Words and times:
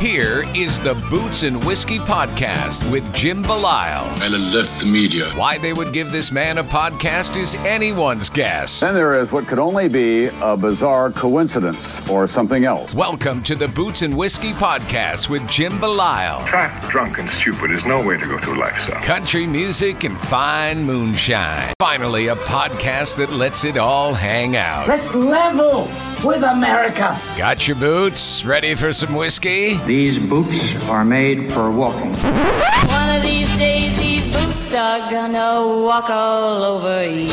here 0.00 0.44
is 0.56 0.80
the 0.80 0.94
Boots 1.10 1.42
and 1.42 1.62
Whiskey 1.62 1.98
Podcast 1.98 2.90
with 2.90 3.04
Jim 3.14 3.42
Belisle. 3.44 4.22
and 4.22 4.34
alert 4.34 4.68
the 4.78 4.86
media. 4.86 5.30
Why 5.34 5.58
they 5.58 5.74
would 5.74 5.92
give 5.92 6.10
this 6.10 6.32
man 6.32 6.56
a 6.56 6.64
podcast 6.64 7.36
is 7.36 7.54
anyone's 7.66 8.30
guess. 8.30 8.80
Then 8.80 8.94
there 8.94 9.20
is 9.20 9.30
what 9.30 9.46
could 9.46 9.58
only 9.58 9.90
be 9.90 10.30
a 10.40 10.56
bizarre 10.56 11.10
coincidence 11.10 12.08
or 12.08 12.28
something 12.28 12.64
else. 12.64 12.94
Welcome 12.94 13.42
to 13.42 13.54
the 13.54 13.68
Boots 13.68 14.00
and 14.00 14.14
Whiskey 14.14 14.52
Podcast 14.52 15.28
with 15.28 15.46
Jim 15.50 15.72
Belisle. 15.74 16.48
Fat, 16.48 16.90
drunk, 16.90 17.18
and 17.18 17.28
stupid 17.28 17.70
is 17.70 17.84
no 17.84 18.00
way 18.02 18.16
to 18.16 18.24
go 18.26 18.38
through 18.38 18.58
life, 18.58 18.80
sir. 18.86 18.94
Country 19.02 19.46
music 19.46 20.04
and 20.04 20.18
fine 20.18 20.82
moonshine. 20.82 21.74
Finally, 21.78 22.28
a 22.28 22.36
podcast 22.36 23.18
that 23.18 23.30
lets 23.32 23.66
it 23.66 23.76
all 23.76 24.14
hang 24.14 24.56
out. 24.56 24.88
Let's 24.88 25.14
level 25.14 25.88
with 26.24 26.42
America. 26.42 27.18
Got 27.36 27.66
your 27.68 27.76
boots? 27.76 28.44
Ready 28.46 28.74
for 28.74 28.92
some 28.94 29.14
whiskey? 29.14 29.76
These 29.90 30.20
boots 30.20 30.88
are 30.88 31.04
made 31.04 31.52
for 31.52 31.68
walking. 31.72 32.12
One 32.12 33.16
of 33.16 33.24
these 33.24 33.48
days, 33.56 33.98
these 33.98 34.24
boots 34.32 34.72
are 34.72 35.10
gonna 35.10 35.82
walk 35.84 36.08
all 36.08 36.62
over 36.62 37.10
you. 37.10 37.32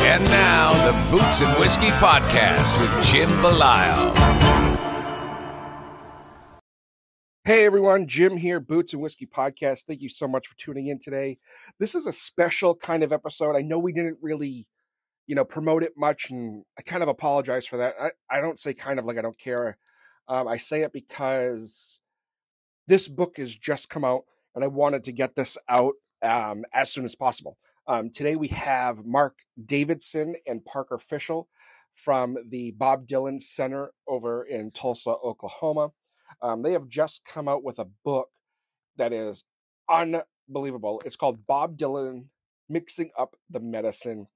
And 0.00 0.24
now, 0.24 0.72
the 0.90 1.10
Boots 1.10 1.42
and 1.42 1.60
Whiskey 1.60 1.90
Podcast 2.00 2.72
with 2.80 3.04
Jim 3.04 3.28
Belisle. 3.42 4.14
Hey 7.44 7.66
everyone, 7.66 8.06
Jim 8.06 8.38
here, 8.38 8.58
Boots 8.58 8.94
and 8.94 9.02
Whiskey 9.02 9.26
Podcast. 9.26 9.84
Thank 9.84 10.00
you 10.00 10.08
so 10.08 10.26
much 10.26 10.48
for 10.48 10.56
tuning 10.56 10.86
in 10.86 10.98
today. 10.98 11.36
This 11.78 11.94
is 11.94 12.06
a 12.06 12.14
special 12.14 12.74
kind 12.74 13.02
of 13.02 13.12
episode. 13.12 13.56
I 13.56 13.60
know 13.60 13.78
we 13.78 13.92
didn't 13.92 14.16
really, 14.22 14.66
you 15.26 15.34
know, 15.34 15.44
promote 15.44 15.82
it 15.82 15.92
much, 15.98 16.30
and 16.30 16.64
I 16.78 16.82
kind 16.82 17.02
of 17.02 17.10
apologize 17.10 17.66
for 17.66 17.76
that. 17.76 17.92
I, 18.00 18.38
I 18.38 18.40
don't 18.40 18.58
say 18.58 18.72
kind 18.72 18.98
of 18.98 19.04
like 19.04 19.18
I 19.18 19.20
don't 19.20 19.38
care. 19.38 19.76
Um, 20.28 20.48
I 20.48 20.56
say 20.56 20.82
it 20.82 20.92
because 20.92 22.00
this 22.86 23.08
book 23.08 23.36
has 23.36 23.54
just 23.54 23.90
come 23.90 24.04
out, 24.04 24.22
and 24.54 24.64
I 24.64 24.68
wanted 24.68 25.04
to 25.04 25.12
get 25.12 25.34
this 25.34 25.58
out 25.68 25.94
um, 26.22 26.64
as 26.72 26.92
soon 26.92 27.04
as 27.04 27.14
possible. 27.14 27.56
Um, 27.86 28.10
today 28.10 28.36
we 28.36 28.48
have 28.48 29.04
Mark 29.04 29.38
Davidson 29.64 30.36
and 30.46 30.64
Parker 30.64 30.98
Fishel 30.98 31.48
from 31.94 32.36
the 32.48 32.70
Bob 32.72 33.06
Dylan 33.06 33.40
Center 33.40 33.90
over 34.06 34.44
in 34.44 34.70
Tulsa, 34.70 35.10
Oklahoma. 35.10 35.90
Um, 36.40 36.62
they 36.62 36.72
have 36.72 36.88
just 36.88 37.24
come 37.24 37.48
out 37.48 37.64
with 37.64 37.78
a 37.78 37.88
book 38.04 38.28
that 38.96 39.12
is 39.12 39.44
unbelievable. 39.90 41.02
It's 41.04 41.16
called 41.16 41.46
Bob 41.46 41.76
Dylan 41.76 42.26
Mixing 42.68 43.10
Up 43.18 43.36
the 43.50 43.60
Medicine. 43.60 44.26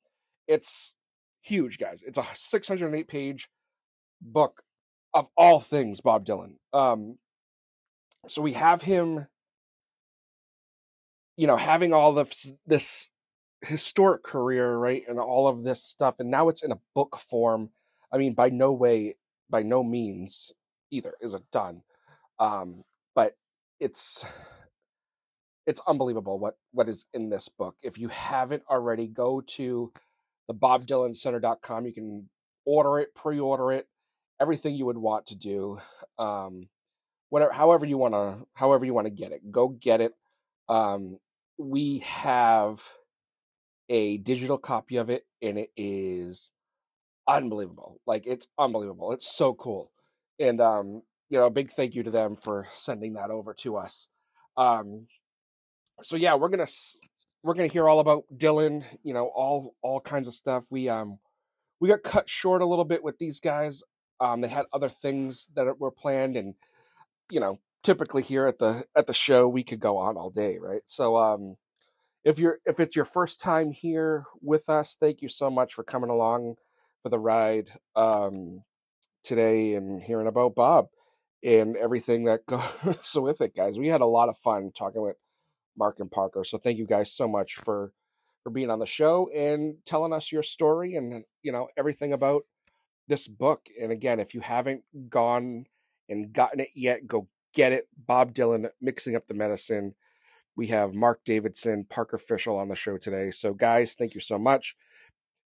It's 0.48 0.94
huge, 1.42 1.78
guys. 1.78 2.02
It's 2.02 2.18
a 2.18 2.26
608 2.34 3.08
page 3.08 3.48
book 4.20 4.62
of 5.16 5.28
all 5.36 5.60
things 5.60 6.02
Bob 6.02 6.26
Dylan. 6.26 6.56
Um, 6.74 7.18
so 8.28 8.42
we 8.42 8.54
have 8.54 8.82
him, 8.82 9.26
you 11.38 11.48
know, 11.48 11.56
having 11.58 11.94
all 11.94 12.14
this 12.14 12.52
this 12.66 13.10
historic 13.62 14.22
career, 14.24 14.76
right, 14.76 15.02
and 15.08 15.20
all 15.20 15.48
of 15.48 15.64
this 15.64 15.82
stuff, 15.82 16.20
and 16.20 16.30
now 16.30 16.50
it's 16.50 16.62
in 16.64 16.72
a 16.72 16.80
book 16.94 17.18
form. 17.18 17.70
I 18.12 18.18
mean, 18.18 18.34
by 18.34 18.50
no 18.50 18.72
way, 18.72 19.16
by 19.50 19.62
no 19.64 19.82
means 19.84 20.52
either 20.92 21.14
is 21.20 21.34
it 21.34 21.42
done 21.52 21.82
um, 22.38 22.84
but 23.14 23.34
it's 23.80 24.24
it's 25.66 25.80
unbelievable 25.86 26.38
what 26.38 26.56
what 26.72 26.88
is 26.88 27.06
in 27.14 27.28
this 27.28 27.48
book 27.48 27.76
if 27.82 27.98
you 27.98 28.08
haven't 28.08 28.62
already 28.70 29.06
go 29.08 29.40
to 29.42 29.92
the 30.48 30.54
bobdylancenter.com 30.54 31.86
you 31.86 31.92
can 31.92 32.28
order 32.64 32.98
it 33.00 33.14
pre-order 33.14 33.72
it 33.72 33.86
everything 34.40 34.74
you 34.74 34.86
would 34.86 34.98
want 34.98 35.26
to 35.26 35.36
do 35.36 35.78
um 36.18 36.68
whatever 37.30 37.52
however 37.52 37.86
you 37.86 37.98
want 37.98 38.14
to 38.14 38.46
however 38.54 38.84
you 38.84 38.94
want 38.94 39.06
to 39.06 39.10
get 39.10 39.32
it 39.32 39.50
go 39.50 39.68
get 39.68 40.00
it 40.00 40.12
um 40.68 41.18
we 41.58 41.98
have 42.00 42.82
a 43.88 44.18
digital 44.18 44.58
copy 44.58 44.96
of 44.96 45.10
it 45.10 45.24
and 45.42 45.58
it 45.58 45.70
is 45.76 46.50
unbelievable 47.28 48.00
like 48.06 48.26
it's 48.26 48.46
unbelievable 48.58 49.12
it's 49.12 49.26
so 49.26 49.54
cool 49.54 49.90
and 50.38 50.60
um 50.60 51.02
you 51.28 51.38
know, 51.38 51.46
a 51.46 51.50
big 51.50 51.70
thank 51.70 51.94
you 51.94 52.02
to 52.02 52.10
them 52.10 52.36
for 52.36 52.66
sending 52.70 53.14
that 53.14 53.30
over 53.30 53.52
to 53.54 53.76
us. 53.76 54.08
Um, 54.56 55.06
so 56.02 56.16
yeah, 56.16 56.34
we're 56.34 56.48
gonna 56.48 56.66
we're 57.42 57.54
gonna 57.54 57.68
hear 57.68 57.88
all 57.88 58.00
about 58.00 58.24
Dylan. 58.34 58.84
You 59.02 59.14
know, 59.14 59.26
all 59.34 59.74
all 59.82 60.00
kinds 60.00 60.28
of 60.28 60.34
stuff. 60.34 60.66
We 60.70 60.88
um 60.88 61.18
we 61.80 61.88
got 61.88 62.02
cut 62.02 62.28
short 62.28 62.62
a 62.62 62.66
little 62.66 62.84
bit 62.84 63.02
with 63.02 63.18
these 63.18 63.40
guys. 63.40 63.82
Um, 64.20 64.40
they 64.40 64.48
had 64.48 64.66
other 64.72 64.88
things 64.88 65.48
that 65.54 65.78
were 65.78 65.90
planned, 65.90 66.36
and 66.36 66.54
you 67.30 67.40
know, 67.40 67.58
typically 67.82 68.22
here 68.22 68.46
at 68.46 68.58
the 68.58 68.84
at 68.94 69.06
the 69.06 69.14
show, 69.14 69.48
we 69.48 69.62
could 69.62 69.80
go 69.80 69.96
on 69.98 70.16
all 70.16 70.30
day, 70.30 70.58
right? 70.58 70.82
So 70.86 71.16
um, 71.16 71.56
if 72.24 72.38
you're 72.38 72.58
if 72.64 72.80
it's 72.80 72.96
your 72.96 73.04
first 73.04 73.40
time 73.40 73.70
here 73.70 74.24
with 74.42 74.68
us, 74.68 74.96
thank 74.98 75.22
you 75.22 75.28
so 75.28 75.50
much 75.50 75.74
for 75.74 75.84
coming 75.84 76.10
along 76.10 76.56
for 77.02 77.08
the 77.08 77.18
ride 77.18 77.70
um, 77.94 78.62
today 79.22 79.74
and 79.74 80.02
hearing 80.02 80.26
about 80.26 80.54
Bob 80.54 80.86
and 81.44 81.76
everything 81.76 82.24
that 82.24 82.46
goes 82.46 83.14
with 83.14 83.40
it, 83.40 83.54
guys. 83.54 83.78
We 83.78 83.88
had 83.88 84.00
a 84.00 84.06
lot 84.06 84.28
of 84.28 84.36
fun 84.36 84.72
talking 84.76 85.02
with 85.02 85.16
Mark 85.78 86.00
and 86.00 86.10
Parker. 86.10 86.42
So 86.44 86.58
thank 86.58 86.78
you 86.78 86.86
guys 86.86 87.12
so 87.12 87.28
much 87.28 87.54
for 87.54 87.92
for 88.42 88.50
being 88.50 88.70
on 88.70 88.78
the 88.78 88.86
show 88.86 89.28
and 89.34 89.74
telling 89.84 90.12
us 90.12 90.30
your 90.30 90.42
story 90.42 90.94
and 90.94 91.24
you 91.42 91.52
know 91.52 91.68
everything 91.76 92.12
about 92.12 92.44
this 93.08 93.28
book. 93.28 93.68
And 93.80 93.92
again, 93.92 94.20
if 94.20 94.34
you 94.34 94.40
haven't 94.40 94.82
gone 95.08 95.66
and 96.08 96.32
gotten 96.32 96.60
it 96.60 96.70
yet, 96.74 97.06
go 97.06 97.28
get 97.54 97.72
it. 97.72 97.88
Bob 97.96 98.34
Dylan 98.34 98.68
mixing 98.80 99.16
up 99.16 99.26
the 99.26 99.34
medicine. 99.34 99.94
We 100.56 100.68
have 100.68 100.94
Mark 100.94 101.20
Davidson, 101.24 101.84
Parker 101.88 102.18
Fishel 102.18 102.58
on 102.58 102.68
the 102.68 102.76
show 102.76 102.96
today. 102.96 103.30
So 103.30 103.52
guys, 103.52 103.94
thank 103.94 104.14
you 104.14 104.20
so 104.20 104.38
much. 104.38 104.74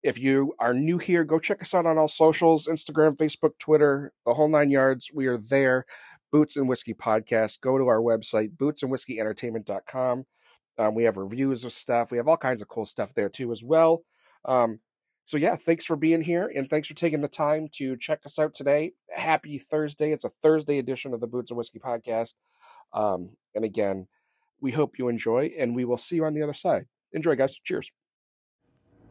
If 0.02 0.18
you 0.18 0.54
are 0.60 0.74
new 0.74 0.98
here, 0.98 1.24
go 1.24 1.38
check 1.38 1.62
us 1.62 1.74
out 1.74 1.86
on 1.86 1.98
all 1.98 2.08
socials 2.08 2.66
Instagram, 2.66 3.16
Facebook, 3.16 3.58
Twitter, 3.58 4.12
the 4.24 4.34
whole 4.34 4.48
nine 4.48 4.70
yards. 4.70 5.10
We 5.12 5.26
are 5.26 5.38
there. 5.38 5.84
Boots 6.32 6.56
and 6.56 6.68
Whiskey 6.68 6.94
Podcast. 6.94 7.60
Go 7.60 7.78
to 7.78 7.86
our 7.86 8.00
website, 8.00 8.56
bootsandwhiskyentertainment.com. 8.56 10.24
Um, 10.78 10.94
we 10.94 11.04
have 11.04 11.16
reviews 11.16 11.64
of 11.64 11.72
stuff. 11.72 12.10
We 12.10 12.18
have 12.18 12.28
all 12.28 12.36
kinds 12.36 12.60
of 12.60 12.68
cool 12.68 12.84
stuff 12.84 13.14
there 13.14 13.28
too, 13.28 13.52
as 13.52 13.64
well. 13.64 14.02
Um, 14.44 14.80
so, 15.26 15.36
yeah, 15.36 15.56
thanks 15.56 15.84
for 15.84 15.96
being 15.96 16.22
here 16.22 16.50
and 16.54 16.70
thanks 16.70 16.86
for 16.86 16.94
taking 16.94 17.20
the 17.20 17.28
time 17.28 17.68
to 17.72 17.96
check 17.96 18.20
us 18.24 18.38
out 18.38 18.54
today. 18.54 18.92
Happy 19.14 19.58
Thursday. 19.58 20.12
It's 20.12 20.24
a 20.24 20.28
Thursday 20.30 20.78
edition 20.78 21.12
of 21.12 21.20
the 21.20 21.26
Boots 21.26 21.50
and 21.50 21.58
Whiskey 21.58 21.80
Podcast. 21.80 22.34
Um, 22.92 23.30
and 23.54 23.64
again, 23.64 24.06
we 24.60 24.70
hope 24.70 24.98
you 24.98 25.08
enjoy 25.08 25.50
and 25.58 25.74
we 25.74 25.84
will 25.84 25.98
see 25.98 26.16
you 26.16 26.24
on 26.24 26.34
the 26.34 26.42
other 26.42 26.54
side. 26.54 26.86
Enjoy, 27.12 27.34
guys. 27.34 27.58
Cheers. 27.58 27.90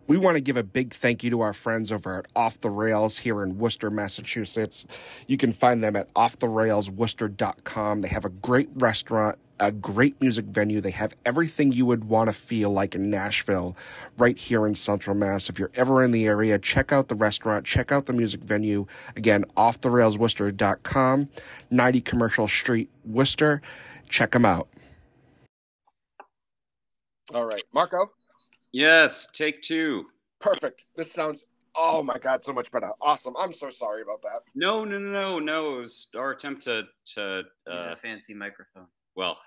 We 0.08 0.18
want 0.18 0.36
to 0.36 0.42
give 0.42 0.56
a 0.56 0.64
big 0.64 0.94
thank 0.94 1.24
you 1.24 1.32
to 1.32 1.42
our 1.42 1.54
friends 1.54 1.92
over 1.92 2.20
at 2.20 2.28
Off 2.36 2.62
the 2.62 2.70
Rails 2.70 3.18
here 3.18 3.42
in 3.42 3.58
Worcester, 3.58 3.90
Massachusetts. 3.90 4.86
You 5.28 5.36
can 5.36 5.52
find 5.52 5.84
them 5.84 5.96
at 5.96 6.14
offtherailsworcester.com. 6.14 8.02
They 8.02 8.08
have 8.08 8.24
a 8.24 8.30
great 8.30 8.70
restaurant, 8.76 9.40
a 9.60 9.72
great 9.72 10.20
music 10.22 10.46
venue. 10.46 10.82
They 10.82 10.92
have 10.92 11.14
everything 11.26 11.72
you 11.72 11.86
would 11.86 12.06
want 12.06 12.28
to 12.30 12.34
feel 12.34 12.72
like 12.72 12.96
in 12.96 13.10
Nashville 13.10 13.76
right 14.18 14.38
here 14.38 14.68
in 14.68 14.76
Central 14.76 15.16
Mass. 15.16 15.50
If 15.50 15.60
you're 15.60 15.72
ever 15.76 16.04
in 16.04 16.12
the 16.12 16.26
area, 16.26 16.60
check 16.60 16.92
out 16.92 17.08
the 17.08 17.16
restaurant, 17.16 17.66
check 17.66 17.92
out 17.92 18.06
the 18.06 18.14
music 18.14 18.42
venue. 18.42 18.86
Again, 19.16 19.46
offtherailsworcester.com, 19.58 21.30
90 21.72 22.02
Commercial 22.02 22.48
Street, 22.48 22.90
Worcester. 23.06 23.62
Check 24.10 24.32
them 24.32 24.46
out. 24.46 24.68
All 27.34 27.46
right, 27.46 27.64
Marco. 27.74 28.12
Yes, 28.72 29.28
take 29.34 29.62
two. 29.62 30.06
Perfect. 30.40 30.86
This 30.96 31.12
sounds 31.12 31.44
oh 31.76 32.04
my 32.04 32.18
god, 32.18 32.44
so 32.44 32.54
much 32.54 32.72
better. 32.72 32.92
Awesome. 33.02 33.36
I'm 33.38 33.54
so 33.54 33.70
sorry 33.70 34.02
about 34.02 34.22
that. 34.22 34.42
No, 34.54 34.86
no, 34.86 35.00
no, 35.00 35.12
no, 35.12 35.40
no. 35.40 35.78
It 35.78 35.82
was 35.82 36.08
our 36.16 36.32
attempt 36.32 36.64
to 36.64 36.84
to 37.14 37.44
Use 37.68 37.82
uh, 37.82 37.94
a 37.94 37.96
fancy 37.96 38.34
microphone. 38.34 38.88
Well 39.16 39.40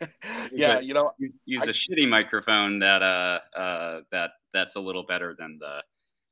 yeah, 0.52 0.78
a- 0.78 0.80
you 0.82 0.94
know, 0.94 1.12
use, 1.18 1.40
use 1.46 1.66
I- 1.66 1.70
a 1.70 1.72
shitty 1.72 2.08
microphone 2.08 2.78
that 2.80 3.02
uh 3.02 3.40
uh 3.56 4.00
that 4.10 4.32
that's 4.52 4.74
a 4.76 4.80
little 4.80 5.04
better 5.04 5.34
than 5.38 5.58
the 5.58 5.82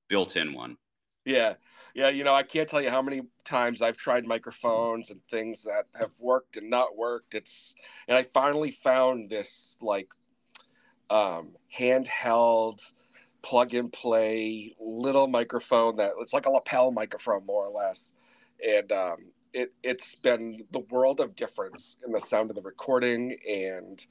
built-in 0.09 0.53
one. 0.53 0.77
yeah, 1.25 1.55
yeah, 1.95 2.09
you 2.09 2.25
know, 2.25 2.35
I 2.35 2.43
can't 2.43 2.69
tell 2.69 2.83
you 2.83 2.91
how 2.91 3.03
many 3.03 3.23
times 3.45 3.83
I've 3.83 3.97
tried 3.97 4.27
microphones 4.27 5.11
and 5.11 5.21
things 5.31 5.63
that 5.63 5.87
have 5.99 6.13
worked 6.21 6.57
and 6.57 6.69
not 6.71 6.97
worked. 6.97 7.35
It's 7.35 7.75
and 8.09 8.17
I 8.17 8.25
finally 8.35 8.71
found 8.71 9.31
this 9.31 9.77
like 9.81 10.09
um 11.11 11.53
handheld 11.77 12.81
plug 13.43 13.75
and 13.75 13.93
play 13.93 14.75
little 14.81 15.27
microphone 15.27 15.97
that 15.97 16.13
it's 16.21 16.33
like 16.33 16.47
a 16.47 16.51
lapel 16.51 16.93
microphone 16.93 17.45
more 17.47 17.67
or 17.67 17.71
less. 17.71 18.13
And 18.67 18.91
um 18.93 19.17
it 19.53 19.73
it's 19.83 20.15
been 20.15 20.65
the 20.73 20.81
world 20.91 21.21
of 21.21 21.37
difference 21.37 21.99
in 22.07 22.13
the 22.13 22.21
sound 22.21 22.51
of 22.51 22.57
the 22.57 22.63
recording 22.63 23.37
and 23.49 24.07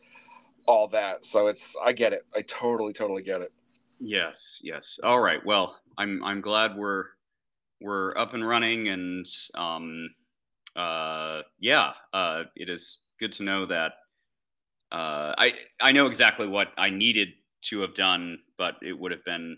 all 0.67 0.87
that. 0.89 1.25
So 1.25 1.47
it's 1.47 1.75
I 1.83 1.93
get 1.93 2.13
it. 2.13 2.25
I 2.35 2.41
totally, 2.41 2.93
totally 2.93 3.23
get 3.23 3.41
it. 3.41 3.51
Yes, 3.99 4.61
yes. 4.63 4.99
All 5.03 5.19
right. 5.19 5.43
Well, 5.45 5.79
I'm 5.97 6.23
I'm 6.23 6.41
glad 6.41 6.75
we're 6.75 7.05
we're 7.81 8.15
up 8.17 8.33
and 8.33 8.47
running, 8.47 8.89
and 8.89 9.25
um, 9.55 10.09
uh, 10.75 11.41
yeah, 11.59 11.93
uh, 12.13 12.43
it 12.55 12.69
is 12.69 13.09
good 13.19 13.31
to 13.33 13.43
know 13.43 13.65
that 13.65 13.93
uh, 14.91 15.33
I 15.37 15.53
I 15.79 15.91
know 15.91 16.07
exactly 16.07 16.47
what 16.47 16.69
I 16.77 16.89
needed 16.89 17.29
to 17.63 17.79
have 17.81 17.95
done, 17.95 18.39
but 18.57 18.75
it 18.81 18.97
would 18.97 19.11
have 19.11 19.23
been 19.25 19.57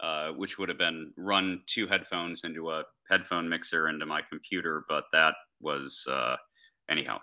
uh, 0.00 0.32
which 0.32 0.58
would 0.58 0.68
have 0.68 0.78
been 0.78 1.12
run 1.16 1.62
two 1.66 1.86
headphones 1.86 2.44
into 2.44 2.70
a 2.70 2.82
headphone 3.12 3.46
mixer 3.46 3.88
into 3.88 4.06
my 4.06 4.22
computer, 4.22 4.84
but 4.88 5.04
that 5.12 5.34
was 5.60 6.06
uh, 6.10 6.36
anyhow. 6.88 7.18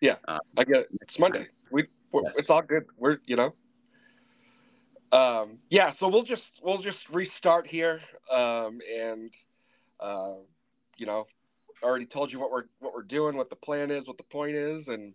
Yeah, 0.00 0.16
Uh, 0.28 0.38
I 0.56 0.64
get 0.64 0.76
it. 0.76 0.88
It's 1.02 1.18
Monday. 1.18 1.46
We 1.70 1.86
Yes. 2.22 2.38
it's 2.38 2.50
all 2.50 2.62
good. 2.62 2.84
We're 2.96 3.18
you 3.26 3.34
know. 3.34 3.54
Um, 5.10 5.58
yeah, 5.68 5.92
so 5.92 6.06
we'll 6.08 6.22
just 6.22 6.60
we'll 6.62 6.78
just 6.78 7.08
restart 7.10 7.66
here, 7.66 8.00
um, 8.30 8.78
and 8.96 9.34
uh, 9.98 10.34
you 10.96 11.06
know, 11.06 11.26
already 11.82 12.06
told 12.06 12.32
you 12.32 12.38
what 12.38 12.52
we're 12.52 12.66
what 12.78 12.94
we're 12.94 13.02
doing, 13.02 13.36
what 13.36 13.50
the 13.50 13.56
plan 13.56 13.90
is, 13.90 14.06
what 14.06 14.16
the 14.16 14.24
point 14.24 14.54
is, 14.54 14.86
and 14.86 15.12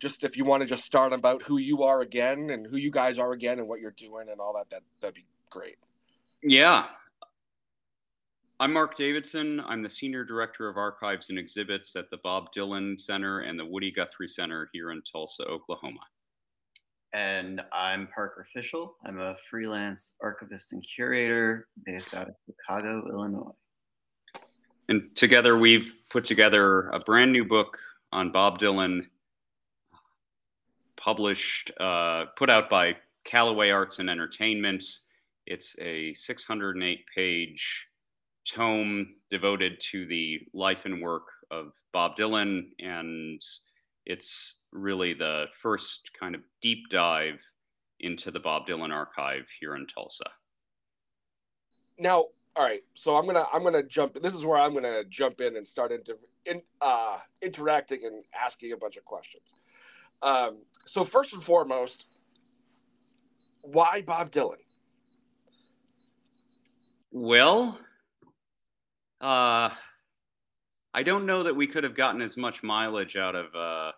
just 0.00 0.24
if 0.24 0.36
you 0.36 0.44
want 0.44 0.62
to 0.62 0.66
just 0.66 0.84
start 0.84 1.12
about 1.12 1.42
who 1.44 1.58
you 1.58 1.84
are 1.84 2.00
again 2.00 2.50
and 2.50 2.66
who 2.66 2.76
you 2.76 2.90
guys 2.90 3.20
are 3.20 3.32
again 3.32 3.60
and 3.60 3.68
what 3.68 3.78
you're 3.78 3.92
doing 3.92 4.28
and 4.30 4.40
all 4.40 4.52
that, 4.54 4.68
that 4.70 4.82
that'd 5.00 5.14
be 5.14 5.24
great. 5.48 5.76
Yeah. 6.42 6.86
I'm 8.60 8.72
Mark 8.72 8.94
Davidson. 8.94 9.60
I'm 9.66 9.82
the 9.82 9.90
Senior 9.90 10.24
Director 10.24 10.68
of 10.68 10.76
Archives 10.76 11.30
and 11.30 11.38
Exhibits 11.38 11.96
at 11.96 12.10
the 12.10 12.18
Bob 12.18 12.52
Dylan 12.54 13.00
Center 13.00 13.40
and 13.40 13.58
the 13.58 13.64
Woody 13.64 13.90
Guthrie 13.90 14.28
Center 14.28 14.68
here 14.72 14.92
in 14.92 15.02
Tulsa, 15.02 15.44
Oklahoma. 15.44 16.00
And 17.12 17.60
I'm 17.72 18.08
Parker 18.14 18.46
Fishel. 18.52 18.96
I'm 19.04 19.18
a 19.18 19.34
freelance 19.50 20.16
archivist 20.22 20.72
and 20.72 20.82
curator 20.82 21.66
based 21.84 22.14
out 22.14 22.28
of 22.28 22.34
Chicago, 22.46 23.06
Illinois. 23.10 23.50
And 24.88 25.14
together 25.16 25.58
we've 25.58 25.98
put 26.10 26.24
together 26.24 26.88
a 26.90 27.00
brand 27.00 27.32
new 27.32 27.44
book 27.44 27.78
on 28.12 28.30
Bob 28.30 28.60
Dylan, 28.60 29.06
published, 30.96 31.72
uh, 31.80 32.26
put 32.36 32.48
out 32.48 32.70
by 32.70 32.96
Callaway 33.24 33.70
Arts 33.70 33.98
and 33.98 34.08
Entertainment. 34.08 34.84
It's 35.46 35.76
a 35.80 36.14
608 36.14 37.04
page 37.12 37.88
tome 38.44 39.14
devoted 39.30 39.80
to 39.90 40.06
the 40.06 40.40
life 40.52 40.84
and 40.84 41.00
work 41.02 41.28
of 41.50 41.72
Bob 41.92 42.16
Dylan. 42.16 42.62
And 42.80 43.40
it's 44.06 44.62
really 44.72 45.14
the 45.14 45.46
first 45.60 46.10
kind 46.18 46.34
of 46.34 46.42
deep 46.60 46.88
dive 46.90 47.40
into 48.00 48.30
the 48.30 48.40
Bob 48.40 48.66
Dylan 48.66 48.92
archive 48.92 49.46
here 49.60 49.76
in 49.76 49.86
Tulsa. 49.86 50.24
now 51.98 52.26
all 52.56 52.64
right 52.64 52.82
so 52.94 53.16
i'm 53.16 53.26
gonna 53.26 53.46
i'm 53.52 53.62
gonna 53.62 53.82
jump 53.82 54.20
this 54.22 54.32
is 54.34 54.44
where 54.44 54.58
i'm 54.58 54.74
gonna 54.74 55.04
jump 55.08 55.40
in 55.40 55.56
and 55.56 55.66
start 55.66 55.92
into 55.92 56.16
in 56.46 56.60
uh 56.80 57.18
interacting 57.42 58.04
and 58.04 58.22
asking 58.34 58.72
a 58.72 58.76
bunch 58.76 58.96
of 58.96 59.04
questions 59.04 59.54
um 60.22 60.58
so 60.86 61.04
first 61.04 61.32
and 61.32 61.42
foremost 61.42 62.06
why 63.62 64.02
bob 64.02 64.30
dylan 64.30 64.56
Well, 67.14 67.78
uh, 69.22 69.70
I 70.94 71.02
don't 71.02 71.24
know 71.26 71.44
that 71.44 71.54
we 71.54 71.66
could 71.66 71.84
have 71.84 71.94
gotten 71.96 72.20
as 72.20 72.36
much 72.36 72.62
mileage 72.62 73.16
out 73.16 73.34
of 73.34 73.54
uh, 73.54 73.92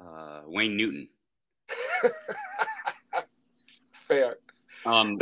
uh, 0.00 0.42
Wayne 0.46 0.76
Newton. 0.76 1.08
fair 3.92 4.36
Um, 4.84 5.16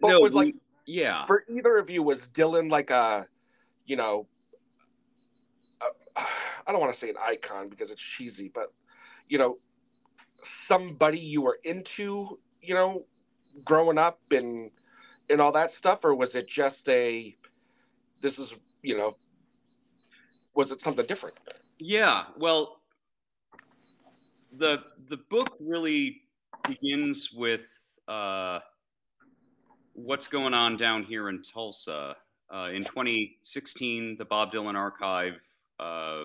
no 0.00 0.20
was 0.20 0.32
like 0.34 0.46
we- 0.46 0.54
yeah, 0.86 1.24
for 1.26 1.44
either 1.48 1.76
of 1.76 1.90
you 1.90 2.02
was 2.02 2.22
dylan 2.28 2.70
like 2.70 2.90
a 2.90 3.26
you 3.86 3.94
know 3.94 4.26
i 6.16 6.72
don't 6.72 6.80
want 6.80 6.92
to 6.92 6.98
say 6.98 7.10
an 7.10 7.16
icon 7.20 7.68
because 7.68 7.90
it's 7.90 8.02
cheesy 8.02 8.50
but 8.52 8.72
you 9.28 9.38
know 9.38 9.58
somebody 10.42 11.18
you 11.18 11.42
were 11.42 11.58
into 11.64 12.38
you 12.60 12.74
know 12.74 13.04
growing 13.64 13.98
up 13.98 14.20
and 14.30 14.70
and 15.30 15.40
all 15.40 15.52
that 15.52 15.70
stuff 15.70 16.04
or 16.04 16.14
was 16.14 16.34
it 16.34 16.48
just 16.48 16.88
a 16.88 17.36
this 18.22 18.38
is 18.38 18.54
you 18.82 18.96
know 18.96 19.14
was 20.54 20.70
it 20.70 20.80
something 20.80 21.04
different 21.06 21.36
yeah. 21.84 22.26
Well, 22.38 22.80
the 24.56 24.84
the 25.08 25.16
book 25.16 25.56
really 25.58 26.22
begins 26.68 27.30
with 27.34 27.66
uh, 28.06 28.60
what's 29.94 30.28
going 30.28 30.54
on 30.54 30.76
down 30.76 31.02
here 31.02 31.28
in 31.28 31.42
Tulsa. 31.42 32.16
Uh, 32.54 32.68
in 32.72 32.84
2016, 32.84 34.16
the 34.16 34.24
Bob 34.24 34.52
Dylan 34.52 34.76
Archive 34.76 35.40
uh, 35.80 36.24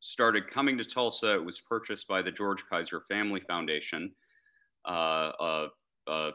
started 0.00 0.48
coming 0.48 0.78
to 0.78 0.84
Tulsa. 0.84 1.34
It 1.34 1.44
was 1.44 1.60
purchased 1.60 2.08
by 2.08 2.22
the 2.22 2.30
George 2.30 2.64
Kaiser 2.70 3.02
Family 3.08 3.40
Foundation, 3.40 4.12
uh, 4.88 5.32
a, 5.40 5.66
a 6.06 6.30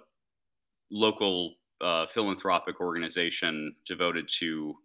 local 0.92 1.56
uh, 1.81 2.05
philanthropic 2.07 2.79
organization 2.81 3.75
devoted 3.85 4.29
to 4.39 4.75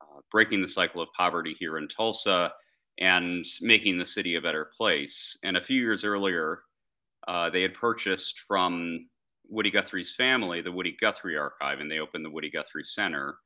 uh, 0.00 0.20
breaking 0.30 0.62
the 0.62 0.68
cycle 0.68 1.00
of 1.00 1.08
poverty 1.16 1.54
here 1.58 1.78
in 1.78 1.88
Tulsa 1.88 2.52
and 2.98 3.44
making 3.60 3.98
the 3.98 4.06
city 4.06 4.34
a 4.34 4.40
better 4.40 4.70
place. 4.76 5.38
And 5.44 5.56
a 5.56 5.62
few 5.62 5.80
years 5.80 6.04
earlier, 6.04 6.62
uh, 7.28 7.50
they 7.50 7.62
had 7.62 7.74
purchased 7.74 8.40
from 8.40 9.06
Woody 9.48 9.70
Guthrie's 9.70 10.14
family 10.14 10.60
the 10.60 10.72
Woody 10.72 10.96
Guthrie 11.00 11.36
Archive, 11.36 11.80
and 11.80 11.90
they 11.90 11.98
opened 11.98 12.24
the 12.24 12.30
Woody 12.30 12.50
Guthrie 12.50 12.84
Center. 12.84 13.36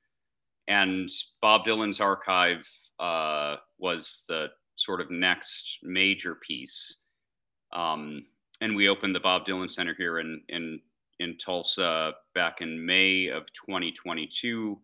And 0.69 1.09
Bob 1.41 1.65
Dylan's 1.65 2.01
archive 2.01 2.67
uh, 2.99 3.57
was 3.79 4.25
the 4.29 4.49
sort 4.77 5.01
of 5.01 5.11
next 5.11 5.79
major 5.83 6.35
piece. 6.35 6.99
Um, 7.73 8.27
and 8.61 8.75
we 8.75 8.89
opened 8.89 9.15
the 9.15 9.21
Bob 9.21 9.47
Dylan 9.47 9.71
Center 9.71 9.95
here 9.97 10.19
in 10.19 10.43
in 10.49 10.81
in 11.21 11.37
Tulsa 11.39 12.15
back 12.35 12.61
in 12.61 12.85
May 12.85 13.29
of 13.29 13.47
2022, 13.53 14.81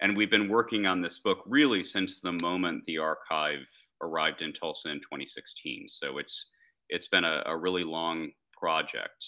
and 0.00 0.16
we've 0.16 0.30
been 0.30 0.48
working 0.48 0.86
on 0.86 1.00
this 1.02 1.18
book 1.18 1.42
really 1.46 1.84
since 1.84 2.20
the 2.20 2.32
moment 2.32 2.84
the 2.86 2.98
archive 2.98 3.66
arrived 4.02 4.42
in 4.42 4.52
Tulsa 4.52 4.90
in 4.90 5.00
2016. 5.00 5.88
So 5.88 6.18
it's 6.18 6.52
it's 6.88 7.06
been 7.08 7.24
a, 7.24 7.42
a 7.46 7.56
really 7.56 7.84
long 7.84 8.32
project. 8.52 9.24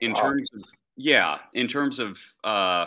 In 0.00 0.12
Wow. 0.12 0.22
terms 0.22 0.50
of 0.54 0.62
yeah, 0.96 1.38
in 1.54 1.68
terms 1.68 1.98
of 1.98 2.18
uh, 2.44 2.86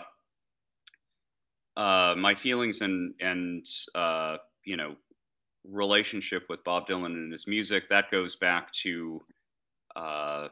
uh, 1.77 2.15
my 2.17 2.35
feelings 2.35 2.81
and 2.81 3.13
and 3.19 3.65
uh, 3.95 4.37
you 4.65 4.77
know 4.77 4.95
relationship 5.63 6.43
with 6.49 6.63
Bob 6.63 6.87
Dylan 6.87 7.05
and 7.13 7.31
his 7.31 7.47
music 7.47 7.87
that 7.89 8.11
goes 8.11 8.35
back 8.35 8.71
to 8.73 9.21
uh, 9.95 10.49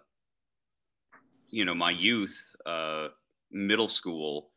you 1.52 1.66
know 1.66 1.76
my 1.76 1.92
youth, 1.92 2.56
uh, 2.66 3.10
middle 3.52 3.88
school, 3.88 4.50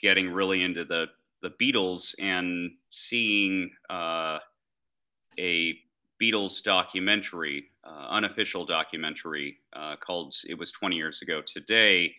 getting 0.00 0.30
really 0.30 0.62
into 0.62 0.84
the 0.84 1.06
the 1.42 1.50
Beatles 1.60 2.14
and 2.20 2.70
seeing 2.90 3.70
uh, 3.88 4.38
a 5.38 5.74
Beatles 6.22 6.62
documentary, 6.62 7.64
uh, 7.82 8.08
unofficial 8.10 8.66
documentary 8.66 9.58
uh, 9.72 9.96
called 9.96 10.34
"It 10.46 10.58
Was 10.58 10.70
20 10.70 10.96
Years 10.96 11.22
Ago 11.22 11.42
Today," 11.44 12.14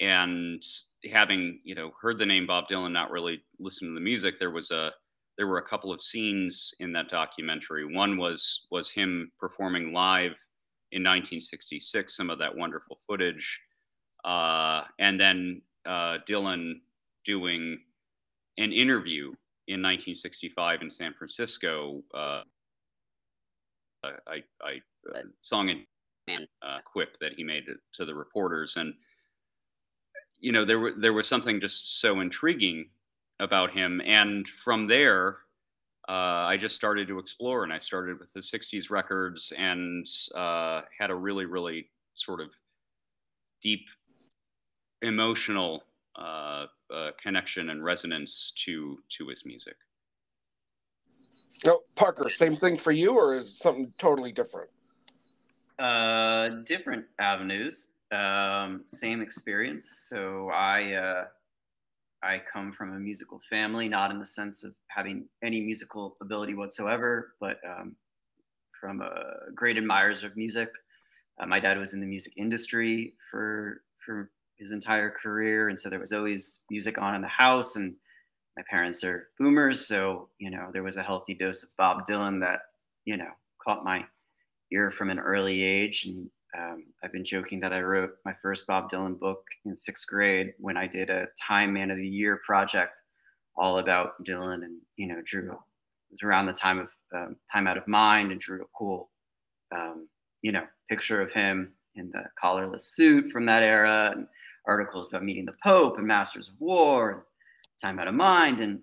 and 0.00 0.62
having 1.10 1.60
you 1.64 1.74
know 1.74 1.92
heard 2.00 2.18
the 2.18 2.26
name 2.26 2.46
Bob 2.46 2.68
Dylan, 2.68 2.92
not 2.92 3.10
really 3.10 3.42
listened 3.58 3.90
to 3.90 3.94
the 3.94 4.00
music. 4.00 4.38
There 4.38 4.50
was 4.50 4.70
a 4.70 4.92
there 5.38 5.46
were 5.46 5.58
a 5.58 5.68
couple 5.68 5.92
of 5.92 6.02
scenes 6.02 6.74
in 6.80 6.92
that 6.92 7.08
documentary. 7.08 7.86
One 7.86 8.18
was 8.18 8.66
was 8.70 8.90
him 8.90 9.32
performing 9.40 9.92
live 9.92 10.36
in 10.92 11.02
1966, 11.02 12.16
some 12.16 12.30
of 12.30 12.38
that 12.38 12.56
wonderful 12.56 12.98
footage, 13.06 13.60
uh, 14.24 14.82
and 14.98 15.20
then 15.20 15.62
uh, 15.86 16.18
Dylan 16.28 16.80
doing 17.24 17.78
an 18.56 18.72
interview 18.72 19.26
in 19.66 19.82
1965 19.82 20.82
in 20.82 20.90
San 20.90 21.12
Francisco. 21.14 22.02
Uh, 22.14 22.42
I, 24.02 24.42
I 24.62 24.80
uh, 25.14 25.22
song 25.40 25.70
and 26.28 26.46
uh, 26.62 26.78
quip 26.84 27.18
that 27.20 27.32
he 27.34 27.44
made 27.44 27.66
to- 27.66 27.78
to 27.94 28.04
the 28.04 28.14
reporters, 28.14 28.76
and 28.76 28.94
you 30.40 30.52
know 30.52 30.64
there 30.64 30.78
were 30.78 30.92
there 30.96 31.12
was 31.12 31.26
something 31.28 31.60
just 31.60 32.00
so 32.00 32.20
intriguing 32.20 32.90
about 33.40 33.72
him, 33.72 34.00
and 34.04 34.46
from 34.48 34.86
there. 34.86 35.38
Uh, 36.08 36.48
I 36.48 36.56
just 36.56 36.74
started 36.74 37.06
to 37.08 37.18
explore, 37.18 37.64
and 37.64 37.72
I 37.72 37.78
started 37.78 38.18
with 38.18 38.32
the 38.32 38.40
'60s 38.40 38.90
records, 38.90 39.52
and 39.58 40.06
uh, 40.34 40.82
had 40.98 41.10
a 41.10 41.14
really, 41.14 41.44
really 41.44 41.90
sort 42.14 42.40
of 42.40 42.48
deep 43.60 43.86
emotional 45.02 45.84
uh, 46.16 46.66
uh, 46.92 47.10
connection 47.22 47.70
and 47.70 47.84
resonance 47.84 48.52
to 48.64 48.98
to 49.18 49.28
his 49.28 49.44
music. 49.44 49.76
no 51.64 51.80
parker 51.96 52.28
same 52.30 52.56
thing 52.56 52.76
for 52.76 52.92
you 52.92 53.16
or 53.16 53.36
is 53.36 53.58
something 53.58 53.92
totally 53.98 54.32
different 54.32 54.70
Uh, 55.78 56.48
different 56.64 57.04
avenues, 57.20 57.94
um, 58.10 58.82
same 58.86 59.20
experience. 59.22 60.08
So 60.10 60.48
I, 60.50 60.94
uh, 60.94 61.24
I 62.22 62.42
come 62.52 62.72
from 62.72 62.94
a 62.94 62.98
musical 62.98 63.40
family, 63.48 63.88
not 63.88 64.10
in 64.10 64.18
the 64.18 64.26
sense 64.26 64.64
of 64.64 64.74
having 64.88 65.26
any 65.42 65.60
musical 65.60 66.16
ability 66.20 66.54
whatsoever, 66.54 67.34
but 67.40 67.58
um, 67.66 67.94
from 68.80 69.00
a 69.00 69.50
great 69.54 69.76
admirers 69.76 70.22
of 70.22 70.36
music. 70.36 70.70
Uh, 71.40 71.46
my 71.46 71.60
dad 71.60 71.78
was 71.78 71.94
in 71.94 72.00
the 72.00 72.06
music 72.06 72.32
industry 72.36 73.14
for 73.30 73.82
for 74.04 74.30
his 74.56 74.72
entire 74.72 75.10
career, 75.10 75.68
and 75.68 75.78
so 75.78 75.88
there 75.88 76.00
was 76.00 76.12
always 76.12 76.62
music 76.70 76.98
on 76.98 77.14
in 77.14 77.22
the 77.22 77.28
house. 77.28 77.76
And 77.76 77.94
my 78.56 78.64
parents 78.68 79.04
are 79.04 79.28
boomers, 79.38 79.86
so 79.86 80.28
you 80.38 80.50
know 80.50 80.70
there 80.72 80.82
was 80.82 80.96
a 80.96 81.02
healthy 81.02 81.34
dose 81.34 81.62
of 81.62 81.70
Bob 81.78 82.06
Dylan 82.06 82.40
that 82.40 82.60
you 83.04 83.16
know 83.16 83.30
caught 83.64 83.84
my 83.84 84.04
ear 84.72 84.90
from 84.90 85.10
an 85.10 85.20
early 85.20 85.62
age. 85.62 86.06
And 86.06 86.28
um, 86.56 86.84
I've 87.02 87.12
been 87.12 87.24
joking 87.24 87.60
that 87.60 87.72
I 87.72 87.80
wrote 87.80 88.14
my 88.24 88.34
first 88.42 88.66
Bob 88.66 88.90
Dylan 88.90 89.18
book 89.18 89.44
in 89.64 89.76
sixth 89.76 90.06
grade 90.06 90.54
when 90.58 90.76
I 90.76 90.86
did 90.86 91.10
a 91.10 91.26
Time 91.40 91.72
Man 91.72 91.90
of 91.90 91.98
the 91.98 92.08
Year 92.08 92.40
project 92.44 93.00
all 93.56 93.78
about 93.78 94.22
Dylan, 94.24 94.64
and 94.64 94.80
you 94.96 95.08
know 95.08 95.20
drew. 95.26 95.50
It 95.52 96.12
was 96.12 96.22
around 96.22 96.46
the 96.46 96.52
time 96.52 96.78
of 96.78 96.88
um, 97.14 97.36
Time 97.52 97.66
Out 97.66 97.76
of 97.76 97.86
Mind, 97.86 98.32
and 98.32 98.40
drew 98.40 98.62
a 98.62 98.66
cool, 98.76 99.10
um, 99.74 100.08
you 100.42 100.52
know, 100.52 100.64
picture 100.88 101.20
of 101.20 101.32
him 101.32 101.72
in 101.96 102.10
the 102.10 102.22
collarless 102.42 102.86
suit 102.94 103.30
from 103.30 103.44
that 103.46 103.62
era, 103.62 104.12
and 104.14 104.26
articles 104.66 105.08
about 105.08 105.24
meeting 105.24 105.44
the 105.44 105.54
Pope 105.62 105.98
and 105.98 106.06
Masters 106.06 106.48
of 106.48 106.54
War, 106.60 107.10
and 107.10 107.22
Time 107.80 107.98
Out 107.98 108.08
of 108.08 108.14
Mind, 108.14 108.60
and 108.60 108.80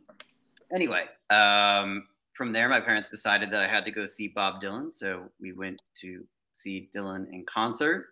anyway, 0.74 1.05
um, 1.31 2.07
from 2.34 2.51
there, 2.51 2.69
my 2.69 2.81
parents 2.81 3.10
decided 3.10 3.50
that 3.51 3.67
I 3.67 3.74
had 3.74 3.86
to 3.86 3.91
go 3.91 4.05
see 4.05 4.27
Bob 4.27 4.62
Dylan, 4.62 4.91
so 4.91 5.29
we 5.39 5.53
went 5.53 5.81
to 6.01 6.25
see 6.55 6.89
Dylan 6.95 7.27
in 7.31 7.45
concert. 7.45 8.07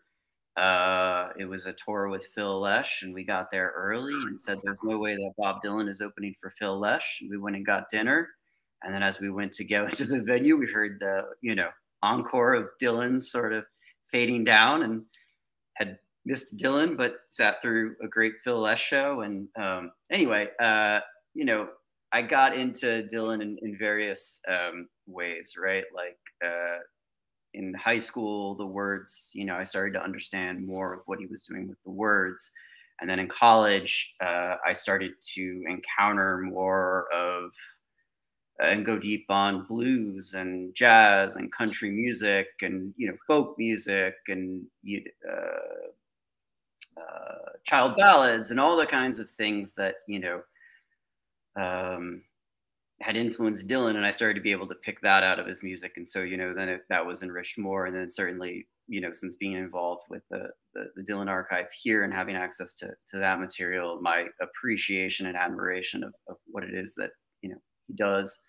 Uh, 0.56 1.30
it 1.40 1.46
was 1.46 1.66
a 1.66 1.74
tour 1.74 2.10
with 2.10 2.28
Phil 2.36 2.60
Lesh, 2.60 3.02
and 3.02 3.14
we 3.14 3.24
got 3.24 3.50
there 3.52 3.74
early 3.76 4.14
and 4.14 4.40
said 4.40 4.60
there's 4.62 4.84
no 4.84 5.00
way 5.00 5.16
that 5.16 5.34
Bob 5.38 5.64
Dylan 5.66 5.90
is 5.90 6.00
opening 6.02 6.36
for 6.40 6.54
Phil 6.60 6.80
Lesh. 6.80 7.24
We 7.28 7.38
went 7.38 7.56
and 7.56 7.66
got 7.66 7.90
dinner, 7.90 8.30
and 8.84 8.94
then 8.94 9.02
as 9.02 9.20
we 9.20 9.32
went 9.32 9.54
to 9.54 9.64
go 9.64 9.86
into 9.90 10.06
the 10.06 10.22
venue, 10.22 10.58
we 10.58 10.68
heard 10.68 11.00
the 11.00 11.24
you 11.42 11.56
know 11.56 11.70
encore 12.04 12.54
of 12.54 12.68
Dylan 12.82 13.20
sort 13.22 13.54
of 13.54 13.66
fading 14.12 14.44
down, 14.44 14.84
and 14.84 15.04
had 15.76 15.98
missed 16.26 16.58
Dylan, 16.58 16.98
but 16.98 17.16
sat 17.32 17.62
through 17.62 17.96
a 18.04 18.08
great 18.08 18.34
Phil 18.44 18.60
Lesh 18.60 18.84
show. 18.84 19.22
And 19.22 19.48
um, 19.60 19.92
anyway, 20.12 20.50
uh, 20.62 21.00
you 21.34 21.46
know, 21.46 21.68
I 22.12 22.22
got 22.22 22.56
into 22.56 23.08
Dylan 23.12 23.42
in, 23.42 23.58
in 23.64 23.76
various 23.78 24.40
um, 24.48 24.88
ways, 25.08 25.56
right? 25.58 25.86
Like 25.96 26.20
uh, 26.46 26.78
in 27.54 27.74
high 27.74 28.00
school, 28.00 28.56
the 28.56 28.66
words, 28.66 29.32
you 29.36 29.46
know, 29.46 29.56
I 29.56 29.64
started 29.64 29.94
to 29.94 30.04
understand 30.04 30.66
more 30.66 30.94
of 30.94 31.02
what 31.06 31.20
he 31.20 31.28
was 31.28 31.44
doing 31.44 31.68
with 31.68 31.82
the 31.84 31.92
words. 31.92 32.52
And 33.00 33.10
then 33.10 33.20
in 33.20 33.28
college, 33.28 34.14
uh, 34.22 34.56
I 34.66 34.74
started 34.74 35.14
to 35.34 35.64
encounter 35.68 36.38
more 36.38 37.08
of 37.14 37.52
uh, 38.64 38.68
and 38.68 38.86
go 38.86 39.00
deep 39.00 39.26
on 39.30 39.66
blues 39.66 40.36
and 40.36 40.74
jazz 40.76 41.36
and 41.36 41.52
country 41.52 41.90
music 41.90 42.48
and 42.62 42.94
you 42.98 43.08
know 43.08 43.18
folk 43.26 43.56
music 43.58 44.16
and 44.28 44.64
uh, 45.28 45.90
uh, 47.02 47.50
child 47.64 47.96
ballads 47.98 48.52
and 48.52 48.60
all 48.60 48.78
the 48.78 48.86
kinds 48.86 49.18
of 49.18 49.28
things 49.32 49.74
that 49.74 49.96
you 50.08 50.20
know 50.20 50.42
um, 51.56 52.22
had 53.04 53.18
influenced 53.18 53.68
Dylan, 53.68 53.98
and 53.98 54.06
I 54.06 54.12
started 54.12 54.36
to 54.36 54.42
be 54.42 54.54
able 54.54 54.68
to 54.68 54.76
pick 54.76 55.02
that 55.02 55.24
out 55.24 55.38
of 55.38 55.46
his 55.46 55.62
music. 55.62 55.94
And 55.98 56.08
so, 56.08 56.22
you 56.22 56.38
know, 56.38 56.54
then 56.54 56.70
it, 56.70 56.82
that 56.88 57.06
was 57.06 57.22
enriched 57.22 57.60
more. 57.60 57.86
And 57.86 57.96
then 57.96 58.10
certainly, 58.10 58.66
you 58.88 59.02
know, 59.02 59.12
since 59.12 59.36
being 59.36 59.54
involved 59.54 60.04
with 60.10 60.24
the, 60.32 60.48
the, 60.74 60.86
the 60.96 61.04
Dylan 61.04 61.28
archive 61.28 61.66
here 61.82 62.06
and 62.06 62.14
having 62.14 62.38
access 62.38 62.74
to, 62.76 62.88
to 63.10 63.20
that 63.20 63.42
material, 63.42 64.00
my 64.02 64.28
appreciation 64.42 65.26
and 65.26 65.36
admiration 65.36 66.02
of, 66.02 66.14
of 66.30 66.38
what 66.46 66.64
it 66.64 66.74
is 66.74 66.96
that, 66.96 67.10
you 67.42 67.50
know, 67.50 67.58
he 67.88 67.94
does 67.94 68.42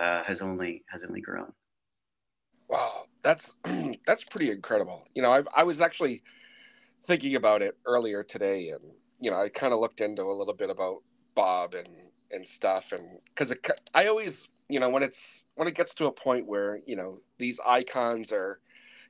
uh, 0.00 0.22
has 0.22 0.42
only, 0.42 0.84
has 0.90 1.02
only 1.02 1.20
grown. 1.20 1.52
Wow. 2.68 3.06
That's, 3.24 3.56
that's 4.06 4.22
pretty 4.22 4.52
incredible. 4.52 5.06
You 5.14 5.22
know, 5.22 5.32
I, 5.32 5.42
I 5.56 5.64
was 5.64 5.80
actually 5.80 6.22
thinking 7.08 7.34
about 7.34 7.62
it 7.62 7.76
earlier 7.84 8.22
today 8.22 8.68
and, 8.68 8.92
you 9.18 9.32
know, 9.32 9.40
I 9.40 9.48
kind 9.48 9.72
of 9.72 9.80
looked 9.80 10.00
into 10.00 10.22
a 10.22 10.38
little 10.38 10.54
bit 10.54 10.70
about 10.70 10.98
Bob 11.34 11.74
and 11.74 11.88
and 12.32 12.46
stuff 12.46 12.92
and 12.92 13.18
because 13.26 13.54
i 13.94 14.06
always 14.06 14.48
you 14.68 14.80
know 14.80 14.88
when 14.90 15.02
it's 15.02 15.46
when 15.56 15.68
it 15.68 15.74
gets 15.74 15.94
to 15.94 16.06
a 16.06 16.12
point 16.12 16.46
where 16.46 16.80
you 16.86 16.96
know 16.96 17.20
these 17.38 17.60
icons 17.66 18.32
are 18.32 18.60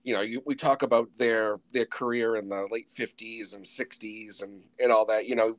you 0.04 0.14
know 0.14 0.20
you, 0.20 0.42
we 0.46 0.54
talk 0.54 0.82
about 0.82 1.08
their 1.18 1.58
their 1.72 1.86
career 1.86 2.36
in 2.36 2.48
the 2.48 2.68
late 2.70 2.88
50s 2.88 3.54
and 3.54 3.64
60s 3.64 4.42
and 4.42 4.62
and 4.80 4.92
all 4.92 5.06
that 5.06 5.26
you 5.26 5.36
know 5.36 5.58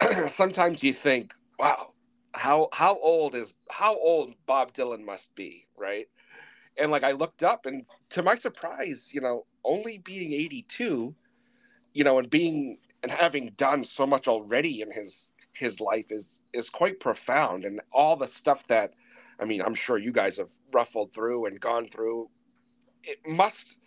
sometimes 0.28 0.82
you 0.82 0.92
think 0.92 1.32
wow 1.58 1.92
how 2.34 2.68
how 2.72 2.98
old 2.98 3.34
is 3.34 3.54
how 3.70 3.96
old 3.96 4.34
bob 4.46 4.72
dylan 4.74 5.04
must 5.04 5.34
be 5.34 5.66
right? 5.76 6.08
And 6.78 6.90
like 6.92 7.04
i 7.04 7.12
looked 7.12 7.42
up 7.42 7.66
and 7.66 7.84
to 8.10 8.22
my 8.22 8.36
surprise 8.36 9.10
you 9.12 9.20
know 9.20 9.46
only 9.64 9.98
being 9.98 10.32
82 10.32 11.14
you 11.94 12.04
know 12.04 12.18
and 12.18 12.30
being 12.30 12.78
and 13.02 13.12
having 13.12 13.50
done 13.56 13.84
so 13.84 14.06
much 14.06 14.28
already 14.28 14.82
in 14.82 14.92
his 14.92 15.32
his 15.58 15.80
life 15.80 16.06
is 16.10 16.40
is 16.52 16.70
quite 16.70 17.00
profound. 17.00 17.64
And 17.64 17.80
all 17.92 18.16
the 18.16 18.28
stuff 18.28 18.66
that 18.68 18.94
i 19.40 19.44
mean 19.44 19.62
i'm 19.62 19.74
sure 19.74 19.98
you 19.98 20.12
guys 20.12 20.36
have 20.36 20.50
ruffled 20.72 21.12
through 21.12 21.46
and 21.46 21.60
gone 21.60 21.86
through 21.88 22.28
it 23.04 23.18
must 23.26 23.78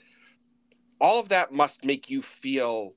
all 0.99 1.19
of 1.19 1.29
that 1.29 1.51
must 1.51 1.83
make 1.83 2.09
you 2.09 2.21
feel 2.21 2.93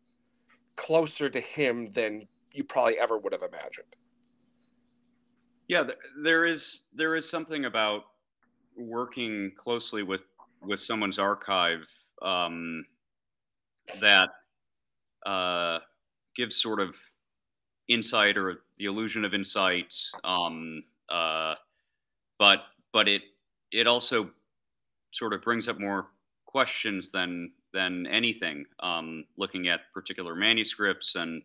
closer 0.76 1.28
to 1.30 1.40
him 1.40 1.90
than 1.92 2.22
you 2.52 2.62
probably 2.62 2.98
ever 2.98 3.18
would 3.18 3.32
have 3.32 3.42
imagined. 3.42 3.96
Yeah 5.68 5.84
there 6.22 6.44
is 6.44 6.88
there 6.94 7.16
is 7.16 7.28
something 7.28 7.64
about 7.64 8.02
working 8.76 9.52
closely 9.56 10.02
with 10.02 10.24
with 10.62 10.80
someone's 10.80 11.18
archive 11.18 11.86
um, 12.22 12.84
that 14.00 14.28
uh, 15.26 15.78
gives 16.36 16.60
sort 16.60 16.80
of 16.80 16.96
insight 17.88 18.36
or 18.36 18.63
the 18.78 18.86
illusion 18.86 19.24
of 19.24 19.34
insight. 19.34 19.94
Um, 20.22 20.84
uh, 21.08 21.54
but 22.38 22.64
but 22.92 23.08
it 23.08 23.22
it 23.72 23.86
also 23.86 24.30
sort 25.12 25.32
of 25.32 25.42
brings 25.42 25.68
up 25.68 25.78
more 25.78 26.08
questions 26.46 27.10
than 27.10 27.52
than 27.72 28.06
anything. 28.06 28.64
Um, 28.80 29.24
looking 29.36 29.68
at 29.68 29.92
particular 29.92 30.34
manuscripts 30.34 31.16
and 31.16 31.42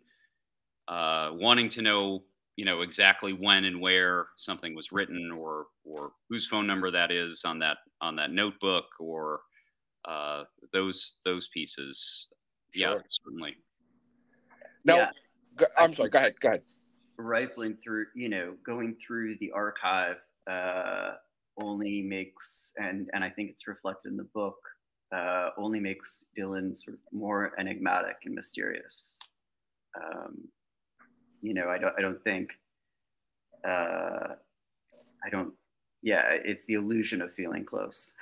uh, 0.87 1.31
wanting 1.33 1.69
to 1.69 1.81
know 1.81 2.23
you 2.55 2.65
know 2.65 2.81
exactly 2.81 3.33
when 3.33 3.65
and 3.65 3.79
where 3.79 4.27
something 4.37 4.75
was 4.75 4.91
written 4.91 5.31
or 5.31 5.67
or 5.83 6.11
whose 6.29 6.47
phone 6.47 6.67
number 6.67 6.91
that 6.91 7.11
is 7.11 7.45
on 7.45 7.59
that 7.59 7.77
on 8.01 8.15
that 8.15 8.31
notebook 8.31 8.85
or 8.99 9.41
uh, 10.05 10.43
those 10.73 11.17
those 11.25 11.47
pieces. 11.47 12.27
Sure. 12.71 12.91
Yeah, 12.91 12.97
certainly. 13.09 13.55
Now, 14.85 14.95
yeah. 14.95 15.65
I'm 15.77 15.93
sorry. 15.93 16.09
Go 16.09 16.19
ahead. 16.19 16.39
Go 16.39 16.49
ahead. 16.49 16.61
Rifling 17.19 17.77
through, 17.83 18.07
you 18.15 18.29
know, 18.29 18.53
going 18.65 18.95
through 19.05 19.35
the 19.39 19.51
archive 19.51 20.17
uh, 20.49 21.11
only 21.57 22.01
makes, 22.01 22.71
and 22.77 23.09
and 23.13 23.23
I 23.23 23.29
think 23.29 23.49
it's 23.49 23.67
reflected 23.67 24.11
in 24.11 24.17
the 24.17 24.27
book, 24.33 24.57
uh, 25.11 25.49
only 25.57 25.79
makes 25.79 26.25
Dylan 26.37 26.75
sort 26.77 26.95
of 26.95 26.99
more 27.11 27.51
enigmatic 27.59 28.17
and 28.25 28.33
mysterious. 28.33 29.19
Um, 29.99 30.47
you 31.41 31.53
know, 31.53 31.69
I 31.69 31.77
don't, 31.77 31.93
I 31.97 32.01
don't 32.01 32.23
think, 32.23 32.51
uh, 33.67 34.35
I 35.25 35.29
don't, 35.31 35.53
yeah, 36.01 36.23
it's 36.29 36.65
the 36.65 36.75
illusion 36.75 37.21
of 37.21 37.33
feeling 37.33 37.65
close. 37.65 38.13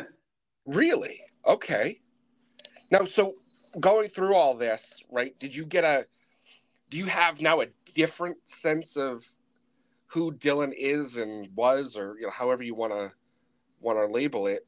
really? 0.66 1.20
Okay. 1.46 2.00
Now, 2.90 3.04
so 3.04 3.34
going 3.80 4.08
through 4.08 4.34
all 4.34 4.54
this, 4.54 5.02
right? 5.10 5.38
Did 5.38 5.54
you 5.54 5.64
get 5.64 5.84
a 5.84 6.06
do 6.92 6.98
you 6.98 7.06
have 7.06 7.40
now 7.40 7.62
a 7.62 7.66
different 7.94 8.36
sense 8.46 8.98
of 8.98 9.24
who 10.08 10.30
Dylan 10.30 10.74
is 10.76 11.16
and 11.16 11.48
was, 11.56 11.96
or 11.96 12.16
you 12.20 12.26
know, 12.26 12.30
however 12.30 12.62
you 12.62 12.74
want 12.74 12.92
to 12.92 13.10
want 13.80 13.98
to 13.98 14.04
label 14.12 14.46
it, 14.46 14.66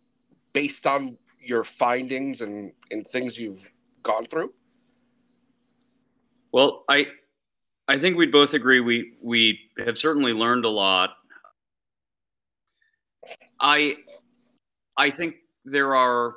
based 0.54 0.86
on 0.86 1.18
your 1.38 1.64
findings 1.64 2.40
and 2.40 2.72
and 2.90 3.06
things 3.06 3.38
you've 3.38 3.70
gone 4.02 4.24
through? 4.24 4.54
Well, 6.50 6.84
I 6.88 7.08
I 7.88 7.98
think 7.98 8.16
we'd 8.16 8.32
both 8.32 8.54
agree 8.54 8.80
we 8.80 9.18
we 9.22 9.60
have 9.84 9.98
certainly 9.98 10.32
learned 10.32 10.64
a 10.64 10.70
lot. 10.70 11.10
I 13.60 13.96
I 14.96 15.10
think 15.10 15.34
there 15.66 15.94
are 15.94 16.36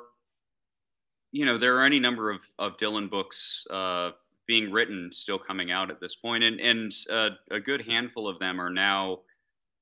you 1.32 1.46
know 1.46 1.56
there 1.56 1.78
are 1.78 1.86
any 1.86 1.98
number 1.98 2.30
of 2.30 2.44
of 2.58 2.76
Dylan 2.76 3.08
books 3.08 3.66
uh, 3.70 4.10
being 4.48 4.72
written 4.72 5.12
still 5.12 5.38
coming 5.38 5.70
out 5.70 5.90
at 5.90 6.00
this 6.00 6.16
point, 6.16 6.42
and 6.42 6.58
and 6.58 6.92
uh, 7.12 7.30
a 7.52 7.60
good 7.60 7.82
handful 7.86 8.26
of 8.26 8.40
them 8.40 8.60
are 8.60 8.70
now 8.70 9.18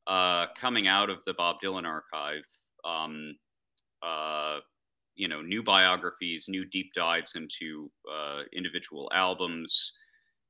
uh, 0.06 0.46
coming 0.61 0.88
out 0.88 1.08
of 1.08 1.25
the 1.25 1.32
Bob 1.32 1.56
Dylan 1.64 1.87
archive. 1.87 2.42
Um, 2.85 3.37
uh, 4.02 4.58
you 5.14 5.28
know, 5.28 5.40
new 5.40 5.62
biographies, 5.62 6.46
new 6.49 6.66
deep 6.66 6.92
dives 6.94 7.37
into 7.37 7.90
uh, 8.12 8.42
individual 8.52 9.11
albums, 9.14 9.94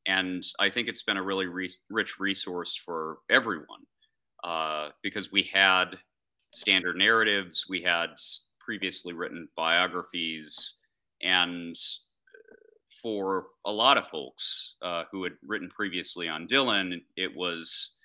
and 0.08 0.42
I 0.58 0.70
think 0.70 0.88
it's 0.88 1.04
been 1.04 1.18
a 1.18 1.22
really 1.22 1.46
re- 1.46 1.70
rich 1.88 2.18
resource 2.18 2.74
for 2.74 3.18
everyone 3.30 3.84
uh, 4.42 4.88
because 5.02 5.30
we 5.30 5.48
had 5.52 5.96
standard 6.50 6.96
narratives, 6.96 7.66
we 7.68 7.82
had 7.82 8.10
previously 8.58 9.12
written 9.12 9.48
biographies, 9.56 10.76
and 11.22 11.76
for 13.06 13.46
a 13.66 13.70
lot 13.70 13.96
of 13.96 14.08
folks 14.08 14.74
uh, 14.82 15.04
who 15.12 15.22
had 15.22 15.34
written 15.46 15.70
previously 15.70 16.28
on 16.28 16.48
Dylan, 16.48 17.00
it 17.16 17.30
was 17.36 17.98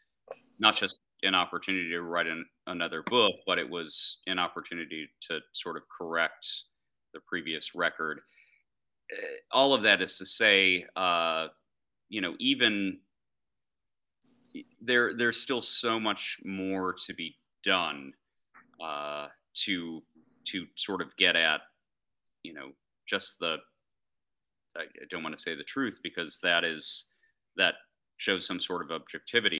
not 0.59 0.75
just 0.75 0.99
an 1.23 1.33
opportunity 1.33 1.89
to 1.89 2.03
write 2.03 2.27
an, 2.27 2.45
another 2.67 3.01
book, 3.07 3.31
but 3.47 3.57
it 3.57 3.67
was 3.67 4.19
an 4.27 4.37
opportunity 4.37 5.09
to 5.27 5.39
sort 5.53 5.75
of 5.75 5.81
correct 5.97 6.47
the 7.15 7.19
previous 7.27 7.73
record. 7.73 8.19
Eh, 9.11 9.25
all 9.51 9.73
of 9.73 9.81
that 9.81 10.03
is 10.03 10.19
to 10.19 10.25
say, 10.27 10.85
uh, 10.95 11.47
you 12.09 12.21
know, 12.21 12.35
even 12.37 12.99
there, 14.83 15.15
there's 15.17 15.39
still 15.39 15.61
so 15.61 15.99
much 15.99 16.37
more 16.45 16.93
to 17.07 17.15
be 17.15 17.35
done 17.65 18.13
uh, 18.79 19.29
to 19.65 20.03
to 20.45 20.67
sort 20.75 21.01
of 21.01 21.07
get 21.17 21.35
at, 21.35 21.61
you 22.43 22.53
know, 22.53 22.69
just 23.09 23.39
the. 23.39 23.57
I 24.77 24.83
don't 25.09 25.23
want 25.23 25.35
to 25.35 25.41
say 25.41 25.55
the 25.55 25.63
truth 25.63 25.99
because 26.03 26.39
that 26.43 26.63
is 26.63 27.07
that 27.57 27.75
shows 28.17 28.45
some 28.45 28.59
sort 28.59 28.83
of 28.83 28.91
objectivity 28.91 29.59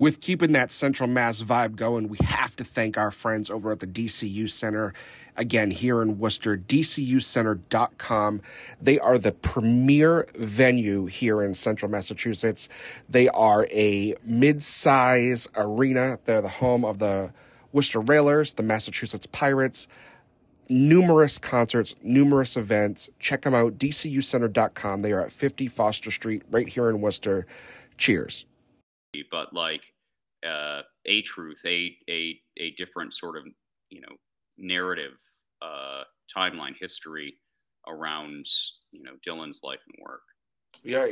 with 0.00 0.20
keeping 0.22 0.52
that 0.52 0.72
Central 0.72 1.08
Mass 1.08 1.42
vibe 1.42 1.76
going, 1.76 2.08
we 2.08 2.16
have 2.24 2.56
to 2.56 2.64
thank 2.64 2.96
our 2.96 3.10
friends 3.10 3.50
over 3.50 3.70
at 3.70 3.80
the 3.80 3.86
DCU 3.86 4.48
Center. 4.48 4.94
Again, 5.36 5.70
here 5.70 6.00
in 6.00 6.18
Worcester, 6.18 6.56
dcucenter.com. 6.56 8.40
They 8.80 8.98
are 8.98 9.18
the 9.18 9.32
premier 9.32 10.26
venue 10.34 11.04
here 11.04 11.42
in 11.42 11.52
central 11.52 11.90
Massachusetts. 11.90 12.70
They 13.10 13.28
are 13.28 13.66
a 13.70 14.14
mid 14.24 14.62
size 14.62 15.46
arena. 15.54 16.18
They're 16.24 16.40
the 16.40 16.48
home 16.48 16.82
of 16.84 16.98
the 16.98 17.34
Worcester 17.72 18.00
Railers, 18.00 18.54
the 18.54 18.62
Massachusetts 18.62 19.26
Pirates. 19.26 19.86
Numerous 20.70 21.38
concerts, 21.38 21.94
numerous 22.02 22.56
events. 22.56 23.10
Check 23.18 23.42
them 23.42 23.54
out, 23.54 23.76
dcucenter.com. 23.76 25.00
They 25.00 25.12
are 25.12 25.20
at 25.20 25.32
50 25.32 25.68
Foster 25.68 26.10
Street, 26.10 26.44
right 26.50 26.68
here 26.68 26.88
in 26.88 27.00
Worcester. 27.00 27.46
Cheers 27.98 28.46
but 29.30 29.52
like 29.52 29.82
uh, 30.46 30.82
a 31.06 31.22
truth, 31.22 31.60
a 31.66 31.96
a 32.08 32.40
a 32.58 32.70
different 32.72 33.14
sort 33.14 33.36
of 33.36 33.44
you 33.90 34.00
know 34.00 34.14
narrative 34.58 35.12
uh, 35.62 36.04
timeline 36.34 36.74
history 36.78 37.38
around 37.88 38.46
you 38.92 39.02
know 39.02 39.12
Dylan's 39.26 39.62
life 39.62 39.80
and 39.86 40.04
work. 40.04 40.22
Yeah. 40.82 41.08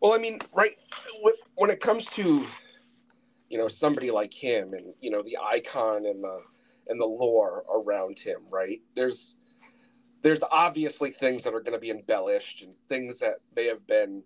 Well, 0.00 0.12
I 0.12 0.18
mean, 0.18 0.38
right 0.54 0.76
with 1.22 1.36
when 1.54 1.70
it 1.70 1.80
comes 1.80 2.04
to 2.06 2.46
you 3.48 3.58
know 3.58 3.68
somebody 3.68 4.10
like 4.10 4.32
him 4.32 4.74
and 4.74 4.94
you 5.00 5.10
know 5.10 5.22
the 5.22 5.38
icon 5.42 6.06
and 6.06 6.22
the 6.22 6.40
and 6.92 7.00
the 7.00 7.06
lore 7.06 7.64
around 7.68 8.18
him, 8.20 8.42
right? 8.50 8.80
There's 8.94 9.36
there's 10.22 10.42
obviously 10.52 11.10
things 11.10 11.42
that 11.42 11.52
are 11.52 11.60
going 11.60 11.72
to 11.72 11.80
be 11.80 11.90
embellished 11.90 12.62
and 12.62 12.76
things 12.88 13.18
that 13.18 13.38
may 13.56 13.66
have 13.66 13.84
been 13.88 14.22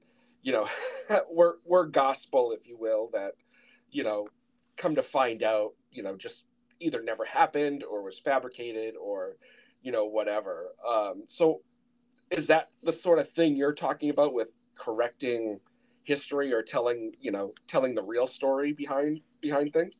you 0.46 0.52
know, 0.52 0.68
were 1.30 1.58
were 1.64 1.84
gospel, 1.84 2.52
if 2.52 2.66
you 2.66 2.78
will, 2.78 3.10
that 3.12 3.32
you 3.90 4.04
know, 4.04 4.28
come 4.76 4.94
to 4.94 5.02
find 5.02 5.42
out, 5.42 5.72
you 5.90 6.02
know, 6.02 6.16
just 6.16 6.46
either 6.80 7.02
never 7.02 7.24
happened 7.24 7.82
or 7.82 8.02
was 8.02 8.20
fabricated 8.20 8.94
or 8.96 9.36
you 9.82 9.90
know 9.90 10.04
whatever. 10.06 10.68
Um, 10.88 11.24
so, 11.26 11.62
is 12.30 12.46
that 12.46 12.68
the 12.82 12.92
sort 12.92 13.18
of 13.18 13.28
thing 13.30 13.56
you're 13.56 13.74
talking 13.74 14.10
about 14.10 14.34
with 14.34 14.48
correcting 14.76 15.58
history 16.04 16.52
or 16.52 16.62
telling 16.62 17.12
you 17.20 17.32
know 17.32 17.52
telling 17.66 17.96
the 17.96 18.02
real 18.02 18.28
story 18.28 18.72
behind 18.72 19.20
behind 19.40 19.72
things? 19.72 19.98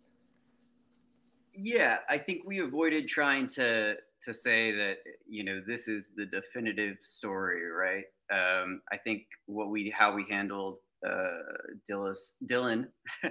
Yeah, 1.56 1.98
I 2.08 2.18
think 2.18 2.42
we 2.44 2.60
avoided 2.60 3.08
trying 3.08 3.46
to 3.48 3.96
to 4.22 4.34
say 4.34 4.72
that 4.72 4.98
you 5.28 5.44
know 5.44 5.60
this 5.66 5.88
is 5.88 6.10
the 6.16 6.26
definitive 6.26 6.98
story, 7.00 7.62
right? 7.70 8.04
Um, 8.30 8.82
I 8.92 8.96
think 8.96 9.22
what 9.46 9.70
we 9.70 9.90
how 9.96 10.14
we 10.14 10.26
handled 10.28 10.78
uh, 11.06 11.42
Dylan 11.88 12.86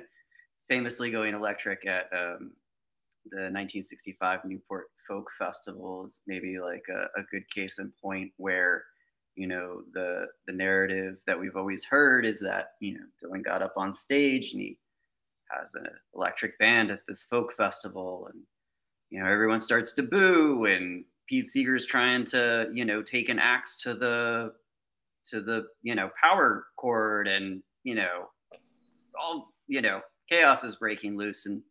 famously 0.68 1.12
going 1.12 1.34
electric 1.36 1.86
at 1.86 2.06
um, 2.14 2.54
the 3.32 3.50
1965 3.52 4.40
Newport 4.46 4.86
Folk 5.08 5.28
Festival 5.38 6.06
is 6.06 6.22
maybe 6.28 6.60
like 6.60 6.86
a, 6.90 7.20
a, 7.20 7.24
good 7.32 7.44
case 7.54 7.80
in 7.80 7.92
point 8.02 8.32
where 8.38 8.84
you 9.36 9.48
know 9.48 9.82
the 9.94 10.28
the 10.48 10.54
narrative 10.54 11.18
that 11.28 11.40
we've 11.40 11.56
always 11.56 11.84
heard 11.84 12.26
is 12.26 12.40
that 12.40 12.70
you 12.80 12.94
know 12.94 13.06
Dylan 13.22 13.44
got 13.44 13.62
up 13.62 13.74
on 13.78 13.94
stage 13.94 14.54
and 14.54 14.62
he 14.62 14.78
has 15.50 15.76
an 15.76 15.88
electric 16.16 16.58
band 16.60 16.92
at 16.92 17.02
this 17.08 17.26
folk 17.26 17.56
festival 17.56 18.30
and 18.32 18.42
you 19.10 19.20
know 19.20 19.30
everyone 19.30 19.60
starts 19.60 19.94
to 19.94 20.04
boo 20.04 20.66
and 20.66 21.06
Pete 21.28 21.48
Seeger's 21.48 21.86
trying 21.86 22.24
to 22.26 22.70
you 22.74 22.86
know 22.86 23.02
take 23.02 23.30
an 23.30 23.40
axe 23.40 23.78
to 23.78 23.94
the 23.94 24.54
to 25.28 25.42
the 25.42 25.68
you 25.82 25.96
know 25.96 26.10
power 26.22 26.68
cord 26.78 27.28
and 27.28 27.62
you 27.84 27.96
know 27.96 28.30
all 29.20 29.54
you 29.68 29.82
know 29.82 30.02
chaos 30.30 30.64
is 30.64 30.76
breaking 30.76 31.18
loose. 31.18 31.46
And 31.46 31.62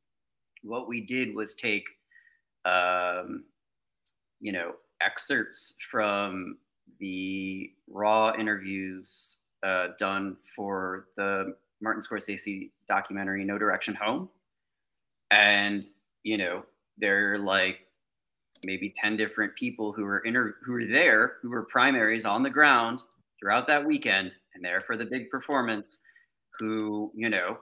what 0.62 0.88
we 0.88 1.00
did 1.00 1.34
was 1.34 1.54
take 1.54 1.86
um, 2.64 3.44
you 4.40 4.52
know 4.52 4.72
excerpts 5.02 5.74
from 5.90 6.58
the 7.00 7.70
raw 7.88 8.32
interviews 8.38 9.38
uh, 9.64 9.88
done 9.98 10.36
for 10.54 11.08
the 11.16 11.54
martin 11.80 12.02
scorsese 12.02 12.70
documentary 12.88 13.44
no 13.44 13.58
direction 13.58 13.94
home 13.94 14.28
and 15.30 15.88
you 16.22 16.36
know 16.38 16.64
they're 16.98 17.38
like 17.38 17.78
maybe 18.64 18.92
10 18.94 19.16
different 19.16 19.54
people 19.56 19.92
who 19.92 20.04
were 20.04 20.20
inter- 20.20 20.56
who 20.64 20.72
were 20.72 20.86
there 20.86 21.34
who 21.42 21.50
were 21.50 21.64
primaries 21.64 22.24
on 22.24 22.42
the 22.42 22.50
ground 22.50 23.00
throughout 23.38 23.66
that 23.68 23.84
weekend 23.84 24.34
and 24.54 24.64
there 24.64 24.80
for 24.80 24.96
the 24.96 25.04
big 25.04 25.28
performance 25.30 26.00
who, 26.58 27.12
you 27.14 27.28
know, 27.28 27.58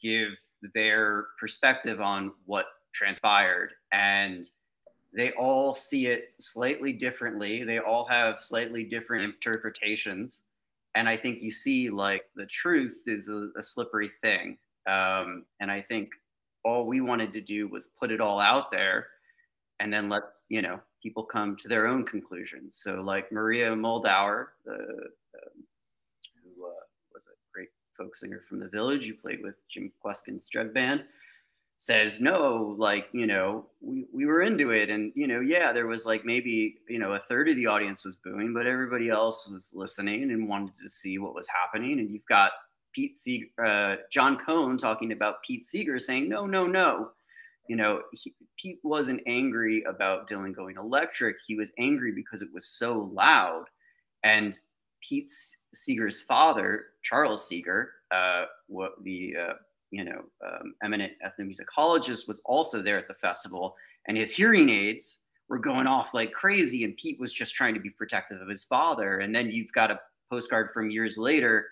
give 0.00 0.28
their 0.74 1.26
perspective 1.40 2.00
on 2.00 2.32
what 2.46 2.66
transpired. 2.92 3.72
And 3.92 4.48
they 5.16 5.32
all 5.32 5.74
see 5.74 6.06
it 6.06 6.34
slightly 6.38 6.92
differently. 6.92 7.64
They 7.64 7.78
all 7.78 8.06
have 8.06 8.40
slightly 8.40 8.84
different 8.84 9.24
interpretations. 9.24 10.42
And 10.94 11.08
I 11.08 11.16
think 11.16 11.40
you 11.40 11.50
see 11.50 11.90
like 11.90 12.24
the 12.36 12.46
truth 12.46 13.02
is 13.06 13.28
a, 13.28 13.48
a 13.56 13.62
slippery 13.62 14.10
thing. 14.22 14.58
Um, 14.88 15.44
and 15.60 15.70
I 15.70 15.80
think 15.80 16.10
all 16.64 16.86
we 16.86 17.00
wanted 17.00 17.32
to 17.32 17.40
do 17.40 17.68
was 17.68 17.88
put 18.00 18.10
it 18.10 18.20
all 18.20 18.40
out 18.40 18.70
there 18.70 19.08
and 19.80 19.92
then 19.92 20.08
let, 20.08 20.22
you 20.48 20.62
know, 20.62 20.80
people 21.02 21.24
come 21.24 21.56
to 21.56 21.68
their 21.68 21.86
own 21.86 22.04
conclusions. 22.04 22.76
So 22.76 23.02
like 23.02 23.32
Maria 23.32 23.70
Muldaur, 23.70 24.46
the 24.64 24.74
um, 24.74 25.64
who 26.42 26.64
uh, 26.64 26.84
was 27.12 27.24
a 27.26 27.36
great 27.52 27.68
folk 27.96 28.14
singer 28.16 28.42
from 28.48 28.60
the 28.60 28.68
village 28.68 29.06
who 29.06 29.14
played 29.14 29.42
with 29.42 29.56
Jim 29.68 29.92
Kweskin's 30.04 30.48
jug 30.48 30.72
band, 30.72 31.04
says, 31.78 32.20
no, 32.20 32.74
like, 32.78 33.08
you 33.12 33.26
know, 33.26 33.66
we, 33.80 34.06
we 34.12 34.26
were 34.26 34.42
into 34.42 34.70
it. 34.70 34.88
And, 34.88 35.12
you 35.14 35.26
know, 35.26 35.40
yeah, 35.40 35.72
there 35.72 35.86
was 35.86 36.06
like 36.06 36.24
maybe, 36.24 36.76
you 36.88 36.98
know, 36.98 37.12
a 37.12 37.22
third 37.28 37.48
of 37.48 37.56
the 37.56 37.66
audience 37.66 38.04
was 38.04 38.16
booing, 38.16 38.54
but 38.54 38.66
everybody 38.66 39.10
else 39.10 39.48
was 39.48 39.72
listening 39.74 40.30
and 40.30 40.48
wanted 40.48 40.76
to 40.76 40.88
see 40.88 41.18
what 41.18 41.34
was 41.34 41.48
happening. 41.48 41.98
And 41.98 42.10
you've 42.10 42.26
got 42.26 42.52
Pete 42.94 43.18
Seeger, 43.18 43.46
uh, 43.64 43.96
John 44.10 44.38
Cohen 44.38 44.78
talking 44.78 45.12
about 45.12 45.42
Pete 45.42 45.64
Seeger 45.64 45.98
saying, 45.98 46.28
no, 46.28 46.46
no, 46.46 46.66
no. 46.66 47.10
You 47.68 47.76
know, 47.76 48.02
he, 48.12 48.34
Pete 48.58 48.78
wasn't 48.82 49.22
angry 49.26 49.82
about 49.88 50.28
Dylan 50.28 50.54
going 50.54 50.76
electric. 50.76 51.36
He 51.46 51.56
was 51.56 51.72
angry 51.78 52.12
because 52.12 52.40
it 52.40 52.52
was 52.52 52.66
so 52.66 53.10
loud. 53.12 53.64
And 54.22 54.58
Pete 55.02 55.30
Seeger's 55.74 56.22
father, 56.22 56.86
Charles 57.02 57.46
Seeger, 57.46 57.90
uh, 58.10 58.44
what 58.68 58.92
the 59.02 59.34
uh, 59.38 59.52
you 59.94 60.04
know 60.04 60.22
um, 60.46 60.74
eminent 60.82 61.12
ethnomusicologist, 61.24 62.28
was 62.28 62.40
also 62.44 62.82
there 62.82 62.98
at 62.98 63.08
the 63.08 63.14
festival, 63.14 63.74
and 64.08 64.16
his 64.16 64.32
hearing 64.32 64.70
aids 64.70 65.18
were 65.48 65.58
going 65.58 65.86
off 65.86 66.14
like 66.14 66.32
crazy, 66.32 66.84
and 66.84 66.96
Pete 66.96 67.20
was 67.20 67.32
just 67.32 67.54
trying 67.54 67.74
to 67.74 67.80
be 67.80 67.90
protective 67.90 68.40
of 68.40 68.48
his 68.48 68.64
father. 68.64 69.18
And 69.18 69.34
then 69.34 69.50
you've 69.50 69.72
got 69.72 69.90
a 69.90 70.00
postcard 70.30 70.70
from 70.72 70.90
years 70.90 71.18
later 71.18 71.66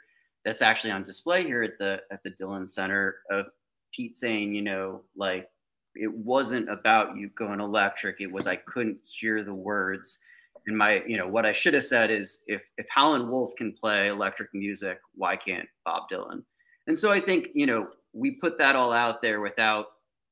that's 0.44 0.62
actually 0.62 0.90
on 0.90 1.02
display 1.02 1.44
here 1.44 1.62
at 1.62 1.78
the 1.78 2.02
at 2.10 2.22
the 2.22 2.30
Dylan 2.30 2.68
Center 2.68 3.16
of 3.30 3.46
Pete 3.94 4.16
saying, 4.16 4.54
you 4.54 4.62
know, 4.62 5.02
like 5.16 5.48
it 5.94 6.12
wasn't 6.12 6.70
about 6.70 7.16
you 7.16 7.30
going 7.36 7.60
electric. 7.60 8.20
It 8.20 8.30
was 8.30 8.46
I 8.46 8.56
couldn't 8.56 8.98
hear 9.04 9.42
the 9.42 9.54
words 9.54 10.20
and 10.66 10.76
my 10.76 11.02
you 11.06 11.16
know 11.16 11.26
what 11.26 11.46
i 11.46 11.52
should 11.52 11.74
have 11.74 11.84
said 11.84 12.10
is 12.10 12.40
if 12.46 12.62
if 12.78 12.86
howlin' 12.88 13.28
wolf 13.28 13.54
can 13.56 13.72
play 13.72 14.08
electric 14.08 14.52
music 14.54 14.98
why 15.14 15.36
can't 15.36 15.68
bob 15.84 16.04
dylan 16.10 16.42
and 16.86 16.96
so 16.96 17.10
i 17.10 17.20
think 17.20 17.48
you 17.54 17.66
know 17.66 17.88
we 18.12 18.32
put 18.32 18.58
that 18.58 18.76
all 18.76 18.92
out 18.92 19.22
there 19.22 19.40
without 19.40 19.86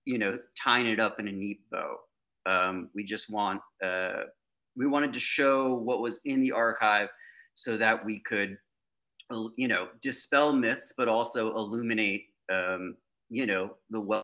you 0.05 0.19
know 0.19 0.39
tying 0.61 0.87
it 0.87 1.01
up 1.01 1.21
in 1.21 1.29
a 1.29 1.33
neat 1.33 1.61
bow 1.71 1.97
um, 2.47 2.89
we 2.95 3.05
just 3.05 3.31
want 3.31 3.61
uh, 3.85 4.25
we 4.77 4.87
wanted 4.87 5.13
to 5.13 5.21
show 5.21 5.75
what 5.75 6.01
was 6.01 6.21
in 6.25 6.41
the 6.41 6.53
archive 6.53 7.09
so 7.55 7.77
that 7.77 8.05
we 8.05 8.21
could 8.21 8.57
you 9.57 9.69
know, 9.69 9.89
dispel 10.03 10.53
myths, 10.53 10.93
but 10.97 11.09
also 11.09 11.55
illuminate, 11.55 12.27
um, 12.53 12.97
you 13.29 13.47
know, 13.47 13.75
the 13.91 14.01
well. 14.01 14.23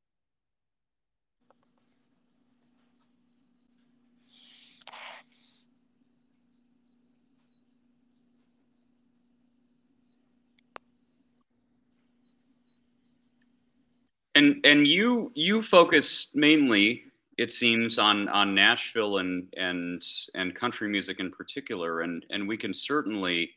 And 14.37 14.61
and 14.65 14.87
you 14.87 15.33
you 15.35 15.63
focus 15.63 16.29
mainly, 16.35 17.05
it 17.39 17.51
seems, 17.51 17.99
on 17.99 18.29
on 18.29 18.55
Nashville 18.55 19.17
and 19.19 19.49
and 19.57 20.07
and 20.35 20.55
country 20.55 20.89
music 20.91 21.21
in 21.21 21.31
particular, 21.31 22.03
and 22.03 22.25
and 22.29 22.47
we 22.47 22.59
can 22.59 22.75
certainly 22.75 23.51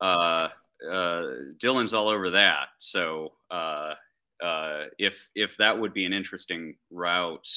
uh, 0.00 0.48
uh, 0.90 1.26
Dylan's 1.62 1.94
all 1.94 2.08
over 2.08 2.28
that. 2.30 2.70
So 2.78 3.34
uh, 3.52 3.94
uh, 4.42 4.84
if 4.98 5.30
if 5.36 5.56
that 5.58 5.78
would 5.78 5.94
be 5.94 6.04
an 6.04 6.12
interesting 6.12 6.74
route 6.90 7.48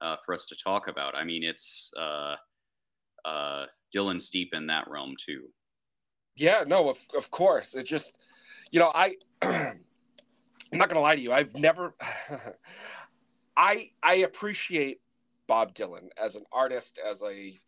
uh, 0.00 0.16
for 0.24 0.34
us 0.34 0.46
to 0.46 0.56
talk 0.56 0.86
about, 0.86 1.16
I 1.16 1.24
mean, 1.24 1.42
it's 1.42 1.92
uh, 1.98 2.36
uh, 3.24 3.66
Dylan's 3.92 4.30
deep 4.30 4.54
in 4.54 4.68
that 4.68 4.88
realm 4.88 5.16
too. 5.18 5.48
Yeah, 6.36 6.62
no, 6.64 6.88
of 6.88 7.04
of 7.16 7.28
course. 7.32 7.74
It 7.74 7.86
just, 7.86 8.18
you 8.70 8.78
know, 8.78 8.92
I. 8.94 9.16
I'm 10.72 10.78
not 10.78 10.88
gonna 10.88 11.00
lie 11.00 11.16
to 11.16 11.22
you. 11.22 11.32
I've 11.32 11.54
never. 11.54 11.94
I 13.56 13.90
I 14.02 14.16
appreciate 14.16 15.00
Bob 15.46 15.74
Dylan 15.74 16.08
as 16.22 16.34
an 16.34 16.44
artist, 16.52 16.98
as 17.04 17.22
a 17.22 17.58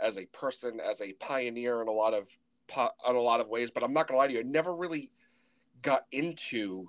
as 0.00 0.16
a 0.16 0.24
person, 0.26 0.80
as 0.80 1.00
a 1.00 1.12
pioneer 1.14 1.82
in 1.82 1.88
a 1.88 1.92
lot 1.92 2.14
of 2.14 2.26
in 3.08 3.16
a 3.16 3.20
lot 3.20 3.40
of 3.40 3.48
ways. 3.48 3.70
But 3.70 3.82
I'm 3.84 3.92
not 3.92 4.08
gonna 4.08 4.18
lie 4.18 4.26
to 4.26 4.32
you. 4.32 4.40
I 4.40 4.42
never 4.42 4.74
really 4.74 5.10
got 5.82 6.06
into 6.12 6.88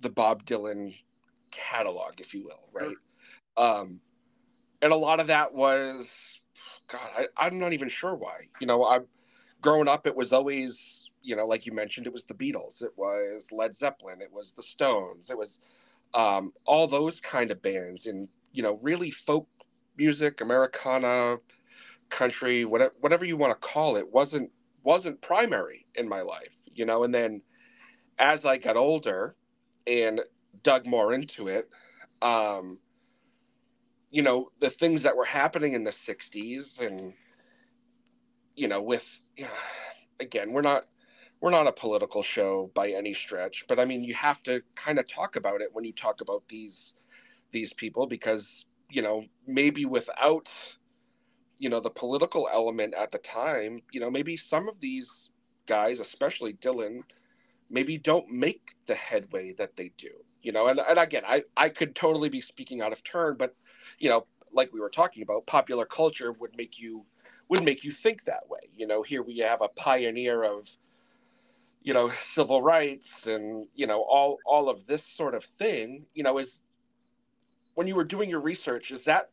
the 0.00 0.10
Bob 0.10 0.44
Dylan 0.44 0.94
catalog, 1.50 2.20
if 2.20 2.34
you 2.34 2.44
will, 2.44 2.68
right? 2.72 2.96
Um, 3.56 4.00
and 4.80 4.92
a 4.92 4.96
lot 4.96 5.20
of 5.20 5.26
that 5.28 5.52
was, 5.52 6.08
God, 6.86 7.00
I, 7.16 7.26
I'm 7.36 7.58
not 7.58 7.72
even 7.72 7.88
sure 7.88 8.14
why. 8.14 8.48
You 8.60 8.66
know, 8.66 8.86
I'm 8.86 9.06
growing 9.60 9.88
up. 9.88 10.06
It 10.06 10.14
was 10.14 10.32
always, 10.32 10.97
you 11.22 11.36
know, 11.36 11.46
like 11.46 11.66
you 11.66 11.72
mentioned, 11.72 12.06
it 12.06 12.12
was 12.12 12.24
the 12.24 12.34
Beatles, 12.34 12.82
it 12.82 12.92
was 12.96 13.48
Led 13.52 13.74
Zeppelin, 13.74 14.20
it 14.20 14.32
was 14.32 14.52
the 14.52 14.62
Stones, 14.62 15.30
it 15.30 15.38
was 15.38 15.60
um, 16.14 16.52
all 16.64 16.86
those 16.86 17.20
kind 17.20 17.50
of 17.50 17.62
bands, 17.62 18.06
and 18.06 18.28
you 18.52 18.62
know, 18.62 18.78
really 18.82 19.10
folk 19.10 19.48
music, 19.96 20.40
Americana, 20.40 21.36
country, 22.08 22.64
whatever, 22.64 22.94
whatever 23.00 23.24
you 23.24 23.36
want 23.36 23.52
to 23.52 23.68
call 23.68 23.96
it, 23.96 24.10
wasn't 24.12 24.50
wasn't 24.82 25.20
primary 25.20 25.86
in 25.96 26.08
my 26.08 26.22
life, 26.22 26.58
you 26.74 26.86
know. 26.86 27.04
And 27.04 27.14
then 27.14 27.42
as 28.18 28.44
I 28.44 28.58
got 28.58 28.76
older 28.76 29.34
and 29.86 30.20
dug 30.62 30.86
more 30.86 31.12
into 31.12 31.48
it, 31.48 31.68
um, 32.22 32.78
you 34.10 34.22
know, 34.22 34.50
the 34.60 34.70
things 34.70 35.02
that 35.02 35.16
were 35.16 35.24
happening 35.24 35.74
in 35.74 35.84
the 35.84 35.90
60s 35.90 36.80
and, 36.80 37.12
you 38.56 38.68
know, 38.68 38.82
with, 38.82 39.20
again, 40.20 40.52
we're 40.52 40.62
not, 40.62 40.84
we're 41.40 41.50
not 41.50 41.66
a 41.66 41.72
political 41.72 42.22
show 42.22 42.70
by 42.74 42.90
any 42.90 43.14
stretch, 43.14 43.64
but 43.68 43.78
I 43.78 43.84
mean, 43.84 44.02
you 44.02 44.14
have 44.14 44.42
to 44.44 44.60
kind 44.74 44.98
of 44.98 45.08
talk 45.08 45.36
about 45.36 45.60
it 45.60 45.68
when 45.72 45.84
you 45.84 45.92
talk 45.92 46.20
about 46.20 46.42
these, 46.48 46.94
these 47.52 47.72
people, 47.72 48.06
because, 48.06 48.66
you 48.90 49.02
know, 49.02 49.24
maybe 49.46 49.84
without, 49.84 50.48
you 51.58 51.68
know, 51.68 51.80
the 51.80 51.90
political 51.90 52.48
element 52.52 52.94
at 52.94 53.12
the 53.12 53.18
time, 53.18 53.80
you 53.92 54.00
know, 54.00 54.10
maybe 54.10 54.36
some 54.36 54.68
of 54.68 54.80
these 54.80 55.30
guys, 55.66 56.00
especially 56.00 56.54
Dylan, 56.54 57.00
maybe 57.70 57.98
don't 57.98 58.30
make 58.30 58.74
the 58.86 58.94
headway 58.94 59.52
that 59.58 59.76
they 59.76 59.92
do. 59.96 60.10
You 60.40 60.52
know, 60.52 60.68
and, 60.68 60.80
and 60.80 60.98
again, 60.98 61.24
I, 61.26 61.42
I 61.56 61.68
could 61.68 61.94
totally 61.94 62.28
be 62.28 62.40
speaking 62.40 62.80
out 62.80 62.92
of 62.92 63.02
turn, 63.02 63.36
but 63.36 63.54
you 63.98 64.08
know, 64.08 64.26
like 64.52 64.72
we 64.72 64.80
were 64.80 64.88
talking 64.88 65.22
about, 65.22 65.46
popular 65.46 65.84
culture 65.84 66.32
would 66.32 66.56
make 66.56 66.78
you 66.78 67.04
would 67.48 67.64
make 67.64 67.82
you 67.82 67.90
think 67.90 68.24
that 68.24 68.48
way. 68.48 68.60
You 68.76 68.86
know, 68.86 69.02
here 69.02 69.22
we 69.22 69.38
have 69.38 69.62
a 69.62 69.68
pioneer 69.68 70.44
of, 70.44 70.68
you 71.82 71.94
know, 71.94 72.10
civil 72.10 72.62
rights 72.62 73.26
and 73.26 73.66
you 73.74 73.86
know 73.86 74.02
all 74.02 74.38
all 74.46 74.68
of 74.68 74.86
this 74.86 75.04
sort 75.04 75.34
of 75.34 75.44
thing. 75.44 76.06
You 76.14 76.22
know, 76.22 76.38
is 76.38 76.62
when 77.74 77.86
you 77.86 77.94
were 77.94 78.04
doing 78.04 78.28
your 78.30 78.40
research, 78.40 78.90
is 78.90 79.04
that 79.04 79.30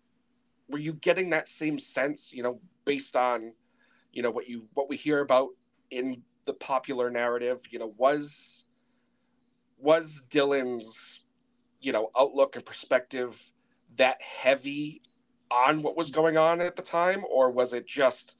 were 0.69 0.79
you 0.79 0.93
getting 0.93 1.29
that 1.31 1.47
same 1.47 1.79
sense? 1.79 2.31
You 2.33 2.43
know, 2.43 2.59
based 2.85 3.15
on, 3.15 3.53
you 4.11 4.21
know, 4.21 4.31
what 4.31 4.47
you 4.47 4.67
what 4.73 4.89
we 4.89 4.95
hear 4.95 5.21
about 5.21 5.49
in 5.91 6.23
the 6.45 6.53
popular 6.53 7.09
narrative 7.09 7.61
you 7.71 7.79
know 7.79 7.93
was 7.97 8.65
was 9.77 10.21
dylan's 10.29 11.25
you 11.81 11.91
know 11.91 12.09
outlook 12.17 12.55
and 12.55 12.65
perspective 12.65 13.51
that 13.97 14.21
heavy 14.21 15.01
on 15.51 15.81
what 15.81 15.97
was 15.97 16.09
going 16.09 16.37
on 16.37 16.61
at 16.61 16.75
the 16.75 16.81
time 16.81 17.23
or 17.29 17.51
was 17.51 17.73
it 17.73 17.85
just 17.85 18.35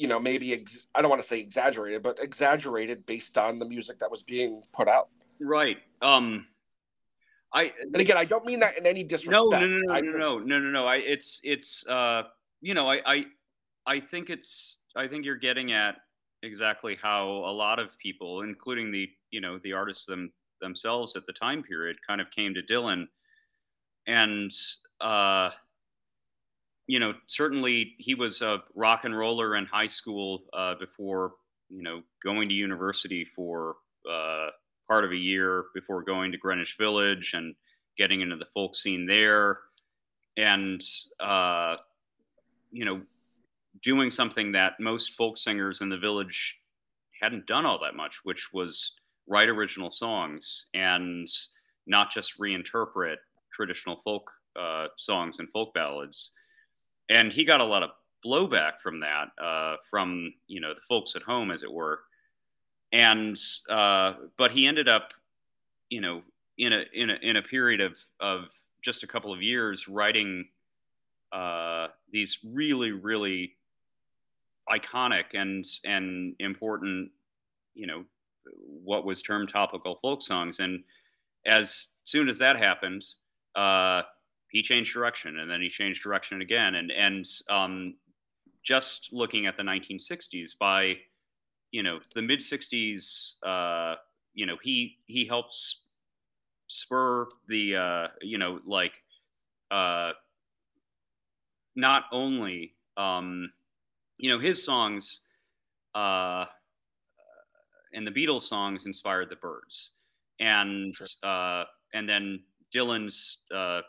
you 0.00 0.08
know 0.08 0.18
maybe 0.18 0.52
ex- 0.54 0.86
i 0.94 1.02
don't 1.02 1.10
want 1.10 1.20
to 1.20 1.28
say 1.28 1.38
exaggerated 1.38 2.02
but 2.02 2.18
exaggerated 2.22 3.04
based 3.06 3.36
on 3.36 3.58
the 3.58 3.64
music 3.64 3.98
that 3.98 4.10
was 4.10 4.22
being 4.22 4.62
put 4.72 4.88
out. 4.88 5.08
Right 5.40 5.78
um 6.02 6.46
i 7.52 7.72
and 7.80 7.96
again 7.96 8.16
i 8.16 8.24
don't 8.24 8.44
mean 8.44 8.60
that 8.60 8.76
in 8.78 8.86
any 8.86 9.02
disrespect 9.04 9.50
no 9.52 9.58
no 9.58 9.66
no 9.66 9.78
no 9.78 9.92
I, 9.92 10.00
no 10.00 10.10
no 10.12 10.38
no 10.38 10.58
no 10.58 10.70
no 10.70 10.86
i 10.86 10.96
it's 10.96 11.40
it's 11.44 11.86
uh 11.88 12.24
you 12.60 12.74
know 12.74 12.90
i 12.90 13.00
i 13.06 13.26
i 13.86 14.00
think 14.00 14.30
it's 14.30 14.78
i 14.96 15.08
think 15.08 15.24
you're 15.24 15.36
getting 15.36 15.72
at 15.72 15.96
exactly 16.42 16.98
how 17.00 17.26
a 17.26 17.52
lot 17.52 17.78
of 17.78 17.96
people, 17.98 18.42
including 18.42 18.90
the 18.90 19.08
you 19.30 19.40
know 19.40 19.58
the 19.62 19.72
artists 19.72 20.06
them 20.06 20.32
themselves 20.60 21.16
at 21.16 21.26
the 21.26 21.32
time 21.32 21.62
period, 21.62 21.96
kind 22.06 22.20
of 22.20 22.30
came 22.30 22.54
to 22.54 22.62
Dylan, 22.62 23.06
and 24.06 24.50
uh, 25.00 25.50
you 26.90 26.98
know 26.98 27.14
certainly 27.28 27.94
he 27.98 28.16
was 28.16 28.42
a 28.42 28.58
rock 28.74 29.04
and 29.04 29.16
roller 29.16 29.54
in 29.54 29.64
high 29.64 29.86
school 29.86 30.42
uh, 30.52 30.74
before 30.74 31.34
you 31.68 31.84
know 31.84 32.02
going 32.24 32.48
to 32.48 32.54
university 32.54 33.24
for 33.24 33.76
uh, 34.10 34.48
part 34.88 35.04
of 35.04 35.12
a 35.12 35.16
year 35.16 35.66
before 35.72 36.02
going 36.02 36.32
to 36.32 36.38
Greenwich 36.38 36.74
Village 36.80 37.30
and 37.34 37.54
getting 37.96 38.22
into 38.22 38.34
the 38.34 38.48
folk 38.52 38.74
scene 38.74 39.06
there, 39.06 39.60
and 40.36 40.82
uh, 41.20 41.76
you 42.72 42.84
know 42.84 43.00
doing 43.84 44.10
something 44.10 44.50
that 44.50 44.72
most 44.80 45.14
folk 45.14 45.38
singers 45.38 45.82
in 45.82 45.90
the 45.90 45.96
village 45.96 46.56
hadn't 47.22 47.46
done 47.46 47.66
all 47.66 47.78
that 47.78 47.94
much, 47.94 48.16
which 48.24 48.48
was 48.52 48.94
write 49.28 49.48
original 49.48 49.92
songs 49.92 50.66
and 50.74 51.28
not 51.86 52.10
just 52.10 52.36
reinterpret 52.40 53.18
traditional 53.54 54.00
folk 54.02 54.28
uh, 54.58 54.88
songs 54.98 55.38
and 55.38 55.48
folk 55.50 55.72
ballads. 55.72 56.32
And 57.10 57.32
he 57.32 57.44
got 57.44 57.60
a 57.60 57.64
lot 57.64 57.82
of 57.82 57.90
blowback 58.24 58.80
from 58.82 59.00
that, 59.00 59.28
uh, 59.42 59.76
from 59.90 60.32
you 60.46 60.60
know 60.60 60.72
the 60.74 60.80
folks 60.88 61.16
at 61.16 61.22
home, 61.22 61.50
as 61.50 61.62
it 61.62 61.72
were. 61.72 62.00
And 62.92 63.36
uh, 63.68 64.14
but 64.38 64.52
he 64.52 64.66
ended 64.66 64.88
up, 64.88 65.12
you 65.90 66.00
know, 66.00 66.22
in 66.56 66.72
a 66.72 66.84
in 66.94 67.10
a 67.10 67.14
in 67.22 67.36
a 67.36 67.42
period 67.42 67.80
of 67.80 67.94
of 68.20 68.44
just 68.82 69.02
a 69.02 69.06
couple 69.06 69.32
of 69.32 69.42
years 69.42 69.88
writing 69.88 70.48
uh, 71.32 71.88
these 72.10 72.38
really 72.44 72.92
really 72.92 73.56
iconic 74.70 75.34
and 75.34 75.64
and 75.84 76.34
important, 76.38 77.10
you 77.74 77.86
know, 77.86 78.04
what 78.82 79.04
was 79.04 79.22
termed 79.22 79.48
topical 79.48 79.98
folk 80.00 80.22
songs. 80.22 80.60
And 80.60 80.82
as 81.46 81.88
soon 82.04 82.28
as 82.28 82.38
that 82.38 82.56
happened, 82.56 83.04
uh, 83.56 84.02
he 84.50 84.62
changed 84.62 84.92
direction, 84.92 85.38
and 85.38 85.50
then 85.50 85.60
he 85.60 85.68
changed 85.68 86.02
direction 86.02 86.42
again. 86.42 86.74
And 86.74 86.90
and 86.90 87.26
um, 87.48 87.94
just 88.64 89.12
looking 89.12 89.46
at 89.46 89.56
the 89.56 89.62
1960s, 89.62 90.58
by 90.58 90.94
you 91.70 91.82
know 91.82 92.00
the 92.14 92.22
mid 92.22 92.40
60s, 92.40 93.34
uh, 93.44 93.96
you 94.34 94.46
know 94.46 94.56
he 94.62 94.98
he 95.06 95.26
helps 95.26 95.86
spur 96.68 97.26
the 97.48 97.76
uh, 97.76 98.06
you 98.22 98.38
know 98.38 98.60
like 98.66 98.92
uh, 99.70 100.12
not 101.76 102.04
only 102.12 102.74
um, 102.96 103.50
you 104.20 104.30
know, 104.30 104.38
his 104.38 104.62
songs 104.62 105.22
uh, 105.94 106.44
and 107.92 108.06
the 108.06 108.10
Beatles 108.10 108.42
songs 108.42 108.86
inspired 108.86 109.30
the 109.30 109.36
Byrds 109.36 109.92
and 110.38 110.94
sure. 110.94 111.06
uh, 111.22 111.64
and 111.94 112.08
then 112.08 112.42
Dylan's 112.74 113.38
uh, 113.54 113.80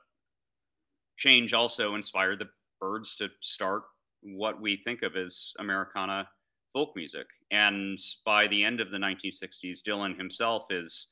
change 1.22 1.54
also 1.54 1.94
inspired 1.96 2.40
the 2.40 2.50
Byrds 2.80 3.16
to 3.18 3.30
start 3.42 3.84
what 4.24 4.60
we 4.60 4.82
think 4.84 5.04
of 5.04 5.16
as 5.16 5.54
Americana 5.60 6.28
folk 6.74 6.96
music. 6.96 7.28
And 7.52 7.98
by 8.26 8.48
the 8.48 8.64
end 8.64 8.82
of 8.82 8.90
the 8.90 8.98
1960s, 8.98 9.84
Dylan 9.88 10.18
himself 10.18 10.66
is, 10.72 11.08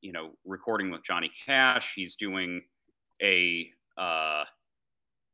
you 0.00 0.12
know, 0.12 0.30
recording 0.44 0.90
with 0.90 1.04
Johnny 1.04 1.30
Cash. 1.46 1.92
He's 1.94 2.16
doing 2.16 2.62
a 3.22 3.68
uh, 3.96 4.44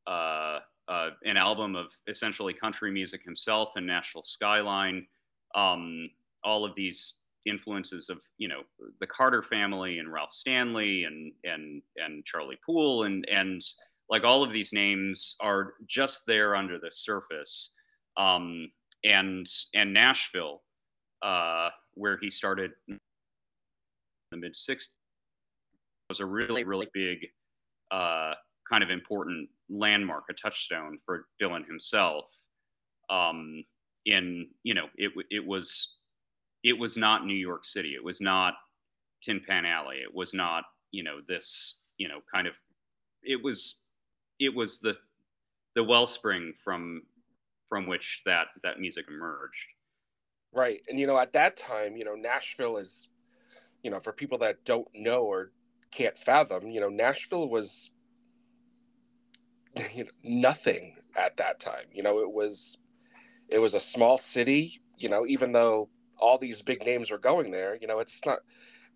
uh, 0.07 0.59
uh, 0.88 1.11
an 1.25 1.37
album 1.37 1.75
of 1.75 1.87
essentially 2.07 2.53
country 2.53 2.91
music 2.91 3.23
himself 3.25 3.71
and 3.77 3.87
Nashville 3.87 4.25
Skyline. 4.25 5.07
Um, 5.55 6.11
all 6.45 6.64
of 6.64 6.75
these 6.77 7.21
influences 7.47 8.11
of 8.11 8.19
you 8.37 8.49
know 8.49 8.61
the 9.01 9.07
Carter 9.07 9.43
family 9.43 9.99
and 10.01 10.12
Ralph 10.12 10.33
Stanley 10.33 11.05
and 11.05 11.33
and 11.45 11.83
and 11.97 12.25
Charlie 12.27 12.59
Poole 12.64 13.05
and 13.05 13.27
and 13.29 13.62
like 14.11 14.25
all 14.25 14.42
of 14.42 14.53
these 14.53 14.73
names 14.73 15.37
are 15.40 15.75
just 15.87 16.27
there 16.27 16.57
under 16.57 16.79
the 16.79 16.90
surface. 16.90 17.73
Um, 18.16 18.71
and 19.05 19.47
and 19.75 19.92
Nashville, 19.92 20.62
uh, 21.23 21.71
where 21.94 22.18
he 22.21 22.31
started 22.31 22.73
in 22.88 22.99
the 24.33 24.37
mid 24.38 24.55
'60s, 24.55 24.88
was 26.09 26.21
a 26.21 26.27
really 26.27 26.64
really 26.64 26.88
big 26.92 27.18
uh, 27.90 28.35
kind 28.68 28.83
of 28.83 28.90
important 28.90 29.49
landmark, 29.71 30.25
a 30.31 30.35
touchstone 30.35 30.99
for 31.05 31.27
Dylan 31.40 31.66
himself. 31.66 32.25
Um, 33.11 33.64
in 34.07 34.49
you 34.62 34.75
know, 34.75 34.87
it 34.97 35.12
it 35.31 35.47
was 35.47 35.97
it 36.64 36.77
was 36.77 36.97
not 36.97 37.25
New 37.25 37.35
York 37.35 37.64
City. 37.64 37.94
It 37.94 38.03
was 38.03 38.21
not 38.21 38.55
Tin 39.23 39.40
Pan 39.47 39.64
Alley. 39.64 39.97
It 39.97 40.12
was 40.12 40.35
not 40.35 40.64
you 40.90 41.03
know 41.03 41.18
this 41.29 41.81
you 41.99 42.09
know 42.09 42.21
kind 42.33 42.47
of 42.47 42.55
it 43.23 43.42
was 43.42 43.83
it 44.38 44.55
was 44.55 44.81
the 44.81 44.94
the 45.74 45.85
wellspring 45.85 46.55
from 46.64 47.03
from 47.68 47.87
which 47.87 48.22
that 48.24 48.48
that 48.62 48.81
music 48.81 49.07
emerged. 49.09 49.66
Right, 50.53 50.81
and 50.88 50.98
you 50.98 51.07
know 51.07 51.18
at 51.18 51.33
that 51.35 51.57
time, 51.57 51.96
you 51.96 52.05
know 52.05 52.14
Nashville 52.14 52.79
is, 52.79 53.09
you 53.83 53.90
know, 53.90 54.01
for 54.01 54.12
people 54.12 54.38
that 54.38 54.64
don't 54.64 54.88
know 54.94 55.22
or 55.22 55.53
can't 55.90 56.16
fathom, 56.16 56.68
you 56.68 56.81
know, 56.81 56.88
Nashville 56.88 57.48
was 57.48 57.90
you 59.94 60.05
know, 60.05 60.11
nothing 60.22 60.96
at 61.16 61.37
that 61.37 61.61
time. 61.61 61.85
You 61.92 62.03
know, 62.03 62.20
it 62.20 62.31
was 62.31 62.79
it 63.48 63.59
was 63.59 63.74
a 63.74 63.81
small 63.81 64.18
city. 64.18 64.81
You 64.96 65.09
know, 65.09 65.27
even 65.27 65.53
though 65.53 65.88
all 66.18 66.38
these 66.38 66.62
big 66.62 66.85
names 66.85 67.11
were 67.11 67.18
going 67.18 67.51
there, 67.51 67.77
you 67.81 67.87
know, 67.87 68.01
it's 68.01 68.20
not 68.27 68.40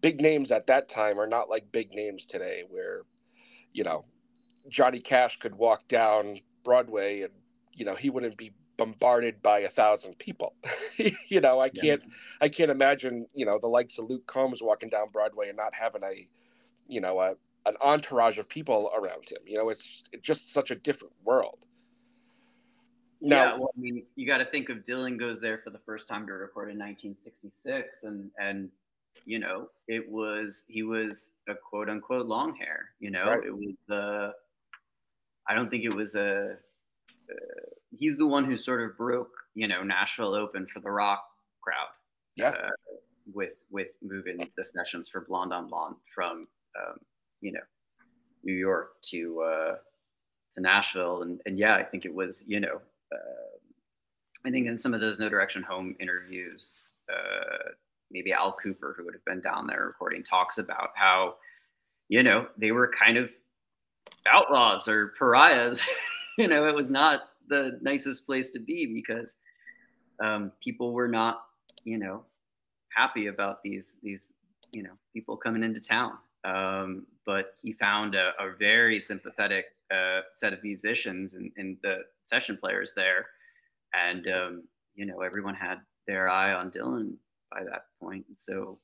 big 0.00 0.20
names 0.20 0.50
at 0.50 0.66
that 0.66 0.88
time 0.88 1.20
are 1.20 1.28
not 1.28 1.48
like 1.48 1.70
big 1.70 1.92
names 1.92 2.26
today, 2.26 2.64
where 2.68 3.02
you 3.72 3.84
know 3.84 4.04
Johnny 4.68 5.00
Cash 5.00 5.38
could 5.38 5.54
walk 5.54 5.88
down 5.88 6.40
Broadway 6.64 7.22
and 7.22 7.32
you 7.72 7.84
know 7.84 7.94
he 7.94 8.10
wouldn't 8.10 8.36
be 8.36 8.52
bombarded 8.76 9.42
by 9.42 9.60
a 9.60 9.68
thousand 9.68 10.18
people. 10.18 10.54
you 11.28 11.40
know, 11.40 11.60
I 11.60 11.68
can't 11.68 12.02
yeah. 12.02 12.14
I 12.40 12.48
can't 12.48 12.70
imagine, 12.70 13.26
you 13.34 13.46
know, 13.46 13.58
the 13.60 13.68
likes 13.68 13.98
of 13.98 14.08
Luke 14.08 14.26
Combs 14.26 14.62
walking 14.62 14.88
down 14.88 15.08
Broadway 15.12 15.48
and 15.48 15.56
not 15.56 15.74
having 15.74 16.02
a 16.02 16.26
you 16.88 17.00
know, 17.00 17.20
a 17.20 17.34
an 17.64 17.76
entourage 17.80 18.38
of 18.38 18.48
people 18.48 18.90
around 18.96 19.28
him. 19.28 19.38
You 19.46 19.58
know, 19.58 19.68
it's, 19.68 20.02
it's 20.12 20.22
just 20.22 20.52
such 20.52 20.70
a 20.70 20.74
different 20.74 21.14
world. 21.24 21.66
Now, 23.20 23.44
yeah, 23.44 23.52
well, 23.52 23.68
I 23.76 23.80
mean, 23.80 24.02
you 24.16 24.26
got 24.26 24.38
to 24.38 24.44
think 24.44 24.68
of 24.68 24.78
Dylan 24.78 25.16
goes 25.16 25.40
there 25.40 25.58
for 25.58 25.70
the 25.70 25.78
first 25.78 26.08
time 26.08 26.26
to 26.26 26.32
record 26.32 26.70
in 26.70 26.78
1966, 26.78 28.02
and 28.02 28.30
and 28.40 28.68
you 29.24 29.38
know, 29.38 29.68
it 29.86 30.10
was 30.10 30.64
he 30.68 30.82
was 30.82 31.34
a 31.48 31.54
quote 31.54 31.88
unquote 31.88 32.26
long 32.26 32.56
hair. 32.56 32.90
You 32.98 33.10
know, 33.10 33.26
right. 33.26 33.44
it 33.46 33.54
was. 33.54 33.88
Uh, 33.88 34.32
I 35.48 35.54
don't 35.54 35.70
think 35.70 35.84
it 35.84 35.94
was 35.94 36.14
a. 36.14 36.56
Uh, 37.30 37.34
he's 37.90 38.16
the 38.16 38.26
one 38.26 38.44
who 38.44 38.56
sort 38.56 38.82
of 38.82 38.96
broke, 38.96 39.32
you 39.54 39.68
know, 39.68 39.82
Nashville 39.82 40.34
open 40.34 40.66
for 40.72 40.80
the 40.80 40.90
rock 40.90 41.24
crowd. 41.62 41.88
Yeah. 42.36 42.50
Uh, 42.50 42.70
with 43.32 43.52
with 43.70 43.88
moving 44.02 44.50
the 44.56 44.64
sessions 44.64 45.08
for 45.08 45.20
Blonde 45.22 45.52
on 45.52 45.68
Blonde 45.68 45.96
from 46.14 46.48
um, 46.80 46.98
you 47.40 47.52
know 47.52 47.60
New 48.44 48.54
York 48.54 49.00
to 49.10 49.42
uh, 49.42 49.74
to 50.54 50.60
Nashville, 50.60 51.22
and 51.22 51.40
and 51.46 51.58
yeah, 51.58 51.76
I 51.76 51.84
think 51.84 52.04
it 52.04 52.14
was 52.14 52.44
you 52.46 52.60
know 52.60 52.80
uh, 53.12 53.58
I 54.44 54.50
think 54.50 54.66
in 54.66 54.76
some 54.76 54.94
of 54.94 55.00
those 55.00 55.18
No 55.18 55.28
Direction 55.28 55.62
Home 55.62 55.94
interviews, 56.00 56.98
uh, 57.10 57.70
maybe 58.10 58.32
Al 58.32 58.56
Kooper, 58.64 58.94
who 58.96 59.04
would 59.04 59.14
have 59.14 59.24
been 59.24 59.40
down 59.40 59.66
there 59.66 59.86
recording, 59.86 60.22
talks 60.22 60.58
about 60.58 60.90
how 60.94 61.36
you 62.08 62.22
know 62.22 62.46
they 62.56 62.72
were 62.72 62.90
kind 62.98 63.16
of 63.16 63.30
outlaws 64.26 64.88
or 64.88 65.14
pariahs. 65.18 65.84
you 66.38 66.48
know, 66.48 66.66
it 66.66 66.74
was 66.74 66.90
not 66.90 67.22
the 67.48 67.78
nicest 67.82 68.26
place 68.26 68.50
to 68.50 68.58
be 68.60 68.92
because 68.92 69.36
um, 70.22 70.52
people 70.62 70.92
were 70.92 71.08
not 71.08 71.44
you 71.84 71.98
know 71.98 72.24
happy 72.96 73.26
about 73.26 73.62
these 73.62 73.96
these 74.02 74.32
you 74.72 74.82
know 74.82 74.92
people 75.12 75.36
coming 75.36 75.64
into 75.64 75.80
town 75.80 76.12
um, 76.44 77.06
but 77.24 77.54
he 77.62 77.72
found 77.72 78.14
a, 78.14 78.32
a 78.38 78.54
very 78.58 78.98
sympathetic 78.98 79.66
uh, 79.92 80.22
set 80.32 80.52
of 80.52 80.62
musicians 80.62 81.34
and, 81.34 81.52
and, 81.56 81.76
the 81.82 81.98
session 82.22 82.56
players 82.56 82.94
there. 82.94 83.26
And, 83.92 84.26
um, 84.26 84.62
you 84.94 85.04
know, 85.04 85.20
everyone 85.20 85.54
had 85.54 85.78
their 86.06 86.28
eye 86.28 86.52
on 86.52 86.70
Dylan 86.70 87.14
by 87.50 87.62
that 87.64 87.86
point. 88.00 88.24
And 88.28 88.38
so, 88.38 88.78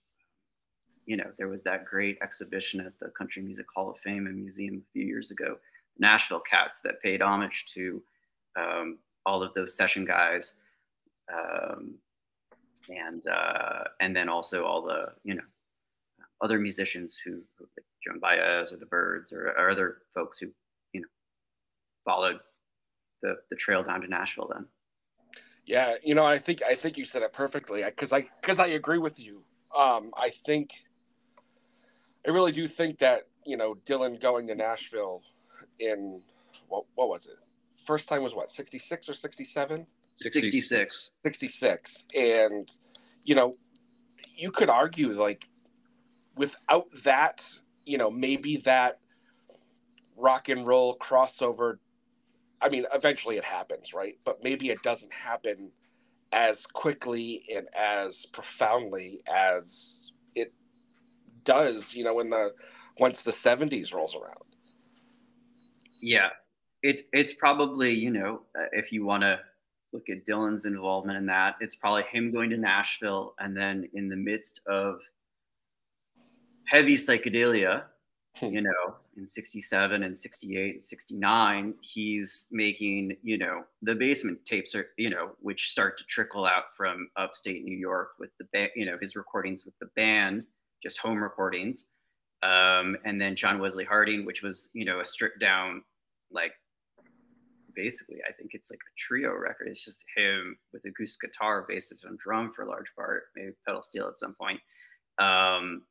you 1.08 1.16
know, 1.16 1.30
there 1.38 1.48
was 1.48 1.62
that 1.62 1.86
great 1.86 2.18
exhibition 2.20 2.80
at 2.80 2.92
the 3.00 3.08
Country 3.08 3.40
Music 3.40 3.64
Hall 3.74 3.90
of 3.90 3.96
Fame 4.00 4.26
and 4.26 4.36
Museum 4.36 4.82
a 4.86 4.92
few 4.92 5.06
years 5.06 5.30
ago, 5.30 5.56
Nashville 5.98 6.42
Cats, 6.48 6.80
that 6.82 7.00
paid 7.00 7.22
homage 7.22 7.64
to 7.68 8.02
um, 8.60 8.98
all 9.24 9.42
of 9.42 9.54
those 9.54 9.74
session 9.74 10.04
guys. 10.04 10.56
Um, 11.32 11.94
and 12.90 13.26
uh, 13.26 13.84
and 14.00 14.14
then 14.14 14.28
also 14.28 14.64
all 14.64 14.82
the 14.82 15.06
you 15.24 15.34
know 15.34 15.42
other 16.42 16.58
musicians 16.58 17.18
who, 17.22 17.40
who 17.58 17.66
like 17.76 17.86
Joan 18.04 18.20
Baez 18.20 18.70
or 18.70 18.76
the 18.76 18.86
Byrds 18.86 19.32
or, 19.32 19.48
or, 19.58 19.70
other 19.70 19.98
folks 20.14 20.38
who, 20.38 20.46
you 20.92 21.00
know, 21.00 21.08
followed 22.04 22.38
the, 23.22 23.36
the 23.50 23.56
trail 23.56 23.82
down 23.82 24.02
to 24.02 24.08
Nashville 24.08 24.48
then. 24.52 24.66
Yeah, 25.66 25.94
you 26.02 26.14
know, 26.14 26.24
I 26.24 26.38
think 26.38 26.62
I 26.62 26.74
think 26.74 26.98
you 26.98 27.04
said 27.06 27.22
it 27.22 27.32
perfectly 27.32 27.82
because 27.82 28.12
I 28.12 28.28
because 28.42 28.58
I 28.58 28.68
agree 28.68 28.98
with 28.98 29.18
you. 29.18 29.42
Um, 29.74 30.10
I 30.16 30.30
think 30.46 30.70
I 32.28 32.30
really 32.30 32.52
do 32.52 32.66
think 32.68 32.98
that 32.98 33.22
you 33.46 33.56
know 33.56 33.74
Dylan 33.86 34.20
going 34.20 34.46
to 34.48 34.54
Nashville 34.54 35.22
in 35.80 36.20
what 36.68 36.84
what 36.94 37.08
was 37.08 37.26
it? 37.26 37.36
First 37.86 38.06
time 38.06 38.22
was 38.22 38.34
what 38.34 38.50
sixty 38.50 38.78
six 38.78 39.08
or 39.08 39.14
sixty 39.14 39.44
seven? 39.44 39.86
Sixty 40.12 40.60
six. 40.60 41.12
Sixty 41.22 41.48
six, 41.48 42.04
and 42.14 42.70
you 43.24 43.34
know, 43.34 43.56
you 44.36 44.50
could 44.50 44.68
argue 44.68 45.08
like 45.12 45.48
without 46.36 46.86
that, 47.04 47.42
you 47.84 47.96
know, 47.96 48.10
maybe 48.10 48.58
that 48.58 48.98
rock 50.16 50.50
and 50.50 50.66
roll 50.66 50.98
crossover. 50.98 51.78
I 52.60 52.68
mean, 52.68 52.84
eventually 52.92 53.38
it 53.38 53.44
happens, 53.44 53.94
right? 53.94 54.18
But 54.24 54.44
maybe 54.44 54.68
it 54.68 54.82
doesn't 54.82 55.12
happen 55.14 55.70
as 56.32 56.66
quickly 56.66 57.42
and 57.54 57.68
as 57.74 58.26
profoundly 58.26 59.22
as 59.26 60.12
does, 61.48 61.94
you 61.94 62.04
know, 62.04 62.20
in 62.20 62.28
the 62.28 62.52
once 62.98 63.22
the 63.22 63.32
70s 63.32 63.94
rolls 63.94 64.14
around. 64.14 64.44
Yeah. 66.00 66.28
It's 66.82 67.04
it's 67.12 67.32
probably, 67.32 67.94
you 67.94 68.10
know, 68.10 68.42
uh, 68.56 68.66
if 68.72 68.92
you 68.92 69.04
want 69.04 69.22
to 69.22 69.40
look 69.92 70.10
at 70.10 70.26
Dylan's 70.26 70.66
involvement 70.66 71.16
in 71.16 71.26
that, 71.26 71.56
it's 71.60 71.74
probably 71.74 72.04
him 72.12 72.30
going 72.30 72.50
to 72.50 72.58
Nashville 72.58 73.34
and 73.40 73.56
then 73.56 73.88
in 73.94 74.08
the 74.08 74.16
midst 74.16 74.60
of 74.66 75.00
heavy 76.66 76.94
psychedelia, 76.94 77.84
hmm. 78.36 78.46
you 78.46 78.60
know, 78.60 78.96
in 79.16 79.26
67 79.26 80.02
and 80.02 80.16
68 80.16 80.74
and 80.74 80.84
69, 80.84 81.74
he's 81.80 82.46
making, 82.52 83.16
you 83.22 83.38
know, 83.38 83.64
the 83.82 83.94
basement 83.94 84.44
tapes 84.44 84.74
are, 84.74 84.88
you 84.98 85.10
know, 85.10 85.30
which 85.40 85.70
start 85.70 85.96
to 85.98 86.04
trickle 86.04 86.44
out 86.44 86.64
from 86.76 87.08
upstate 87.16 87.64
New 87.64 87.76
York 87.76 88.10
with 88.20 88.30
the 88.38 88.44
band, 88.52 88.70
you 88.76 88.86
know, 88.86 88.98
his 89.00 89.16
recordings 89.16 89.64
with 89.64 89.76
the 89.80 89.88
band, 89.96 90.46
just 90.82 90.98
home 90.98 91.22
recordings. 91.22 91.86
Um, 92.42 92.96
and 93.04 93.20
then 93.20 93.34
John 93.34 93.58
Wesley 93.58 93.84
Harding, 93.84 94.24
which 94.24 94.42
was, 94.42 94.70
you 94.72 94.84
know, 94.84 95.00
a 95.00 95.04
stripped 95.04 95.40
down, 95.40 95.82
like 96.30 96.52
basically, 97.74 98.18
I 98.28 98.32
think 98.32 98.50
it's 98.52 98.70
like 98.70 98.78
a 98.78 98.94
trio 98.96 99.32
record. 99.34 99.68
It's 99.68 99.84
just 99.84 100.04
him 100.16 100.56
with 100.72 100.84
acoustic 100.84 101.32
guitar, 101.32 101.66
bassist, 101.68 102.04
and 102.04 102.18
drum 102.18 102.52
for 102.54 102.62
a 102.62 102.68
large 102.68 102.92
part, 102.96 103.24
maybe 103.34 103.52
pedal 103.66 103.82
steel 103.82 104.06
at 104.06 104.16
some 104.16 104.34
point. 104.34 104.60
Um, 105.18 105.82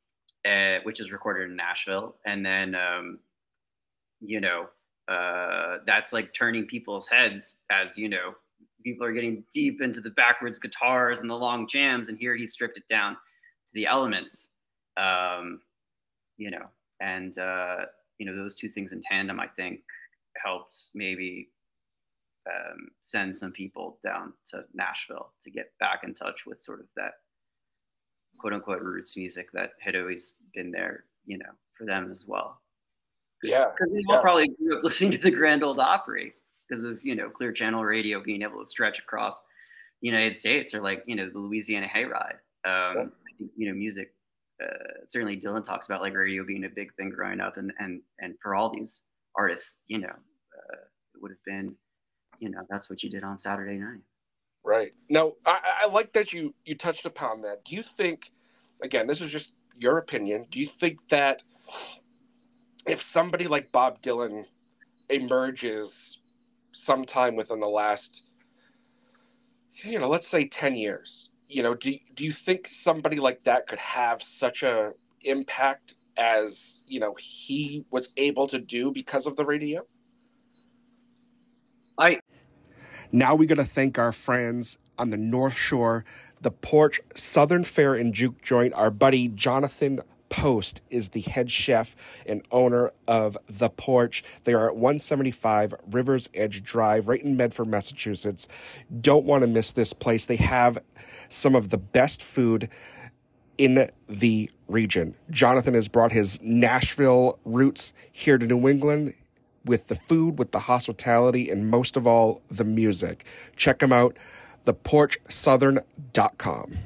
uh, 0.46 0.78
which 0.84 1.00
is 1.00 1.10
recorded 1.10 1.50
in 1.50 1.56
Nashville, 1.56 2.16
and 2.26 2.44
then 2.44 2.74
um, 2.74 3.18
you 4.20 4.40
know 4.40 4.68
uh, 5.08 5.78
that's 5.86 6.12
like 6.12 6.32
turning 6.32 6.66
people's 6.66 7.08
heads 7.08 7.58
as 7.70 7.98
you 7.98 8.08
know 8.08 8.34
people 8.84 9.04
are 9.04 9.12
getting 9.12 9.44
deep 9.52 9.82
into 9.82 10.00
the 10.00 10.10
backwards 10.10 10.58
guitars 10.58 11.20
and 11.20 11.28
the 11.28 11.34
long 11.34 11.66
jams, 11.66 12.08
and 12.08 12.18
here 12.18 12.36
he 12.36 12.46
stripped 12.46 12.78
it 12.78 12.86
down 12.88 13.14
to 13.14 13.74
the 13.74 13.86
elements, 13.86 14.52
um, 14.98 15.60
you 16.36 16.50
know, 16.50 16.66
and 17.00 17.38
uh, 17.38 17.86
you 18.18 18.26
know 18.26 18.36
those 18.36 18.56
two 18.56 18.68
things 18.68 18.92
in 18.92 19.00
tandem, 19.00 19.40
I 19.40 19.46
think, 19.46 19.80
helped 20.42 20.90
maybe 20.94 21.50
um, 22.48 22.88
send 23.02 23.34
some 23.34 23.52
people 23.52 23.98
down 24.02 24.32
to 24.46 24.64
Nashville 24.74 25.32
to 25.40 25.50
get 25.50 25.72
back 25.80 26.00
in 26.04 26.14
touch 26.14 26.46
with 26.46 26.60
sort 26.60 26.80
of 26.80 26.86
that 26.96 27.12
quote 28.38 28.52
unquote 28.52 28.82
roots 28.82 29.16
music 29.16 29.50
that 29.52 29.72
had 29.80 29.96
always 29.96 30.34
been 30.54 30.70
there, 30.70 31.04
you 31.26 31.38
know, 31.38 31.50
for 31.76 31.84
them 31.84 32.10
as 32.10 32.24
well. 32.26 32.60
Yeah. 33.42 33.66
Because 33.66 33.92
they 33.92 34.02
yeah. 34.08 34.16
all 34.16 34.22
probably 34.22 34.48
grew 34.48 34.78
up 34.78 34.84
listening 34.84 35.12
to 35.12 35.18
the 35.18 35.30
Grand 35.30 35.62
Ole 35.62 35.80
Opry 35.80 36.34
because 36.68 36.84
of, 36.84 37.02
you 37.04 37.14
know, 37.14 37.28
clear 37.28 37.52
channel 37.52 37.84
radio 37.84 38.22
being 38.22 38.42
able 38.42 38.60
to 38.60 38.66
stretch 38.66 38.98
across 38.98 39.40
the 40.00 40.08
United 40.08 40.36
States 40.36 40.74
or 40.74 40.80
like, 40.80 41.02
you 41.06 41.16
know, 41.16 41.28
the 41.28 41.38
Louisiana 41.38 41.88
Hayride. 41.88 42.38
Um, 42.64 43.12
think, 43.38 43.50
you 43.56 43.68
know, 43.68 43.74
music. 43.74 44.12
Uh, 44.62 45.04
certainly, 45.06 45.38
Dylan 45.38 45.62
talks 45.62 45.86
about 45.86 46.00
like 46.00 46.14
radio 46.14 46.44
being 46.44 46.64
a 46.64 46.68
big 46.68 46.94
thing 46.94 47.10
growing 47.10 47.40
up, 47.40 47.56
and 47.56 47.72
and 47.78 48.00
and 48.18 48.34
for 48.42 48.54
all 48.54 48.70
these 48.74 49.02
artists, 49.36 49.80
you 49.86 49.98
know, 49.98 50.08
uh, 50.08 50.82
it 51.14 51.22
would 51.22 51.30
have 51.30 51.44
been, 51.46 51.74
you 52.40 52.50
know, 52.50 52.62
that's 52.68 52.90
what 52.90 53.02
you 53.02 53.10
did 53.10 53.22
on 53.22 53.38
Saturday 53.38 53.76
night. 53.76 54.00
Right. 54.64 54.92
Now, 55.08 55.34
I, 55.46 55.60
I 55.82 55.86
like 55.86 56.12
that 56.14 56.32
you 56.32 56.54
you 56.64 56.76
touched 56.76 57.06
upon 57.06 57.42
that. 57.42 57.64
Do 57.64 57.76
you 57.76 57.82
think, 57.82 58.32
again, 58.82 59.06
this 59.06 59.20
is 59.20 59.30
just 59.30 59.54
your 59.76 59.98
opinion. 59.98 60.46
Do 60.50 60.58
you 60.58 60.66
think 60.66 60.98
that 61.10 61.42
if 62.86 63.00
somebody 63.00 63.46
like 63.46 63.70
Bob 63.70 64.02
Dylan 64.02 64.44
emerges 65.08 66.18
sometime 66.72 67.36
within 67.36 67.60
the 67.60 67.68
last, 67.68 68.24
you 69.84 69.98
know, 70.00 70.08
let's 70.08 70.26
say 70.26 70.48
ten 70.48 70.74
years, 70.74 71.30
you 71.48 71.62
know, 71.62 71.74
do 71.74 71.96
do 72.14 72.24
you 72.24 72.32
think 72.32 72.68
somebody 72.68 73.18
like 73.18 73.42
that 73.44 73.66
could 73.66 73.78
have 73.78 74.22
such 74.22 74.62
a 74.62 74.92
impact 75.22 75.94
as 76.16 76.82
you 76.86 77.00
know 77.00 77.14
he 77.18 77.84
was 77.90 78.08
able 78.16 78.46
to 78.48 78.58
do 78.58 78.92
because 78.92 79.26
of 79.26 79.36
the 79.36 79.44
radio? 79.44 79.82
I 81.98 82.20
Now 83.10 83.34
we 83.34 83.46
got 83.46 83.56
to 83.56 83.64
thank 83.64 83.98
our 83.98 84.12
friends 84.12 84.78
on 84.98 85.10
the 85.10 85.16
North 85.16 85.56
Shore, 85.56 86.04
the 86.40 86.50
Porch 86.50 87.00
Southern 87.14 87.64
Fare 87.64 87.94
and 87.94 88.12
Juke 88.12 88.42
Joint. 88.42 88.74
Our 88.74 88.90
buddy 88.90 89.28
Jonathan 89.28 90.00
Post 90.28 90.82
is 90.90 91.10
the 91.10 91.20
head 91.20 91.50
chef 91.50 91.94
and 92.26 92.42
owner 92.50 92.92
of 93.06 93.36
The 93.48 93.70
Porch. 93.70 94.24
They 94.44 94.54
are 94.54 94.68
at 94.68 94.76
175 94.76 95.74
Rivers 95.90 96.28
Edge 96.34 96.62
Drive, 96.62 97.08
right 97.08 97.22
in 97.22 97.36
Medford, 97.36 97.68
Massachusetts. 97.68 98.48
Don't 99.00 99.24
want 99.24 99.42
to 99.42 99.46
miss 99.46 99.72
this 99.72 99.92
place. 99.92 100.26
They 100.26 100.36
have 100.36 100.78
some 101.28 101.54
of 101.54 101.70
the 101.70 101.78
best 101.78 102.22
food 102.22 102.68
in 103.56 103.90
the 104.08 104.50
region. 104.68 105.14
Jonathan 105.30 105.74
has 105.74 105.88
brought 105.88 106.12
his 106.12 106.40
Nashville 106.42 107.38
roots 107.44 107.92
here 108.12 108.38
to 108.38 108.46
New 108.46 108.68
England 108.68 109.14
with 109.64 109.88
the 109.88 109.96
food, 109.96 110.38
with 110.38 110.52
the 110.52 110.60
hospitality, 110.60 111.50
and 111.50 111.70
most 111.70 111.96
of 111.96 112.06
all, 112.06 112.42
the 112.50 112.64
music. 112.64 113.24
Check 113.56 113.80
them 113.80 113.92
out, 113.92 114.16
theporchsouthern.com. 114.64 116.78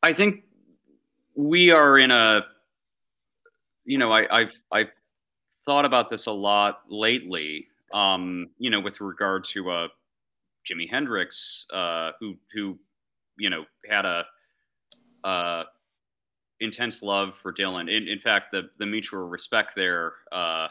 I 0.00 0.12
think 0.12 0.44
we 1.38 1.70
are 1.70 1.98
in 1.98 2.10
a, 2.10 2.44
you 3.84 3.96
know, 3.96 4.12
I, 4.12 4.40
I've 4.40 4.60
I've 4.72 4.90
thought 5.64 5.84
about 5.84 6.10
this 6.10 6.26
a 6.26 6.32
lot 6.32 6.80
lately. 6.90 7.68
Um, 7.94 8.50
you 8.58 8.70
know, 8.70 8.80
with 8.80 9.00
regard 9.00 9.44
to 9.44 9.70
uh, 9.70 9.88
Jimi 10.68 10.90
Hendrix, 10.90 11.64
uh, 11.72 12.10
who 12.18 12.34
who, 12.52 12.76
you 13.38 13.50
know, 13.50 13.64
had 13.88 14.04
a, 14.04 14.26
uh, 15.24 15.64
intense 16.60 17.02
love 17.02 17.34
for 17.40 17.52
Dylan. 17.52 17.82
In, 17.82 18.08
in 18.08 18.18
fact, 18.18 18.50
the 18.50 18.70
the 18.78 18.86
mutual 18.86 19.28
respect 19.28 19.74
there 19.76 20.14
uh, 20.32 20.68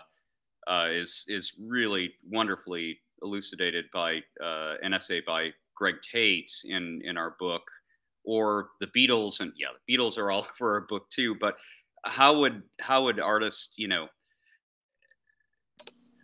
uh, 0.68 0.88
is 0.90 1.26
is 1.30 1.54
really 1.58 2.14
wonderfully 2.30 3.00
elucidated 3.24 3.86
by 3.94 4.20
uh, 4.44 4.74
an 4.84 4.94
essay 4.94 5.22
by 5.26 5.52
Greg 5.76 5.96
Tate 6.02 6.52
in 6.66 7.02
in 7.06 7.18
our 7.18 7.36
book, 7.40 7.64
or 8.28 8.72
the 8.82 8.88
Beatles, 8.88 9.40
and 9.40 9.54
yeah, 9.58 9.70
the 9.74 9.96
Beatles 9.96 10.18
are 10.18 10.30
all 10.30 10.46
for 10.58 10.74
our 10.74 10.82
book 10.82 11.10
too. 11.10 11.36
But 11.40 11.56
how 12.04 12.40
would 12.42 12.62
how 12.80 13.06
would 13.06 13.20
artists, 13.20 13.74
you 13.78 13.88
know, 13.88 14.08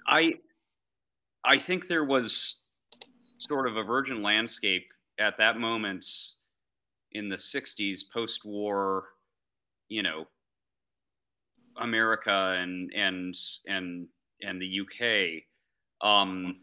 I 0.05 0.35
I 1.43 1.57
think 1.57 1.87
there 1.87 2.03
was 2.05 2.61
sort 3.39 3.67
of 3.67 3.77
a 3.77 3.83
virgin 3.83 4.21
landscape 4.21 4.85
at 5.19 5.37
that 5.37 5.57
moment 5.57 6.05
in 7.11 7.29
the 7.29 7.35
60s 7.35 8.01
post-war 8.11 9.09
you 9.89 10.01
know 10.01 10.25
america 11.77 12.55
and 12.57 12.91
and 12.95 13.35
and 13.67 14.07
and 14.41 14.61
the 14.61 14.79
uk 14.79 16.07
um 16.07 16.55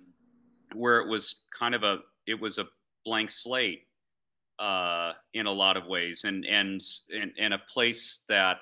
where 0.74 1.00
it 1.00 1.08
was 1.08 1.42
kind 1.56 1.74
of 1.74 1.82
a 1.82 1.98
it 2.26 2.40
was 2.40 2.58
a 2.58 2.66
blank 3.04 3.30
slate 3.30 3.82
uh 4.60 5.12
in 5.34 5.46
a 5.46 5.52
lot 5.52 5.76
of 5.76 5.86
ways. 5.86 6.24
And 6.24 6.44
and 6.44 6.80
and, 7.10 7.32
and 7.38 7.54
a 7.54 7.58
place 7.72 8.24
that 8.28 8.58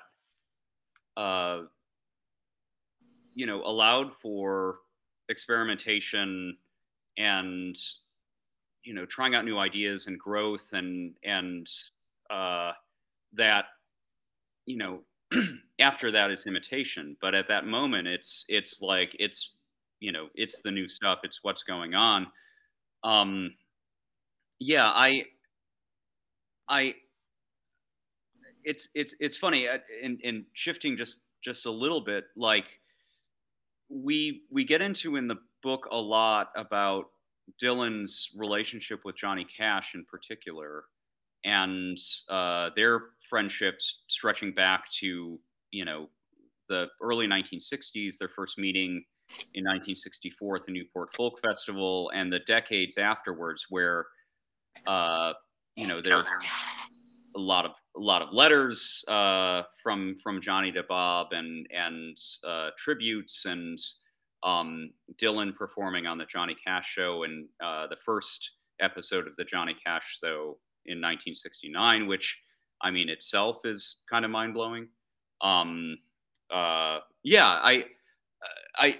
uh 1.17 1.61
you 3.33 3.45
know 3.45 3.63
allowed 3.63 4.13
for 4.13 4.77
experimentation 5.29 6.57
and 7.17 7.75
you 8.83 8.93
know 8.93 9.05
trying 9.05 9.35
out 9.35 9.45
new 9.45 9.57
ideas 9.57 10.07
and 10.07 10.19
growth 10.19 10.69
and 10.73 11.13
and 11.23 11.67
uh, 12.29 12.71
that 13.33 13.65
you 14.65 14.77
know 14.77 15.01
after 15.79 16.11
that 16.11 16.31
is 16.31 16.47
imitation. 16.47 17.15
But 17.21 17.35
at 17.35 17.47
that 17.49 17.65
moment 17.65 18.07
it's 18.07 18.45
it's 18.49 18.81
like 18.81 19.15
it's 19.19 19.53
you 19.99 20.11
know 20.11 20.27
it's 20.35 20.61
the 20.61 20.71
new 20.71 20.87
stuff. 20.89 21.19
It's 21.23 21.39
what's 21.43 21.63
going 21.63 21.93
on. 21.93 22.27
Um 23.03 23.51
yeah 24.59 24.87
i 24.87 25.23
i 26.69 26.93
it's 28.63 28.89
it's 28.93 29.15
it's 29.19 29.37
funny 29.37 29.67
uh, 29.67 29.77
in 30.01 30.17
in 30.23 30.45
shifting 30.53 30.97
just 30.97 31.19
just 31.43 31.65
a 31.65 31.71
little 31.71 32.01
bit 32.01 32.25
like 32.35 32.79
we 33.89 34.43
we 34.51 34.63
get 34.63 34.81
into 34.81 35.15
in 35.15 35.27
the 35.27 35.37
book 35.63 35.87
a 35.91 35.97
lot 35.97 36.49
about 36.55 37.05
Dylan's 37.61 38.29
relationship 38.37 39.01
with 39.03 39.17
Johnny 39.17 39.45
Cash 39.45 39.91
in 39.95 40.05
particular, 40.05 40.83
and 41.43 41.97
uh, 42.29 42.69
their 42.75 43.01
friendships 43.29 44.03
stretching 44.07 44.53
back 44.53 44.83
to 44.99 45.39
you 45.71 45.85
know 45.85 46.09
the 46.67 46.85
early 47.01 47.27
1960s, 47.27 48.17
their 48.19 48.29
first 48.29 48.59
meeting 48.59 49.03
in 49.53 49.63
1964 49.63 50.57
at 50.57 50.65
the 50.65 50.71
Newport 50.71 51.09
Folk 51.15 51.39
Festival, 51.41 52.11
and 52.13 52.31
the 52.31 52.39
decades 52.39 52.97
afterwards, 52.97 53.65
where 53.69 54.05
uh, 54.85 55.33
you 55.79 55.87
know 55.87 56.01
there's 56.01 56.27
a 57.35 57.39
lot 57.39 57.65
of 57.65 57.71
a 57.95 57.99
lot 57.99 58.21
of 58.21 58.33
letters 58.33 59.03
uh, 59.07 59.63
from 59.81 60.17
from 60.21 60.41
Johnny 60.41 60.71
to 60.73 60.83
Bob 60.83 61.27
and 61.31 61.65
and 61.71 62.17
uh, 62.45 62.71
tributes 62.77 63.45
and 63.45 63.79
um, 64.43 64.91
Dylan 65.21 65.55
performing 65.55 66.05
on 66.05 66.17
the 66.17 66.25
Johnny 66.25 66.55
Cash 66.65 66.89
show 66.89 67.23
and 67.23 67.47
uh, 67.63 67.87
the 67.87 67.95
first 67.95 68.51
episode 68.81 69.25
of 69.25 69.35
the 69.37 69.45
Johnny 69.45 69.73
Cash 69.73 70.19
show 70.21 70.57
in 70.85 70.97
1969, 70.97 72.07
which 72.07 72.37
I 72.81 72.91
mean 72.91 73.07
itself 73.07 73.59
is 73.63 74.01
kind 74.09 74.25
of 74.25 74.31
mind 74.31 74.53
blowing. 74.53 74.89
Um, 75.41 75.97
uh, 76.51 76.99
yeah, 77.23 77.47
I, 77.47 77.85
I, 78.77 78.97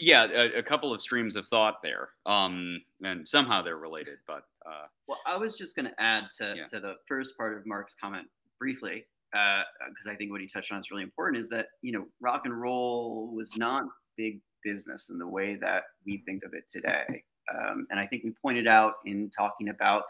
yeah, 0.00 0.26
a, 0.26 0.58
a, 0.58 0.62
couple 0.62 0.92
of 0.92 1.00
streams 1.00 1.36
of 1.36 1.46
thought 1.48 1.76
there, 1.82 2.10
um, 2.26 2.80
and 3.02 3.26
somehow 3.26 3.62
they're 3.62 3.76
related. 3.76 4.18
But 4.26 4.44
uh, 4.66 4.86
well, 5.06 5.18
I 5.26 5.36
was 5.36 5.56
just 5.56 5.76
going 5.76 5.86
to 5.86 6.02
add 6.02 6.24
to 6.38 6.54
yeah. 6.56 6.64
to 6.66 6.80
the 6.80 6.94
first 7.06 7.36
part 7.36 7.56
of 7.56 7.66
Mark's 7.66 7.94
comment 8.00 8.26
briefly 8.58 9.04
because 9.30 10.06
uh, 10.06 10.10
I 10.10 10.14
think 10.14 10.30
what 10.30 10.40
he 10.40 10.46
touched 10.46 10.72
on 10.72 10.78
is 10.78 10.90
really 10.90 11.02
important, 11.02 11.40
is 11.40 11.48
that 11.50 11.66
you 11.82 11.92
know 11.92 12.06
rock 12.20 12.42
and 12.44 12.60
roll 12.60 13.30
was 13.34 13.56
not 13.56 13.84
big 14.16 14.40
business 14.64 15.10
in 15.10 15.18
the 15.18 15.26
way 15.26 15.56
that 15.56 15.84
we 16.06 16.22
think 16.26 16.44
of 16.44 16.54
it 16.54 16.68
today. 16.68 17.24
Um, 17.52 17.86
and 17.90 17.98
I 17.98 18.06
think 18.06 18.24
we 18.24 18.32
pointed 18.40 18.68
out 18.68 18.94
in 19.04 19.30
talking 19.30 19.68
about 19.68 20.04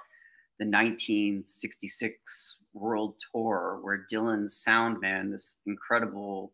the 0.58 0.66
1966 0.66 2.58
World 2.74 3.14
Tour, 3.32 3.78
where 3.82 4.04
Dylan's 4.12 4.62
soundman, 4.66 5.30
this 5.30 5.58
incredible 5.66 6.52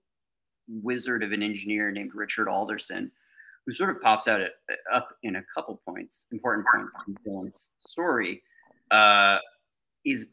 wizard 0.68 1.22
of 1.22 1.32
an 1.32 1.42
engineer 1.42 1.90
named 1.90 2.12
Richard 2.14 2.48
Alderson, 2.48 3.10
who 3.66 3.72
sort 3.72 3.90
of 3.90 4.00
pops 4.00 4.28
out 4.28 4.40
at, 4.40 4.52
up 4.92 5.16
in 5.22 5.36
a 5.36 5.42
couple 5.54 5.80
points, 5.86 6.26
important 6.32 6.66
points 6.74 6.96
in 7.06 7.16
Dylan's 7.26 7.72
story, 7.78 8.42
uh, 8.90 9.38
is 10.04 10.30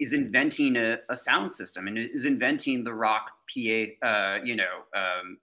is 0.00 0.12
inventing 0.12 0.76
a, 0.76 0.98
a, 1.10 1.14
sound 1.14 1.52
system 1.52 1.86
and 1.86 1.96
is 1.96 2.24
inventing 2.24 2.82
the 2.82 2.92
rock 2.92 3.30
PA, 3.48 4.08
uh, 4.08 4.38
you 4.42 4.56
know, 4.56 4.82
um, 4.96 5.38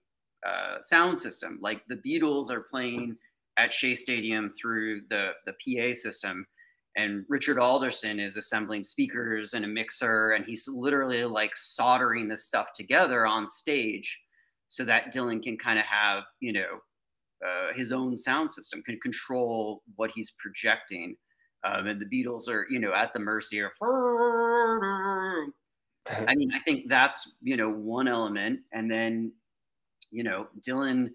uh, 0.46 0.78
sound 0.82 1.18
system. 1.18 1.58
Like 1.62 1.82
the 1.88 1.96
Beatles 1.96 2.50
are 2.50 2.60
playing 2.60 3.16
at 3.56 3.72
Shea 3.72 3.94
Stadium 3.94 4.50
through 4.50 5.02
the 5.08 5.30
the 5.46 5.52
PA 5.52 5.94
system, 5.94 6.46
and 6.96 7.24
Richard 7.28 7.58
Alderson 7.58 8.18
is 8.18 8.36
assembling 8.36 8.82
speakers 8.82 9.54
and 9.54 9.64
a 9.64 9.68
mixer, 9.68 10.32
and 10.32 10.44
he's 10.44 10.68
literally 10.68 11.24
like 11.24 11.56
soldering 11.56 12.28
this 12.28 12.44
stuff 12.44 12.72
together 12.74 13.26
on 13.26 13.46
stage, 13.46 14.18
so 14.70 14.84
that 14.84 15.12
Dylan 15.12 15.42
can 15.42 15.58
kind 15.58 15.78
of 15.78 15.84
have 15.84 16.24
you 16.40 16.54
know 16.54 16.80
uh, 17.44 17.72
his 17.74 17.92
own 17.92 18.16
sound 18.16 18.50
system, 18.50 18.82
can 18.82 18.98
control 19.00 19.82
what 19.96 20.10
he's 20.14 20.32
projecting. 20.38 21.16
Um, 21.64 21.86
and 21.86 22.00
the 22.00 22.06
Beatles 22.06 22.48
are, 22.48 22.66
you 22.70 22.78
know, 22.78 22.92
at 22.94 23.12
the 23.12 23.18
mercy 23.18 23.60
of. 23.60 23.70
I 26.10 26.34
mean, 26.34 26.50
I 26.54 26.58
think 26.60 26.88
that's 26.88 27.30
you 27.42 27.56
know 27.56 27.70
one 27.70 28.08
element, 28.08 28.60
and 28.72 28.90
then, 28.90 29.32
you 30.10 30.22
know, 30.22 30.48
Dylan 30.66 31.10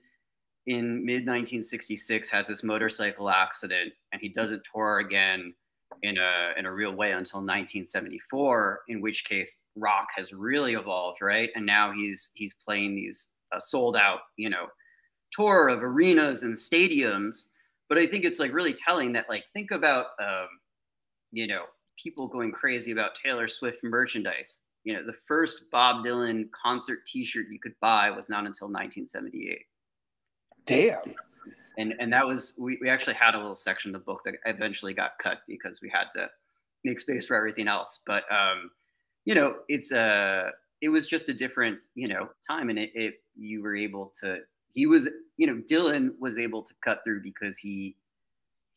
in 0.68 1.06
mid 1.06 1.26
1966 1.28 2.30
has 2.30 2.48
this 2.48 2.64
motorcycle 2.64 3.30
accident, 3.30 3.94
and 4.12 4.22
he 4.22 4.30
doesn't 4.30 4.64
tour 4.72 5.00
again, 5.00 5.54
in 6.02 6.18
a 6.18 6.54
in 6.58 6.66
a 6.66 6.72
real 6.72 6.94
way 6.94 7.12
until 7.12 7.40
1974 7.40 8.82
in 8.90 9.02
which 9.02 9.26
case 9.26 9.62
rock 9.76 10.08
has 10.16 10.34
really 10.34 10.74
evolved 10.74 11.20
right 11.22 11.50
and 11.56 11.66
now 11.66 11.92
he's 11.92 12.32
he's 12.36 12.56
playing 12.66 12.96
these 12.96 13.30
uh, 13.56 13.60
sold 13.60 13.96
out 13.96 14.20
you 14.38 14.50
know 14.50 14.68
tour 15.32 15.68
of 15.68 15.84
arenas 15.84 16.44
and 16.44 16.56
stadiums. 16.56 17.48
But 17.90 17.98
i 17.98 18.08
think 18.08 18.26
it's 18.26 18.40
like 18.40 18.54
really 18.54 18.74
telling 18.74 19.14
that 19.14 19.30
like 19.30 19.46
think 19.54 19.72
about 19.72 20.08
um 20.20 20.48
you 21.32 21.48
know 21.48 21.64
people 22.02 22.28
going 22.28 22.52
crazy 22.52 22.92
about 22.92 23.16
taylor 23.16 23.48
swift 23.48 23.84
merchandise. 23.84 24.64
You 24.84 24.94
know 24.94 25.06
the 25.06 25.18
first 25.28 25.66
bob 25.72 26.06
dylan 26.06 26.46
concert 26.52 27.06
t-shirt 27.08 27.48
you 27.50 27.60
could 27.60 27.74
buy 27.82 28.12
was 28.12 28.30
not 28.30 28.46
until 28.46 28.68
1978 28.68 29.60
Damn. 30.66 31.16
and 31.78 31.94
and 32.00 32.14
that 32.14 32.26
was 32.26 32.54
we, 32.58 32.78
we 32.82 32.90
actually 32.90 33.16
had 33.16 33.36
a 33.36 33.38
little 33.38 33.56
section 33.56 33.94
of 33.94 34.02
the 34.02 34.06
book 34.06 34.22
that 34.26 34.36
eventually 34.46 34.94
got 34.94 35.12
cut 35.20 35.40
because 35.48 35.82
we 35.82 35.90
had 35.90 36.06
to 36.14 36.30
make 36.84 37.00
space 37.00 37.26
for 37.26 37.36
everything 37.36 37.68
else. 37.68 38.02
But 38.06 38.24
um 38.32 38.72
you 39.26 39.36
know 39.36 39.58
it's 39.68 39.92
a 39.92 40.52
it 40.82 40.90
was 40.90 41.08
just 41.08 41.30
a 41.30 41.34
different 41.34 41.80
you 41.96 42.08
know 42.08 42.30
time. 42.48 42.70
And 42.70 42.80
it, 42.80 42.92
it 42.94 43.14
you 43.36 43.62
were 43.62 43.76
able 43.76 44.14
to 44.22 44.40
he 44.74 44.86
was 44.86 45.10
you 45.38 45.48
know 45.48 45.62
dylan 45.70 46.12
was 46.20 46.40
able 46.40 46.62
to 46.62 46.74
cut 46.84 47.02
through 47.04 47.22
because 47.22 47.58
he 47.58 47.96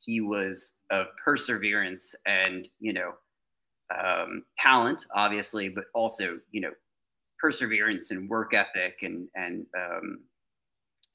he 0.05 0.21
was 0.21 0.77
of 0.91 1.07
perseverance 1.23 2.15
and 2.27 2.69
you 2.81 2.93
know 2.93 3.13
um 3.97 4.45
talent 4.59 5.07
obviously 5.15 5.69
but 5.69 5.85
also 5.95 6.39
you 6.51 6.61
know 6.61 6.73
perseverance 7.41 8.11
and 8.11 8.29
work 8.29 8.55
ethic 8.55 8.99
and 9.03 9.29
and 9.35 9.67
um 9.77 10.21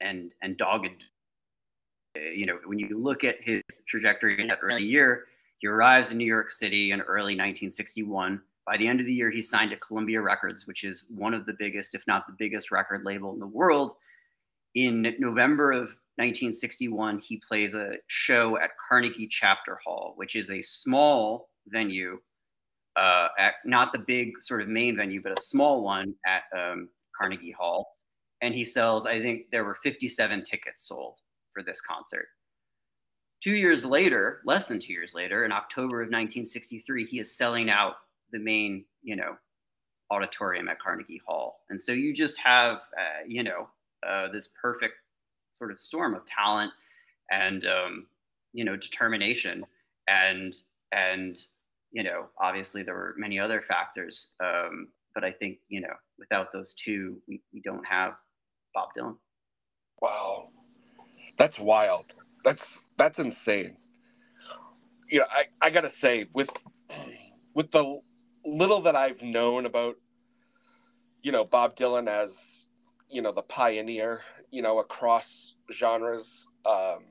and 0.00 0.34
and 0.42 0.56
dogged 0.56 1.04
you 2.16 2.46
know, 2.46 2.58
when 2.64 2.78
you 2.78 2.98
look 2.98 3.24
at 3.24 3.36
his 3.40 3.62
trajectory 3.88 4.40
in 4.40 4.48
that 4.48 4.60
early 4.62 4.84
year, 4.84 5.24
he 5.58 5.66
arrives 5.66 6.12
in 6.12 6.18
New 6.18 6.26
York 6.26 6.50
City 6.50 6.92
in 6.92 7.00
early 7.00 7.34
1961. 7.34 8.40
By 8.66 8.78
the 8.78 8.88
end 8.88 9.00
of 9.00 9.06
the 9.06 9.12
year, 9.12 9.30
he 9.30 9.42
signed 9.42 9.70
to 9.72 9.76
Columbia 9.76 10.22
Records, 10.22 10.66
which 10.66 10.84
is 10.84 11.04
one 11.08 11.34
of 11.34 11.44
the 11.44 11.54
biggest, 11.58 11.94
if 11.94 12.02
not 12.06 12.26
the 12.26 12.34
biggest, 12.38 12.70
record 12.70 13.04
label 13.04 13.32
in 13.32 13.38
the 13.38 13.46
world. 13.46 13.92
In 14.74 15.14
November 15.18 15.72
of 15.72 15.88
1961, 16.16 17.18
he 17.18 17.42
plays 17.46 17.74
a 17.74 17.92
show 18.06 18.56
at 18.58 18.70
Carnegie 18.88 19.28
Chapter 19.28 19.78
Hall, 19.84 20.14
which 20.16 20.34
is 20.34 20.50
a 20.50 20.62
small 20.62 21.50
venue, 21.68 22.18
uh, 22.96 23.28
at 23.38 23.54
not 23.64 23.92
the 23.92 23.98
big 23.98 24.32
sort 24.40 24.62
of 24.62 24.68
main 24.68 24.96
venue, 24.96 25.20
but 25.22 25.36
a 25.36 25.40
small 25.40 25.82
one 25.82 26.14
at 26.26 26.42
um, 26.56 26.88
Carnegie 27.20 27.50
Hall. 27.52 27.98
And 28.40 28.54
he 28.54 28.64
sells, 28.64 29.06
I 29.06 29.20
think 29.20 29.50
there 29.50 29.64
were 29.64 29.76
57 29.82 30.42
tickets 30.42 30.88
sold 30.88 31.18
for 31.52 31.62
this 31.62 31.80
concert. 31.80 32.26
Two 33.42 33.56
years 33.56 33.84
later, 33.84 34.40
less 34.46 34.68
than 34.68 34.78
two 34.78 34.92
years 34.92 35.14
later, 35.14 35.44
in 35.44 35.52
October 35.52 36.00
of 36.00 36.06
1963, 36.06 37.04
he 37.04 37.18
is 37.18 37.36
selling 37.36 37.68
out 37.68 37.96
the 38.34 38.40
main, 38.40 38.84
you 39.02 39.16
know, 39.16 39.36
auditorium 40.10 40.68
at 40.68 40.78
Carnegie 40.78 41.22
Hall. 41.26 41.60
And 41.70 41.80
so 41.80 41.92
you 41.92 42.12
just 42.12 42.36
have, 42.38 42.76
uh, 42.76 43.22
you 43.26 43.42
know, 43.42 43.68
uh, 44.06 44.26
this 44.32 44.50
perfect 44.60 44.94
sort 45.52 45.70
of 45.72 45.78
storm 45.80 46.14
of 46.14 46.26
talent 46.26 46.72
and, 47.30 47.64
um, 47.64 48.06
you 48.52 48.64
know, 48.64 48.76
determination. 48.76 49.64
And, 50.08 50.52
and, 50.92 51.38
you 51.92 52.02
know, 52.02 52.26
obviously 52.38 52.82
there 52.82 52.94
were 52.94 53.14
many 53.16 53.38
other 53.38 53.62
factors. 53.62 54.32
Um, 54.40 54.88
but 55.14 55.24
I 55.24 55.30
think, 55.30 55.58
you 55.68 55.80
know, 55.80 55.94
without 56.18 56.52
those 56.52 56.74
two, 56.74 57.16
we, 57.28 57.40
we 57.52 57.60
don't 57.60 57.86
have 57.86 58.14
Bob 58.74 58.88
Dylan. 58.98 59.16
Wow. 60.02 60.48
That's 61.38 61.58
wild. 61.58 62.14
That's 62.44 62.84
that's 62.98 63.18
insane. 63.18 63.76
You 65.08 65.20
know, 65.20 65.26
I, 65.30 65.44
I 65.62 65.70
gotta 65.70 65.88
say, 65.88 66.26
with 66.34 66.50
with 67.54 67.70
the 67.70 68.00
little 68.44 68.80
that 68.82 68.96
I've 68.96 69.22
known 69.22 69.66
about, 69.66 69.96
you 71.22 71.32
know, 71.32 71.44
Bob 71.44 71.76
Dylan 71.76 72.08
as, 72.08 72.66
you 73.08 73.22
know, 73.22 73.32
the 73.32 73.42
pioneer, 73.42 74.22
you 74.50 74.62
know, 74.62 74.78
across 74.78 75.54
genres, 75.72 76.46
um, 76.66 77.04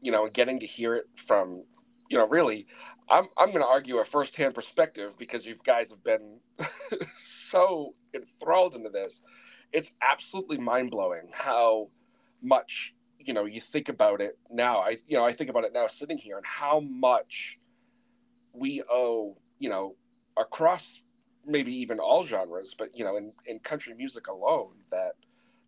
you 0.00 0.12
know, 0.12 0.24
and 0.24 0.32
getting 0.32 0.60
to 0.60 0.66
hear 0.66 0.94
it 0.94 1.06
from, 1.16 1.64
you 2.08 2.18
know, 2.18 2.26
really, 2.28 2.66
I'm 3.08 3.26
I'm 3.36 3.52
gonna 3.52 3.66
argue 3.66 3.98
a 3.98 4.04
firsthand 4.04 4.54
perspective 4.54 5.16
because 5.18 5.46
you 5.46 5.56
guys 5.64 5.90
have 5.90 6.02
been 6.02 6.40
so 7.18 7.94
enthralled 8.14 8.74
into 8.74 8.90
this. 8.90 9.22
It's 9.72 9.90
absolutely 10.02 10.58
mind 10.58 10.90
blowing 10.90 11.28
how 11.32 11.88
much 12.42 12.94
you 13.18 13.34
know 13.34 13.44
you 13.44 13.60
think 13.60 13.88
about 13.88 14.20
it 14.20 14.38
now 14.50 14.78
i 14.78 14.96
you 15.06 15.16
know 15.16 15.24
i 15.24 15.32
think 15.32 15.50
about 15.50 15.64
it 15.64 15.72
now 15.72 15.86
sitting 15.86 16.16
here 16.16 16.36
and 16.36 16.46
how 16.46 16.80
much 16.80 17.58
we 18.52 18.82
owe 18.90 19.36
you 19.58 19.68
know 19.68 19.94
across 20.40 21.02
maybe 21.46 21.72
even 21.74 21.98
all 21.98 22.24
genres 22.24 22.74
but 22.76 22.88
you 22.96 23.04
know 23.04 23.16
in, 23.16 23.32
in 23.46 23.58
country 23.60 23.94
music 23.94 24.26
alone 24.28 24.72
that 24.90 25.12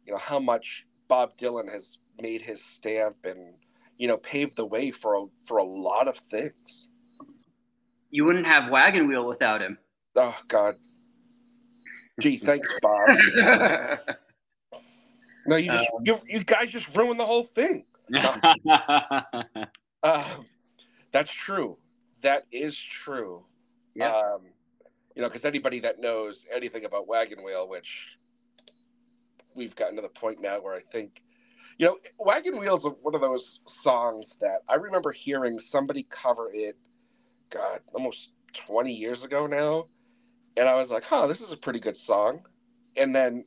you 0.06 0.12
know 0.12 0.18
how 0.18 0.38
much 0.38 0.86
bob 1.08 1.36
dylan 1.36 1.70
has 1.70 1.98
made 2.20 2.42
his 2.42 2.62
stamp 2.62 3.16
and 3.24 3.54
you 3.98 4.06
know 4.08 4.16
paved 4.18 4.56
the 4.56 4.64
way 4.66 4.90
for 4.90 5.14
a, 5.16 5.24
for 5.44 5.58
a 5.58 5.64
lot 5.64 6.08
of 6.08 6.16
things 6.16 6.88
You 8.10 8.24
wouldn't 8.26 8.46
have 8.46 8.70
Wagon 8.70 9.08
Wheel 9.08 9.26
without 9.26 9.60
him. 9.62 9.78
oh 10.16 10.38
god 10.48 10.74
gee 12.20 12.36
thanks 12.36 12.68
bob 12.82 13.08
no 15.46 15.56
you 15.56 15.68
just 15.70 15.90
you, 16.04 16.18
you 16.28 16.44
guys 16.44 16.70
just 16.70 16.94
ruined 16.96 17.18
the 17.20 17.26
whole 17.26 17.44
thing 17.44 17.84
Um, 20.04 20.46
that's 21.12 21.30
true. 21.30 21.78
That 22.22 22.44
is 22.50 22.76
true. 22.80 23.44
Yeah. 23.94 24.16
Um, 24.16 24.40
you 25.14 25.22
know, 25.22 25.28
because 25.28 25.44
anybody 25.44 25.80
that 25.80 25.98
knows 25.98 26.46
anything 26.54 26.84
about 26.84 27.06
Wagon 27.06 27.44
Wheel, 27.44 27.68
which 27.68 28.18
we've 29.54 29.76
gotten 29.76 29.96
to 29.96 30.02
the 30.02 30.08
point 30.08 30.40
now 30.40 30.60
where 30.60 30.74
I 30.74 30.80
think, 30.80 31.22
you 31.78 31.86
know, 31.86 31.96
Wagon 32.18 32.58
Wheel 32.58 32.76
is 32.76 32.84
one 33.02 33.14
of 33.14 33.20
those 33.20 33.60
songs 33.66 34.36
that 34.40 34.60
I 34.68 34.74
remember 34.74 35.12
hearing 35.12 35.58
somebody 35.58 36.06
cover 36.08 36.50
it, 36.52 36.76
God, 37.50 37.80
almost 37.92 38.32
20 38.54 38.92
years 38.92 39.24
ago 39.24 39.46
now. 39.46 39.86
And 40.56 40.68
I 40.68 40.74
was 40.74 40.90
like, 40.90 41.04
huh, 41.04 41.26
this 41.26 41.40
is 41.40 41.52
a 41.52 41.56
pretty 41.56 41.80
good 41.80 41.96
song. 41.96 42.42
And 42.96 43.14
then, 43.14 43.44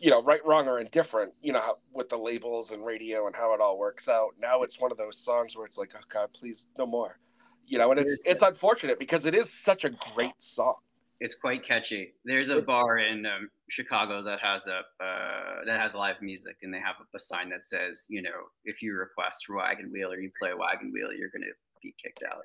you 0.00 0.10
know, 0.10 0.22
right, 0.22 0.44
wrong, 0.44 0.68
or 0.68 0.78
indifferent, 0.78 1.32
you 1.42 1.52
know, 1.52 1.60
how, 1.60 1.78
with 1.92 2.08
the 2.08 2.16
labels 2.16 2.70
and 2.70 2.84
radio 2.84 3.26
and 3.26 3.34
how 3.34 3.54
it 3.54 3.60
all 3.60 3.78
works 3.78 4.08
out. 4.08 4.30
Now 4.40 4.62
it's 4.62 4.80
one 4.80 4.92
of 4.92 4.98
those 4.98 5.18
songs 5.18 5.56
where 5.56 5.66
it's 5.66 5.78
like, 5.78 5.92
oh 5.96 6.02
God, 6.08 6.28
please, 6.32 6.66
no 6.78 6.86
more. 6.86 7.18
You 7.66 7.78
know, 7.78 7.90
and 7.90 8.00
it's 8.00 8.24
it's 8.26 8.42
unfortunate 8.42 8.98
because 8.98 9.24
it 9.24 9.34
is 9.34 9.50
such 9.50 9.84
a 9.84 9.90
great 10.14 10.34
song. 10.38 10.74
It's 11.20 11.34
quite 11.34 11.62
catchy. 11.62 12.14
There's 12.24 12.50
a 12.50 12.60
bar 12.60 12.98
in 12.98 13.24
um, 13.24 13.48
Chicago 13.70 14.22
that 14.24 14.40
has 14.40 14.66
a 14.66 14.80
uh, 15.02 15.64
that 15.66 15.80
has 15.80 15.94
live 15.94 16.16
music, 16.20 16.56
and 16.62 16.74
they 16.74 16.80
have 16.80 16.96
a, 17.00 17.16
a 17.16 17.18
sign 17.18 17.48
that 17.50 17.64
says, 17.64 18.06
you 18.10 18.22
know, 18.22 18.30
if 18.64 18.82
you 18.82 18.94
request 18.94 19.46
Wagon 19.48 19.90
Wheel 19.92 20.12
or 20.12 20.20
you 20.20 20.30
play 20.38 20.50
Wagon 20.52 20.90
Wheel, 20.92 21.12
you're 21.12 21.30
gonna 21.30 21.52
be 21.82 21.94
kicked 22.02 22.22
out. 22.22 22.42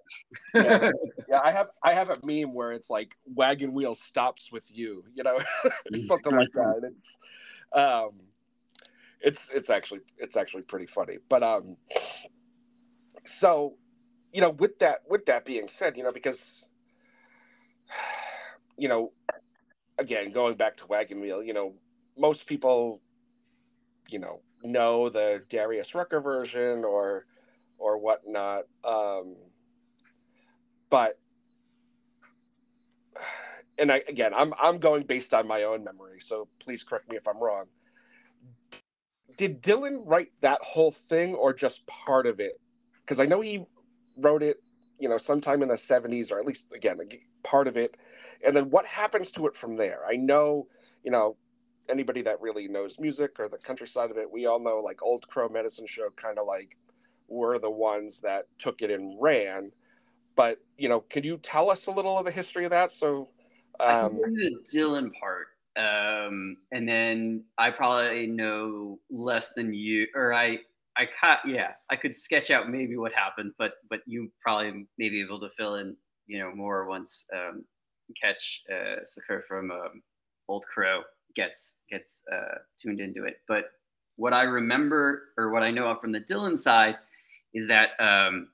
Yeah. 0.53 0.91
Yeah, 1.30 1.41
I 1.43 1.51
have 1.51 1.68
I 1.84 1.93
have 1.93 2.09
a 2.09 2.18
meme 2.24 2.53
where 2.53 2.72
it's 2.72 2.89
like 2.89 3.18
wagon 3.26 3.74
wheel 3.74 3.95
stops 3.95 4.49
with 4.49 4.63
you, 4.74 5.03
you 5.13 5.24
know, 5.24 5.39
something 6.07 6.34
like 6.34 6.51
that. 6.53 6.82
It's 6.84 7.20
um 7.74 8.11
it's 9.20 9.49
it's 9.53 9.70
actually 9.70 9.99
it's 10.18 10.38
actually 10.38 10.63
pretty 10.63 10.86
funny. 10.86 11.18
But 11.28 11.43
um 11.43 11.76
so 13.26 13.76
you 14.34 14.41
know, 14.41 14.49
with 14.49 14.80
that 14.80 15.01
with 15.09 15.25
that 15.25 15.45
being 15.45 15.67
said, 15.67 15.97
you 15.97 16.03
know, 16.03 16.11
because 16.11 16.65
you 18.78 18.88
know, 18.88 19.11
again, 19.97 20.32
going 20.32 20.55
back 20.55 20.78
to 20.78 20.88
wagon 20.88 21.21
wheel, 21.21 21.41
you 21.43 21.53
know, 21.53 21.73
most 22.17 22.45
people, 22.45 23.01
you 24.09 24.19
know, 24.19 24.41
know 24.63 25.09
the 25.09 25.43
Darius 25.49 25.95
Rucker 25.95 26.21
version 26.21 26.84
or 26.84 27.25
or 27.78 27.97
whatnot. 27.97 28.63
Um 28.84 29.36
but 30.89 31.19
and 33.78 33.91
I 33.91 34.03
again 34.07 34.34
I'm 34.34 34.53
I'm 34.61 34.80
going 34.80 35.03
based 35.03 35.34
on 35.34 35.47
my 35.47 35.63
own 35.63 35.84
memory, 35.84 36.19
so 36.19 36.47
please 36.59 36.84
correct 36.84 37.09
me 37.09 37.17
if 37.17 37.28
I'm 37.28 37.39
wrong. 37.41 37.65
Did 39.38 39.61
Dylan 39.61 40.01
write 40.05 40.32
that 40.41 40.61
whole 40.63 40.91
thing 41.09 41.36
or 41.36 41.53
just 41.53 41.86
part 41.86 42.25
of 42.25 42.39
it? 42.39 42.59
Because 43.01 43.19
I 43.19 43.25
know 43.25 43.39
he 43.39 43.65
wrote 44.18 44.43
it, 44.43 44.57
you 44.99 45.09
know, 45.09 45.18
sometime 45.18 45.61
in 45.61 45.70
the 45.70 45.76
70s 45.76 46.32
or 46.32 46.39
at 46.39 46.45
least 46.45 46.65
again 46.74 46.99
part 47.43 47.68
of 47.68 47.78
it. 47.78 47.95
And 48.45 48.55
then 48.55 48.70
what 48.70 48.86
happens 48.86 49.32
to 49.32 49.47
it 49.47 49.55
from 49.55 49.78
there? 49.78 50.01
I 50.07 50.15
know, 50.15 50.68
you 51.03 51.11
know, 51.11 51.38
anybody 51.89 52.22
that 52.24 52.41
really 52.41 52.68
knows 52.68 52.99
music 52.99 53.39
or 53.39 53.47
the 53.47 53.57
countryside 53.57 54.11
of 54.11 54.18
it, 54.18 54.30
we 54.30 54.45
all 54.45 54.59
know 54.59 54.80
like 54.84 55.01
Old 55.01 55.28
Crow 55.28 55.49
Medicine 55.49 55.88
Show 55.88 56.09
kind 56.15 56.38
of 56.38 56.45
like 56.45 56.78
were 57.28 57.59
the 57.59 57.70
ones 57.70 58.20
that 58.20 58.45
took 58.57 58.82
it 58.82 58.91
and 58.91 59.18
ran 59.20 59.72
but 60.38 60.59
you 60.78 60.88
know, 60.88 61.01
can 61.01 61.26
you 61.26 61.38
tell 61.39 61.70
us 61.70 61.88
a 61.88 61.91
little 61.91 62.18
of 62.18 62.24
the 62.24 62.32
history 62.32 62.63
of 62.63 62.70
that? 62.70 62.91
So, 62.93 63.28
I 63.82 63.99
um, 63.99 64.09
can 64.09 64.20
tell 64.20 64.30
you 64.30 64.61
the 64.63 64.80
Dylan 64.80 65.11
part, 65.20 65.47
um, 65.76 66.55
and 66.72 66.88
then 66.88 67.43
I 67.57 67.72
probably 67.72 68.28
know 68.28 68.99
less 69.09 69.53
than 69.53 69.74
you, 69.74 70.07
or 70.15 70.34
I 70.34 70.59
I 70.97 71.37
yeah, 71.45 71.71
I 71.89 71.95
could 71.95 72.15
sketch 72.15 72.49
out 72.49 72.69
maybe 72.69 72.97
what 72.97 73.13
happened, 73.13 73.53
but 73.57 73.73
but 73.89 74.01
you 74.05 74.31
probably 74.41 74.87
may 74.97 75.09
be 75.09 75.21
able 75.21 75.39
to 75.41 75.49
fill 75.57 75.75
in, 75.75 75.95
you 76.25 76.39
know, 76.39 76.51
more 76.53 76.87
once 76.87 77.25
um, 77.33 77.65
Ketch 78.21 78.63
uh, 78.71 79.01
Secor 79.03 79.41
from 79.47 79.71
um, 79.71 80.01
Old 80.47 80.65
Crow 80.65 81.01
gets 81.35 81.77
gets 81.89 82.23
uh, 82.33 82.59
tuned 82.81 82.99
into 82.99 83.25
it. 83.25 83.37
But 83.47 83.71
what 84.15 84.33
I 84.33 84.43
remember 84.43 85.29
or 85.37 85.51
what 85.51 85.63
I 85.63 85.71
know 85.71 85.95
from 86.01 86.11
the 86.11 86.21
Dylan 86.21 86.57
side 86.57 86.97
is 87.53 87.67
that 87.67 87.91
um, 87.99 88.49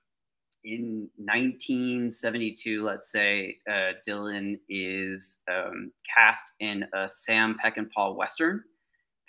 in 0.64 1.10
1972, 1.18 2.84
let's 2.84 3.12
say, 3.12 3.58
uh, 3.70 3.94
Dylan 4.08 4.60
is 4.70 5.40
um, 5.50 5.92
cast 6.14 6.52
in 6.60 6.86
a 6.94 7.08
Sam 7.08 7.58
Peckinpah 7.64 8.16
Western, 8.16 8.64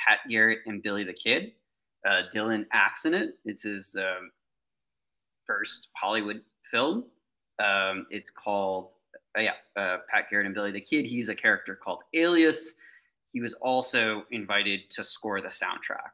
Pat 0.06 0.18
Garrett 0.28 0.60
and 0.66 0.82
Billy 0.82 1.04
the 1.04 1.12
Kid. 1.12 1.52
Uh, 2.06 2.22
Dylan 2.34 2.66
acts 2.72 3.06
in 3.06 3.14
it. 3.14 3.38
It's 3.44 3.62
his 3.62 3.96
um, 3.98 4.30
first 5.46 5.88
Hollywood 5.96 6.42
film. 6.70 7.04
Um, 7.62 8.06
it's 8.10 8.30
called, 8.30 8.90
uh, 9.38 9.42
yeah, 9.42 9.52
uh, 9.76 9.98
Pat 10.10 10.26
Garrett 10.30 10.46
and 10.46 10.54
Billy 10.54 10.72
the 10.72 10.80
Kid. 10.80 11.06
He's 11.06 11.28
a 11.28 11.34
character 11.34 11.78
called 11.82 12.00
Alias. 12.14 12.74
He 13.32 13.40
was 13.40 13.54
also 13.54 14.24
invited 14.30 14.90
to 14.90 15.04
score 15.04 15.40
the 15.40 15.48
soundtrack. 15.48 16.12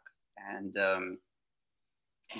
And 0.54 0.76
um, 0.76 1.18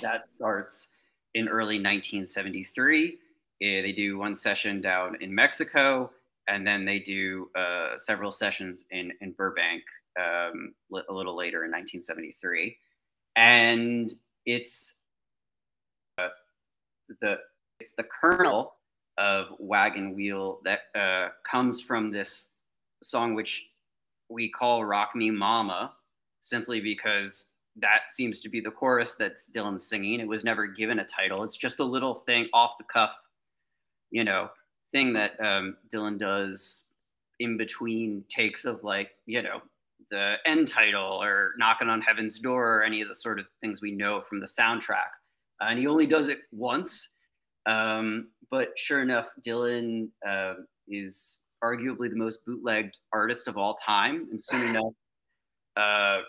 that 0.01 0.25
starts 0.25 0.89
in 1.33 1.47
early 1.47 1.75
1973. 1.75 3.17
Eh, 3.61 3.81
they 3.81 3.91
do 3.91 4.17
one 4.17 4.33
session 4.33 4.81
down 4.81 5.17
in 5.21 5.33
Mexico, 5.33 6.11
and 6.47 6.65
then 6.65 6.83
they 6.83 6.99
do 6.99 7.49
uh, 7.55 7.95
several 7.97 8.31
sessions 8.31 8.85
in, 8.91 9.11
in 9.21 9.33
Burbank 9.33 9.83
um, 10.19 10.73
a 10.93 11.13
little 11.13 11.35
later 11.35 11.63
in 11.63 11.71
1973. 11.71 12.75
And 13.35 14.13
it's 14.45 14.95
uh, 16.17 16.29
the 17.21 17.37
it's 17.79 17.93
the 17.93 18.03
kernel 18.03 18.75
of 19.17 19.47
Wagon 19.59 20.15
Wheel 20.15 20.59
that 20.63 20.79
uh, 20.95 21.29
comes 21.49 21.81
from 21.81 22.11
this 22.11 22.51
song, 23.01 23.35
which 23.35 23.65
we 24.29 24.49
call 24.49 24.85
Rock 24.85 25.11
Me 25.15 25.29
Mama, 25.29 25.93
simply 26.39 26.79
because 26.79 27.49
that 27.77 28.11
seems 28.11 28.39
to 28.39 28.49
be 28.49 28.59
the 28.59 28.71
chorus 28.71 29.15
that's 29.15 29.49
Dylan 29.49 29.79
singing. 29.79 30.19
It 30.19 30.27
was 30.27 30.43
never 30.43 30.67
given 30.67 30.99
a 30.99 31.05
title. 31.05 31.43
It's 31.43 31.57
just 31.57 31.79
a 31.79 31.83
little 31.83 32.15
thing 32.25 32.47
off 32.53 32.77
the 32.77 32.83
cuff, 32.85 33.11
you 34.11 34.23
know, 34.23 34.49
thing 34.91 35.13
that 35.13 35.39
um, 35.39 35.77
Dylan 35.93 36.17
does 36.17 36.85
in 37.39 37.57
between 37.57 38.23
takes 38.29 38.65
of 38.65 38.83
like, 38.83 39.11
you 39.25 39.41
know, 39.41 39.61
the 40.11 40.35
end 40.45 40.67
title 40.67 41.21
or 41.23 41.51
knocking 41.57 41.89
on 41.89 42.01
heaven's 42.01 42.37
door 42.39 42.77
or 42.77 42.83
any 42.83 43.01
of 43.01 43.07
the 43.07 43.15
sort 43.15 43.39
of 43.39 43.45
things 43.61 43.81
we 43.81 43.91
know 43.91 44.21
from 44.21 44.39
the 44.39 44.45
soundtrack. 44.45 45.09
Uh, 45.61 45.69
and 45.69 45.79
he 45.79 45.87
only 45.87 46.05
does 46.05 46.27
it 46.27 46.39
once. 46.51 47.09
Um, 47.65 48.29
but 48.49 48.69
sure 48.77 49.01
enough, 49.01 49.27
Dylan 49.45 50.09
uh, 50.27 50.55
is 50.87 51.41
arguably 51.63 52.09
the 52.09 52.15
most 52.15 52.45
bootlegged 52.45 52.97
artist 53.13 53.47
of 53.47 53.57
all 53.57 53.75
time. 53.75 54.27
And 54.29 54.39
soon 54.39 54.69
enough, 54.75 54.93
uh, 55.77 56.21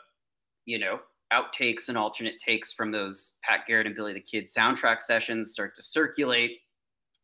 you 0.64 0.78
know, 0.78 1.00
outtakes 1.32 1.88
and 1.88 1.98
alternate 1.98 2.38
takes 2.38 2.72
from 2.72 2.92
those 2.92 3.34
Pat 3.42 3.60
Garrett 3.66 3.86
and 3.86 3.96
Billy 3.96 4.12
the 4.12 4.20
Kid 4.20 4.46
soundtrack 4.46 5.00
sessions 5.00 5.52
start 5.52 5.74
to 5.76 5.82
circulate. 5.82 6.58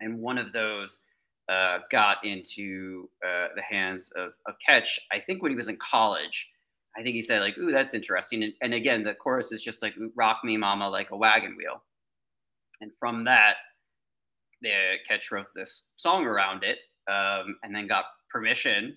And 0.00 0.18
one 0.18 0.38
of 0.38 0.52
those 0.52 1.00
uh, 1.48 1.78
got 1.90 2.24
into 2.24 3.08
uh, 3.24 3.48
the 3.56 3.62
hands 3.62 4.10
of, 4.16 4.32
of 4.46 4.54
Ketch, 4.66 5.00
I 5.12 5.20
think 5.20 5.42
when 5.42 5.50
he 5.50 5.56
was 5.56 5.68
in 5.68 5.76
college. 5.76 6.48
I 6.96 7.02
think 7.02 7.14
he 7.14 7.22
said, 7.22 7.40
like, 7.40 7.56
ooh, 7.58 7.70
that's 7.70 7.94
interesting. 7.94 8.42
And, 8.42 8.52
and 8.60 8.74
again, 8.74 9.04
the 9.04 9.14
chorus 9.14 9.52
is 9.52 9.62
just 9.62 9.82
like, 9.82 9.94
rock 10.16 10.38
me, 10.42 10.56
mama, 10.56 10.88
like 10.88 11.10
a 11.10 11.16
wagon 11.16 11.56
wheel. 11.56 11.82
And 12.80 12.90
from 12.98 13.24
that, 13.24 13.54
the 14.62 14.94
Ketch 15.08 15.30
wrote 15.30 15.46
this 15.54 15.84
song 15.96 16.24
around 16.24 16.64
it 16.64 16.78
um, 17.08 17.56
and 17.62 17.74
then 17.74 17.86
got 17.86 18.04
permission 18.30 18.96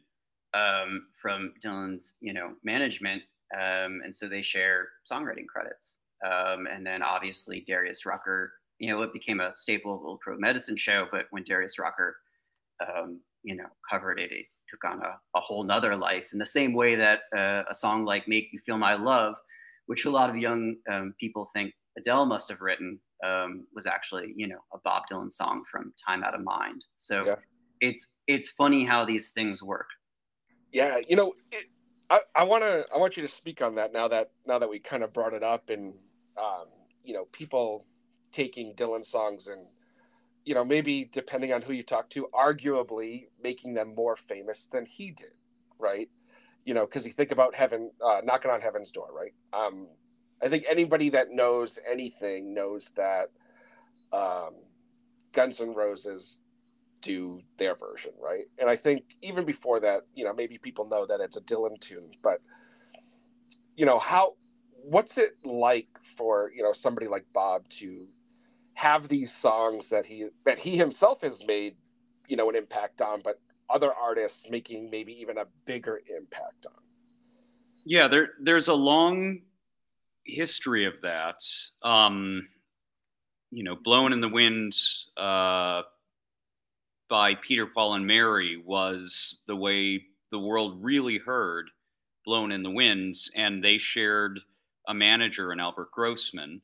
um, 0.53 1.07
from 1.21 1.53
Dylan's, 1.63 2.15
you 2.21 2.33
know, 2.33 2.53
management 2.63 3.21
um, 3.53 4.01
and 4.03 4.13
so 4.13 4.27
they 4.27 4.41
share 4.41 4.89
songwriting 5.11 5.47
credits. 5.47 5.97
Um, 6.25 6.67
and 6.71 6.85
then 6.85 7.01
obviously 7.01 7.63
Darius 7.65 8.05
Rucker, 8.05 8.53
you 8.79 8.89
know, 8.89 9.01
it 9.01 9.13
became 9.13 9.39
a 9.39 9.53
staple 9.55 9.95
of 9.95 10.03
Old 10.03 10.21
Crow 10.21 10.37
Medicine 10.37 10.77
Show. 10.77 11.07
But 11.11 11.25
when 11.31 11.43
Darius 11.43 11.79
Rucker, 11.79 12.15
um, 12.81 13.19
you 13.43 13.55
know, 13.55 13.65
covered 13.89 14.19
it, 14.19 14.31
it 14.31 14.45
took 14.69 14.83
on 14.85 15.01
a, 15.01 15.19
a 15.37 15.41
whole 15.41 15.63
nother 15.63 15.95
life 15.95 16.25
in 16.33 16.39
the 16.39 16.45
same 16.45 16.73
way 16.73 16.95
that 16.95 17.21
uh, 17.35 17.63
a 17.69 17.73
song 17.73 18.05
like 18.05 18.27
Make 18.27 18.49
You 18.51 18.59
Feel 18.65 18.77
My 18.77 18.95
Love, 18.95 19.35
which 19.87 20.05
a 20.05 20.09
lot 20.09 20.29
of 20.29 20.37
young 20.37 20.75
um, 20.91 21.13
people 21.19 21.49
think 21.53 21.73
Adele 21.97 22.25
must 22.25 22.49
have 22.49 22.61
written, 22.61 22.99
um, 23.25 23.65
was 23.75 23.85
actually, 23.85 24.33
you 24.35 24.47
know, 24.47 24.59
a 24.73 24.77
Bob 24.83 25.03
Dylan 25.11 25.31
song 25.31 25.63
from 25.69 25.93
Time 26.03 26.23
Out 26.23 26.35
of 26.35 26.43
Mind. 26.43 26.85
So 26.97 27.25
yeah. 27.25 27.35
it's, 27.81 28.13
it's 28.27 28.49
funny 28.49 28.85
how 28.85 29.05
these 29.05 29.31
things 29.31 29.61
work. 29.61 29.87
Yeah. 30.71 30.99
You 31.07 31.17
know, 31.17 31.33
it, 31.51 31.65
I, 32.11 32.19
I 32.35 32.43
want 32.43 32.63
to 32.63 32.85
I 32.93 32.97
want 32.97 33.15
you 33.15 33.23
to 33.23 33.27
speak 33.27 33.61
on 33.61 33.73
that 33.75 33.93
now 33.93 34.07
that 34.09 34.31
now 34.45 34.59
that 34.59 34.69
we 34.69 34.79
kind 34.79 35.01
of 35.01 35.13
brought 35.13 35.33
it 35.33 35.43
up 35.43 35.69
and 35.69 35.93
um, 36.37 36.65
you 37.05 37.13
know 37.13 37.25
people 37.31 37.85
taking 38.33 38.75
Dylan 38.75 39.05
songs 39.05 39.47
and 39.47 39.65
you 40.43 40.53
know 40.53 40.63
maybe 40.63 41.09
depending 41.11 41.53
on 41.53 41.61
who 41.61 41.73
you 41.73 41.83
talk 41.83 42.09
to 42.09 42.27
arguably 42.33 43.27
making 43.41 43.73
them 43.73 43.93
more 43.95 44.15
famous 44.15 44.67
than 44.71 44.85
he 44.85 45.11
did 45.11 45.33
right 45.79 46.09
you 46.65 46.73
know 46.73 46.85
because 46.85 47.05
you 47.05 47.11
think 47.11 47.31
about 47.31 47.55
heaven 47.55 47.91
uh, 48.03 48.21
knocking 48.23 48.51
on 48.51 48.61
heaven's 48.61 48.91
door 48.91 49.09
right 49.13 49.33
um, 49.53 49.87
I 50.43 50.49
think 50.49 50.65
anybody 50.67 51.09
that 51.09 51.27
knows 51.29 51.77
anything 51.89 52.53
knows 52.53 52.89
that 52.95 53.29
um, 54.11 54.55
Guns 55.33 55.61
N' 55.61 55.73
Roses 55.73 56.39
do 57.01 57.41
their 57.57 57.75
version, 57.75 58.11
right? 58.19 58.45
And 58.59 58.69
I 58.69 58.75
think 58.75 59.03
even 59.21 59.45
before 59.45 59.79
that, 59.81 60.01
you 60.15 60.23
know, 60.23 60.33
maybe 60.33 60.57
people 60.57 60.87
know 60.89 61.05
that 61.05 61.19
it's 61.19 61.37
a 61.37 61.41
Dylan 61.41 61.79
tune, 61.79 62.11
but 62.23 62.39
you 63.75 63.85
know, 63.85 63.99
how 63.99 64.35
what's 64.83 65.17
it 65.17 65.31
like 65.43 65.87
for, 66.17 66.51
you 66.55 66.63
know, 66.63 66.73
somebody 66.73 67.07
like 67.07 67.25
Bob 67.33 67.67
to 67.69 68.07
have 68.81 69.07
these 69.07 69.31
songs 69.31 69.89
that 69.89 70.07
he 70.07 70.27
that 70.43 70.57
he 70.57 70.75
himself 70.75 71.21
has 71.21 71.45
made, 71.45 71.75
you 72.27 72.35
know, 72.35 72.49
an 72.49 72.55
impact 72.55 72.99
on, 72.99 73.21
but 73.23 73.39
other 73.69 73.93
artists 73.93 74.49
making 74.49 74.89
maybe 74.89 75.13
even 75.21 75.37
a 75.37 75.45
bigger 75.65 76.01
impact 76.17 76.65
on? 76.65 76.81
Yeah, 77.85 78.07
there 78.07 78.29
there's 78.41 78.69
a 78.69 78.73
long 78.73 79.41
history 80.25 80.85
of 80.85 80.93
that. 81.03 81.43
Um, 81.83 82.47
you 83.51 83.63
know, 83.63 83.75
blowing 83.75 84.13
in 84.13 84.21
the 84.21 84.29
wind, 84.29 84.73
uh, 85.15 85.83
by 87.07 87.35
Peter, 87.35 87.67
Paul, 87.67 87.93
and 87.93 88.07
Mary 88.07 88.63
was 88.65 89.43
the 89.45 89.55
way 89.55 90.05
the 90.31 90.39
world 90.39 90.83
really 90.83 91.19
heard 91.19 91.69
Blown 92.25 92.51
in 92.51 92.63
the 92.63 92.71
Winds, 92.71 93.29
and 93.35 93.63
they 93.63 93.77
shared 93.77 94.39
a 94.87 94.93
manager 94.93 95.53
in 95.53 95.59
Albert 95.59 95.91
Grossman. 95.91 96.61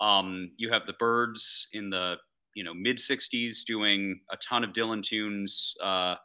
Um, 0.00 0.50
you 0.56 0.70
have 0.72 0.86
the 0.86 0.94
Byrds 0.98 1.68
in 1.72 1.90
the 1.90 2.16
you 2.54 2.64
know 2.64 2.74
mid 2.74 2.96
'60s 2.96 3.64
doing 3.64 4.20
a 4.30 4.36
ton 4.36 4.64
of 4.64 4.70
Dylan 4.70 5.02
tunes. 5.02 5.76
Uh, 5.82 6.16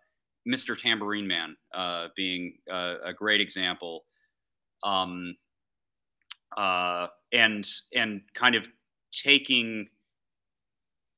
Mr. 0.47 0.79
Tambourine 0.79 1.27
Man 1.27 1.55
uh, 1.73 2.07
being 2.15 2.57
uh, 2.71 2.95
a 3.03 3.13
great 3.13 3.41
example, 3.41 4.05
um, 4.83 5.35
uh, 6.55 7.07
and 7.33 7.67
and 7.93 8.21
kind 8.35 8.55
of 8.55 8.67
taking 9.11 9.87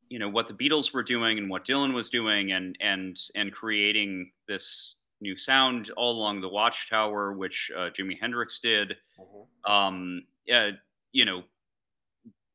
you 0.09 0.19
know 0.19 0.29
what 0.29 0.47
the 0.47 0.53
Beatles 0.53 0.93
were 0.93 1.03
doing 1.03 1.37
and 1.37 1.49
what 1.49 1.65
Dylan 1.65 1.93
was 1.93 2.09
doing, 2.09 2.53
and 2.53 2.77
and 2.79 3.17
and 3.35 3.51
creating 3.51 4.31
this 4.47 4.95
new 5.19 5.35
sound 5.35 5.91
all 5.97 6.11
along 6.11 6.41
the 6.41 6.49
Watchtower, 6.49 7.33
which 7.33 7.71
uh, 7.75 7.89
Jimi 7.97 8.19
Hendrix 8.19 8.59
did. 8.59 8.97
Mm-hmm. 9.19 9.71
Um, 9.71 10.23
yeah, 10.45 10.71
you 11.11 11.25
know, 11.25 11.43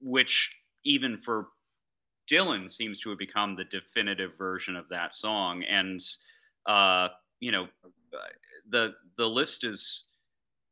which 0.02 0.50
even 0.84 1.18
for 1.18 1.48
Dylan 2.30 2.70
seems 2.70 3.00
to 3.00 3.10
have 3.10 3.18
become 3.18 3.56
the 3.56 3.64
definitive 3.64 4.32
version 4.38 4.76
of 4.76 4.88
that 4.90 5.14
song, 5.14 5.62
and 5.64 6.00
uh, 6.66 7.08
you 7.40 7.52
know, 7.52 7.66
the 8.68 8.94
the 9.16 9.28
list 9.28 9.64
is 9.64 10.04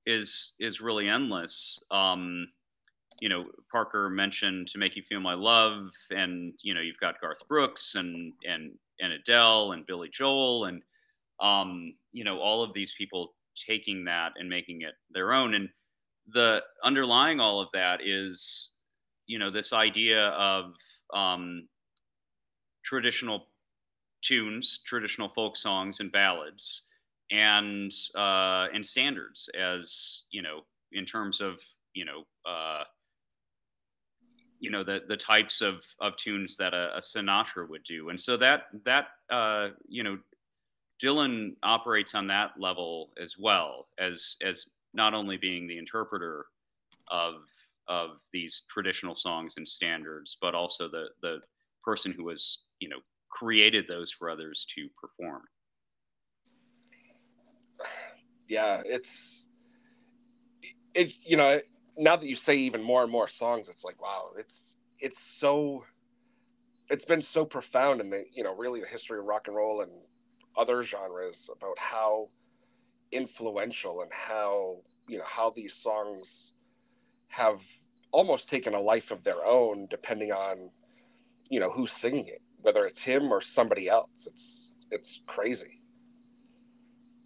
is 0.07 0.53
is 0.61 0.81
really 0.81 1.09
endless. 1.09 1.83
Um, 1.91 2.49
you 3.21 3.29
know, 3.29 3.47
Parker 3.71 4.09
mentioned 4.09 4.69
"To 4.69 4.79
Make 4.79 4.97
You 4.97 5.03
Feel 5.09 5.21
My 5.21 5.35
Love," 5.35 5.91
and 6.11 6.55
you 6.63 6.75
know, 6.75 6.81
you've 6.81 7.01
got 7.01 7.21
Garth 7.21 7.47
Brooks 7.49 7.95
and 7.95 8.33
and 8.49 8.73
and 9.01 9.13
Adele 9.13 9.73
and 9.73 9.87
Billy 9.87 10.09
Joel, 10.13 10.67
and 10.67 10.83
um, 11.41 11.95
you 12.13 12.25
know, 12.25 12.39
all 12.39 12.63
of 12.63 12.73
these 12.73 12.95
people 12.97 13.35
taking 13.67 14.05
that 14.05 14.33
and 14.37 14.49
making 14.49 14.83
it 14.83 14.95
their 15.11 15.33
own. 15.33 15.55
And 15.55 15.69
the 16.33 16.63
underlying 16.85 17.41
all 17.41 17.61
of 17.61 17.69
that 17.73 18.01
is, 18.05 18.71
you 19.31 19.39
know, 19.39 19.49
this 19.49 19.73
idea 19.73 20.31
of 20.31 20.75
um, 21.15 21.69
traditional 22.85 23.47
tunes, 24.23 24.81
traditional 24.85 25.29
folk 25.29 25.57
songs 25.57 26.01
and 26.01 26.11
ballads, 26.11 26.83
and 27.31 27.93
uh, 28.17 28.67
and 28.75 28.85
standards 28.85 29.49
as 29.57 30.23
you 30.33 30.43
know, 30.43 30.63
in 30.93 31.07
terms 31.07 31.41
of 31.41 31.61
you 31.95 32.05
know. 32.05 32.25
Uh, 32.45 32.83
you 34.59 34.71
know 34.71 34.85
the 34.85 35.01
the 35.09 35.17
types 35.17 35.63
of 35.63 35.83
of 36.01 36.15
tunes 36.17 36.59
that 36.59 36.75
a, 36.75 36.95
a 36.95 37.01
Sinatra 37.01 37.67
would 37.67 37.83
do, 37.85 38.11
and 38.11 38.21
so 38.21 38.37
that 38.37 38.65
that 38.85 39.07
uh, 39.31 39.69
you 39.89 40.03
know 40.03 40.19
Dylan 41.03 41.53
operates 41.63 42.15
on 42.15 42.27
that 42.27 42.51
level 42.59 43.09
as 43.19 43.37
well 43.39 43.87
as 43.99 44.37
as 44.45 44.67
not 44.93 45.15
only 45.15 45.39
being 45.39 45.67
the 45.67 45.79
interpreter 45.79 46.45
of 47.11 47.45
of 47.91 48.11
these 48.33 48.63
traditional 48.71 49.15
songs 49.15 49.55
and 49.59 49.69
standards, 49.69 50.39
but 50.41 50.55
also 50.55 50.89
the 50.89 51.09
the 51.21 51.41
person 51.85 52.13
who 52.13 52.29
has 52.29 52.59
you 52.79 52.89
know 52.89 53.01
created 53.29 53.87
those 53.89 54.13
for 54.13 54.31
others 54.31 54.67
to 54.75 54.89
perform. 55.01 55.43
Yeah, 58.49 58.83
it's 58.87 59.49
it. 60.95 61.13
You 61.25 61.37
know, 61.37 61.61
now 61.99 62.17
that 62.17 62.27
you 62.27 62.37
say 62.37 62.57
even 62.57 62.83
more 62.83 63.03
and 63.03 63.13
more 63.13 63.29
songs, 63.29 63.69
it's 63.69 63.85
like 63.85 64.01
wow, 64.01 64.31
it's 64.39 64.77
it's 65.01 65.19
so 65.19 65.85
it's 66.91 67.05
been 67.05 67.23
so 67.23 67.45
profound 67.45 68.01
in 68.01 68.09
the 68.11 68.25
you 68.33 68.45
know 68.45 68.55
really 68.55 68.81
the 68.81 68.87
history 68.87 69.19
of 69.19 69.25
rock 69.25 69.49
and 69.49 69.57
roll 69.57 69.81
and 69.83 69.93
other 70.57 70.83
genres 70.83 71.51
about 71.55 71.79
how 71.79 72.29
influential 73.13 74.03
and 74.03 74.13
how 74.13 74.77
you 75.09 75.19
know 75.19 75.25
how 75.27 75.51
these 75.51 75.75
songs 75.75 76.53
have 77.29 77.63
almost 78.13 78.49
taken 78.49 78.75
a 78.75 78.81
life 78.81 79.11
of 79.11 79.23
their 79.25 79.45
own 79.45 79.87
depending 79.91 80.33
on 80.33 80.71
you 81.49 81.61
know 81.61 81.71
who's 81.71 81.93
singing 81.93 82.27
it 82.27 82.43
whether 82.63 82.87
it's 82.87 83.03
him 83.03 83.33
or 83.33 83.41
somebody 83.41 83.89
else 83.89 84.27
it's 84.27 84.73
it's 84.91 85.21
crazy 85.27 85.81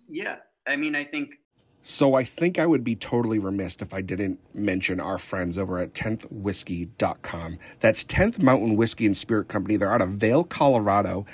yeah 0.07 0.37
i 0.67 0.77
mean 0.77 0.95
i 0.95 1.05
think 1.05 1.39
so 1.87 2.15
I 2.15 2.25
think 2.25 2.59
I 2.59 2.65
would 2.65 2.83
be 2.83 2.97
totally 2.97 3.39
remiss 3.39 3.77
if 3.77 3.93
I 3.93 4.01
didn't 4.01 4.41
mention 4.55 5.01
our 5.01 5.19
friends 5.19 5.59
over 5.59 5.79
at 5.79 5.93
10thwhiskey.com. 5.93 7.59
That's 7.81 8.05
10th 8.05 8.41
Mountain 8.41 8.77
Whiskey 8.77 9.05
and 9.05 9.15
Spirit 9.15 9.49
Company. 9.49 9.77
They're 9.77 9.93
out 9.93 10.01
of 10.01 10.09
Vail, 10.09 10.45
Colorado. 10.45 11.27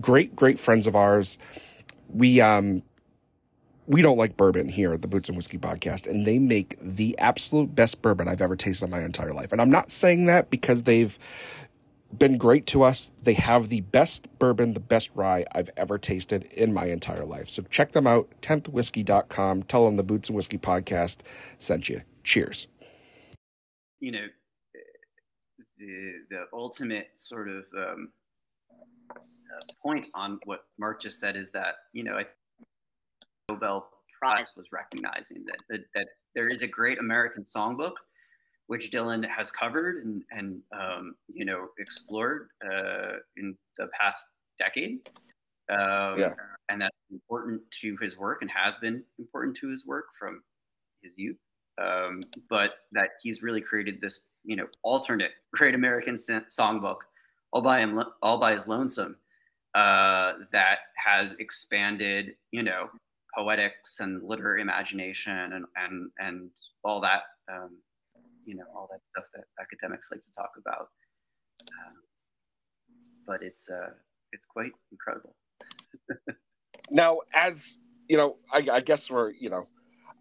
Great, 0.00 0.34
great 0.34 0.58
friends 0.58 0.86
of 0.86 0.96
ours. 0.96 1.36
We 2.08 2.40
um 2.40 2.82
we 3.90 4.02
don't 4.02 4.16
like 4.16 4.36
bourbon 4.36 4.68
here 4.68 4.92
at 4.92 5.02
the 5.02 5.08
Boots 5.08 5.28
and 5.28 5.36
Whiskey 5.36 5.58
podcast, 5.58 6.06
and 6.06 6.24
they 6.24 6.38
make 6.38 6.78
the 6.80 7.18
absolute 7.18 7.74
best 7.74 8.00
bourbon 8.02 8.28
I've 8.28 8.40
ever 8.40 8.54
tasted 8.54 8.84
in 8.84 8.90
my 8.92 9.00
entire 9.00 9.32
life. 9.32 9.50
And 9.50 9.60
I'm 9.60 9.68
not 9.68 9.90
saying 9.90 10.26
that 10.26 10.48
because 10.48 10.84
they've 10.84 11.18
been 12.16 12.38
great 12.38 12.66
to 12.66 12.84
us. 12.84 13.10
They 13.20 13.32
have 13.32 13.68
the 13.68 13.80
best 13.80 14.28
bourbon, 14.38 14.74
the 14.74 14.80
best 14.80 15.10
rye 15.16 15.44
I've 15.50 15.70
ever 15.76 15.98
tasted 15.98 16.44
in 16.52 16.72
my 16.72 16.84
entire 16.84 17.24
life. 17.24 17.48
So 17.48 17.64
check 17.64 17.90
them 17.90 18.06
out, 18.06 18.28
10thwhiskey.com. 18.42 19.64
Tell 19.64 19.86
them 19.86 19.96
the 19.96 20.04
Boots 20.04 20.28
and 20.28 20.36
Whiskey 20.36 20.58
podcast 20.58 21.22
sent 21.58 21.88
you. 21.88 22.02
Cheers. 22.22 22.68
You 23.98 24.12
know, 24.12 24.26
the 25.78 26.12
the 26.30 26.44
ultimate 26.52 27.08
sort 27.14 27.48
of 27.48 27.64
um, 27.76 28.12
uh, 29.10 29.72
point 29.82 30.06
on 30.14 30.38
what 30.44 30.60
Mark 30.78 31.02
just 31.02 31.18
said 31.18 31.36
is 31.36 31.50
that 31.50 31.74
you 31.92 32.04
know, 32.04 32.16
I 32.16 32.26
Nobel 33.52 33.88
Prize 34.20 34.52
was 34.56 34.66
recognizing 34.72 35.44
that, 35.46 35.58
that 35.68 35.80
that 35.94 36.06
there 36.34 36.48
is 36.48 36.62
a 36.62 36.66
great 36.66 36.98
American 36.98 37.42
songbook 37.42 37.94
which 38.70 38.92
Dylan 38.92 39.28
has 39.28 39.50
covered 39.50 40.04
and, 40.04 40.22
and 40.30 40.62
um, 40.72 41.16
you 41.26 41.44
know, 41.44 41.70
explored 41.80 42.50
uh, 42.64 43.14
in 43.36 43.56
the 43.78 43.88
past 44.00 44.24
decade. 44.60 45.00
Um, 45.68 46.16
yeah. 46.16 46.34
And 46.68 46.80
that's 46.80 46.96
important 47.10 47.62
to 47.80 47.96
his 48.00 48.16
work 48.16 48.42
and 48.42 48.50
has 48.52 48.76
been 48.76 49.02
important 49.18 49.56
to 49.56 49.70
his 49.70 49.88
work 49.88 50.04
from 50.16 50.44
his 51.02 51.18
youth. 51.18 51.36
Um, 51.82 52.20
but 52.48 52.74
that 52.92 53.08
he's 53.20 53.42
really 53.42 53.60
created 53.60 54.00
this, 54.00 54.26
you 54.44 54.54
know, 54.54 54.66
alternate 54.84 55.32
Great 55.52 55.74
American 55.74 56.14
Songbook 56.14 56.98
all 57.52 57.62
by 57.62 57.80
him, 57.80 58.00
all 58.22 58.38
by 58.38 58.52
his 58.52 58.68
lonesome, 58.68 59.16
uh, 59.74 60.34
that 60.52 60.78
has 60.94 61.34
expanded, 61.40 62.36
you 62.52 62.62
know, 62.62 62.88
poetics 63.36 64.00
and 64.00 64.22
literary 64.22 64.62
imagination 64.62 65.32
and 65.32 65.64
and 65.76 66.10
and 66.18 66.50
all 66.84 67.00
that 67.00 67.22
um, 67.52 67.78
you 68.44 68.54
know 68.54 68.64
all 68.74 68.88
that 68.90 69.04
stuff 69.04 69.24
that 69.34 69.44
academics 69.60 70.10
like 70.10 70.20
to 70.20 70.32
talk 70.32 70.50
about. 70.58 70.88
Uh, 71.62 72.00
but 73.26 73.42
it's 73.42 73.68
uh, 73.70 73.90
it's 74.32 74.46
quite 74.46 74.72
incredible. 74.90 75.34
now, 76.90 77.18
as 77.34 77.78
you 78.08 78.16
know, 78.16 78.36
I, 78.52 78.66
I 78.72 78.80
guess 78.80 79.10
we're 79.10 79.32
you 79.32 79.50
know, 79.50 79.64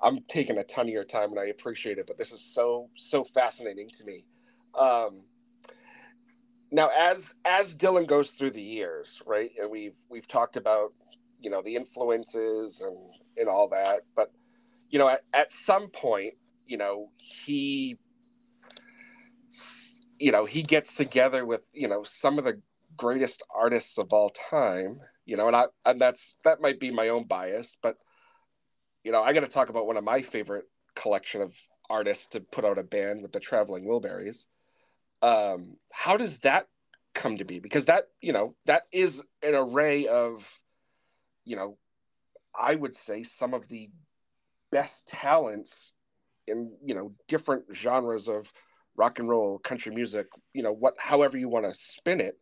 I'm 0.03 0.20
taking 0.30 0.57
a 0.57 0.64
ton 0.64 0.88
of 0.88 0.93
your 0.93 1.05
time 1.05 1.32
and 1.32 1.39
I 1.39 1.45
appreciate 1.45 1.97
it, 1.97 2.07
but 2.07 2.18
this 2.18 2.32
is 2.32 2.41
so 2.53 2.89
so 2.95 3.24
fascinating 3.24 3.89
to 3.97 4.03
me. 4.03 4.26
Um, 4.80 5.22
now, 6.72 6.89
as 6.97 7.34
as 7.45 7.74
Dylan 7.74 8.07
goes 8.07 8.30
through 8.30 8.51
the 8.51 8.62
years, 8.62 9.22
right, 9.26 9.49
and 9.60 9.72
we've 9.72 9.97
we've 10.10 10.28
talked 10.28 10.55
about 10.55 10.93
you 11.39 11.49
know 11.49 11.61
the 11.61 11.75
influences 11.75 12.81
and 12.81 12.97
and 13.37 13.47
all 13.49 13.69
that, 13.69 14.01
but 14.15 14.31
you 14.89 14.99
know 14.99 15.07
at, 15.07 15.21
at 15.33 15.51
some 15.51 15.89
point 15.89 16.33
you 16.65 16.77
know 16.77 17.09
he 17.17 17.97
you 20.19 20.31
know, 20.31 20.45
he 20.45 20.61
gets 20.61 20.95
together 20.95 21.45
with, 21.45 21.61
you 21.73 21.87
know, 21.87 22.03
some 22.03 22.37
of 22.37 22.43
the 22.43 22.61
greatest 22.97 23.41
artists 23.55 23.97
of 23.97 24.11
all 24.11 24.29
time, 24.29 24.99
you 25.25 25.37
know, 25.37 25.47
and 25.47 25.55
I 25.55 25.65
and 25.85 25.99
that's 25.99 26.35
that 26.43 26.61
might 26.61 26.79
be 26.79 26.91
my 26.91 27.09
own 27.09 27.23
bias, 27.23 27.77
but 27.81 27.97
you 29.03 29.13
know, 29.13 29.23
I 29.23 29.31
got 29.31 29.41
to 29.41 29.47
talk 29.47 29.69
about 29.69 29.87
one 29.87 29.95
of 29.95 30.03
my 30.03 30.21
favorite 30.21 30.65
collection 30.95 31.41
of 31.41 31.55
artists 31.89 32.27
to 32.27 32.41
put 32.41 32.65
out 32.65 32.77
a 32.77 32.83
band 32.83 33.21
with 33.21 33.31
the 33.31 33.39
Traveling 33.39 33.85
Wilburys. 33.85 34.45
Um, 35.21 35.77
how 35.91 36.17
does 36.17 36.37
that 36.39 36.67
come 37.13 37.37
to 37.37 37.45
be? 37.45 37.59
Because 37.59 37.85
that, 37.85 38.09
you 38.21 38.33
know, 38.33 38.55
that 38.65 38.83
is 38.91 39.21
an 39.41 39.55
array 39.55 40.07
of, 40.07 40.45
you 41.50 41.56
know, 41.56 41.78
I 42.58 42.76
would 42.76 42.95
say 42.95 43.24
some 43.24 43.56
of 43.56 43.68
the 43.70 43.89
best 44.72 45.08
talents 45.08 45.93
in, 46.47 46.72
you 46.84 46.93
know, 46.93 47.12
different 47.28 47.64
genres 47.74 48.28
of 48.28 48.54
rock 48.95 49.18
and 49.18 49.28
roll, 49.28 49.58
country 49.58 49.93
music, 49.93 50.28
you 50.54 50.62
know, 50.62 50.72
what 50.72 50.93
however 51.00 51.39
you 51.39 51.50
want 51.50 51.66
to 51.66 51.74
spin 51.74 52.22
it, 52.22 52.38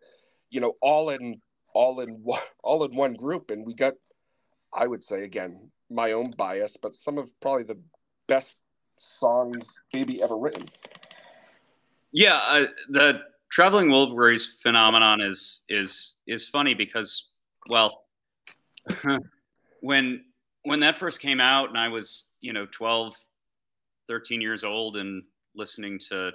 you 0.49 0.59
know, 0.59 0.73
all 0.81 1.09
in 1.09 1.39
all 1.73 2.01
in 2.01 2.09
one 2.23 2.41
all 2.63 2.83
in 2.83 2.93
one 2.95 3.13
group. 3.13 3.49
And 3.49 3.65
we 3.65 3.73
got, 3.73 3.93
I 4.73 4.87
would 4.87 5.01
say 5.01 5.23
again, 5.23 5.71
my 5.89 6.11
own 6.11 6.31
bias, 6.37 6.75
but 6.81 6.93
some 6.93 7.17
of 7.17 7.29
probably 7.39 7.63
the 7.63 7.79
best 8.27 8.57
songs 8.97 9.79
maybe 9.93 10.21
ever 10.21 10.37
written. 10.37 10.67
Yeah, 12.11 12.35
uh, 12.35 12.65
the 12.89 13.21
traveling 13.49 13.87
Wilburys 13.87 14.61
phenomenon 14.61 15.21
is 15.21 15.61
is 15.69 16.17
is 16.27 16.49
funny 16.49 16.73
because 16.73 17.29
well, 17.69 18.06
when 19.81 20.23
when 20.63 20.79
that 20.81 20.97
first 20.97 21.21
came 21.21 21.39
out 21.39 21.69
and 21.69 21.77
I 21.77 21.87
was 21.87 22.27
you 22.41 22.53
know 22.53 22.67
12, 22.71 23.15
13 24.07 24.41
years 24.41 24.63
old 24.63 24.97
and 24.97 25.23
listening 25.55 25.99
to 26.09 26.31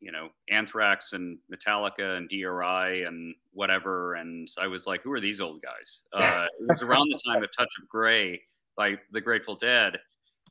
you 0.00 0.12
know 0.12 0.28
Anthrax 0.50 1.12
and 1.12 1.38
Metallica 1.52 2.16
and 2.16 2.28
DRI 2.28 3.04
and 3.04 3.34
whatever, 3.52 4.14
and 4.14 4.48
I 4.60 4.66
was 4.66 4.86
like, 4.86 5.02
who 5.02 5.12
are 5.12 5.20
these 5.20 5.40
old 5.40 5.62
guys? 5.62 6.04
Uh, 6.12 6.46
it 6.60 6.68
was 6.68 6.82
around 6.82 7.08
the 7.10 7.20
time 7.26 7.42
of 7.42 7.50
Touch 7.56 7.68
of 7.82 7.88
Grey 7.88 8.40
by 8.76 8.96
the 9.12 9.20
Grateful 9.20 9.56
Dead, 9.56 9.98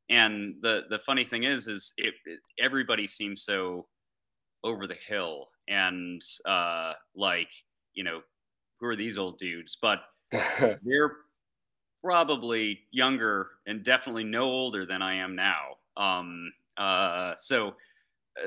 and 0.10 0.56
the 0.62 0.84
the 0.90 1.00
funny 1.00 1.24
thing 1.24 1.44
is, 1.44 1.68
is 1.68 1.94
it, 1.98 2.14
it, 2.26 2.40
everybody 2.60 3.08
seems 3.08 3.44
so 3.44 3.88
over 4.64 4.88
the 4.88 4.98
hill 5.08 5.48
and 5.70 6.22
uh, 6.46 6.94
like 7.16 7.50
you 7.94 8.04
know 8.04 8.22
who 8.80 8.88
are 8.88 8.96
these 8.96 9.18
old 9.18 9.38
dudes? 9.38 9.78
But 9.82 10.00
they're 10.84 11.12
probably 12.04 12.82
younger 12.92 13.48
and 13.66 13.84
definitely 13.84 14.24
no 14.24 14.44
older 14.44 14.86
than 14.86 15.02
I 15.02 15.16
am 15.16 15.36
now. 15.36 15.76
Um, 15.98 16.52
uh, 16.78 17.34
so 17.38 17.74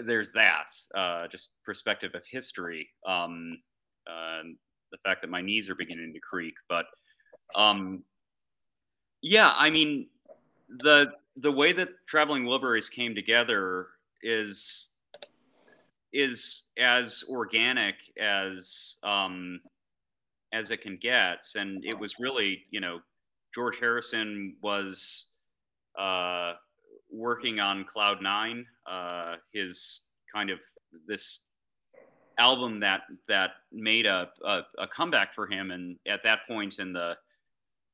there's 0.05 0.33
that 0.33 0.69
uh, 0.95 1.29
just 1.29 1.51
perspective 1.65 2.13
of 2.15 2.23
history 2.31 2.89
um, 3.07 3.59
uh, 4.07 4.43
the 4.91 4.99
fact 5.05 5.23
that 5.23 5.31
my 5.31 5.41
knees 5.41 5.69
are 5.69 5.75
beginning 5.75 6.13
to 6.13 6.21
creak 6.21 6.55
but 6.69 6.87
um, 7.55 8.03
yeah 9.23 9.53
i 9.57 9.71
mean 9.71 10.07
the 10.81 11.07
the 11.37 11.53
way 11.53 11.73
that 11.73 11.89
traveling 12.07 12.45
wilburys 12.45 12.91
came 12.91 13.15
together 13.15 13.89
is 14.23 14.91
is 16.13 16.65
as 16.79 17.25
organic 17.29 17.97
as 18.21 18.97
um, 19.03 19.61
as 20.53 20.71
it 20.71 20.83
can 20.83 20.97
get. 20.97 21.45
And 21.57 21.85
it 21.85 21.99
was 21.99 22.19
really 22.19 22.65
you 22.71 22.81
know 22.81 23.01
george 23.55 23.79
harrison 23.79 24.57
was 24.63 25.27
uh, 25.99 26.55
working 27.11 27.61
on 27.61 27.85
Cloud 27.85 28.23
Nine, 28.23 28.67
uh, 28.87 29.37
his 29.53 30.03
kind 30.33 30.51
of 30.51 30.59
this 31.07 31.47
album 32.39 32.81
that 32.81 33.03
that 33.29 33.51
made 33.71 34.07
a, 34.07 34.29
a, 34.45 34.61
a, 34.79 34.89
comeback 34.89 35.35
for 35.35 35.47
him, 35.47 35.71
and 35.71 35.97
at 36.09 36.23
that 36.25 36.41
point 36.49 36.79
in 36.79 36.93
the 36.93 37.17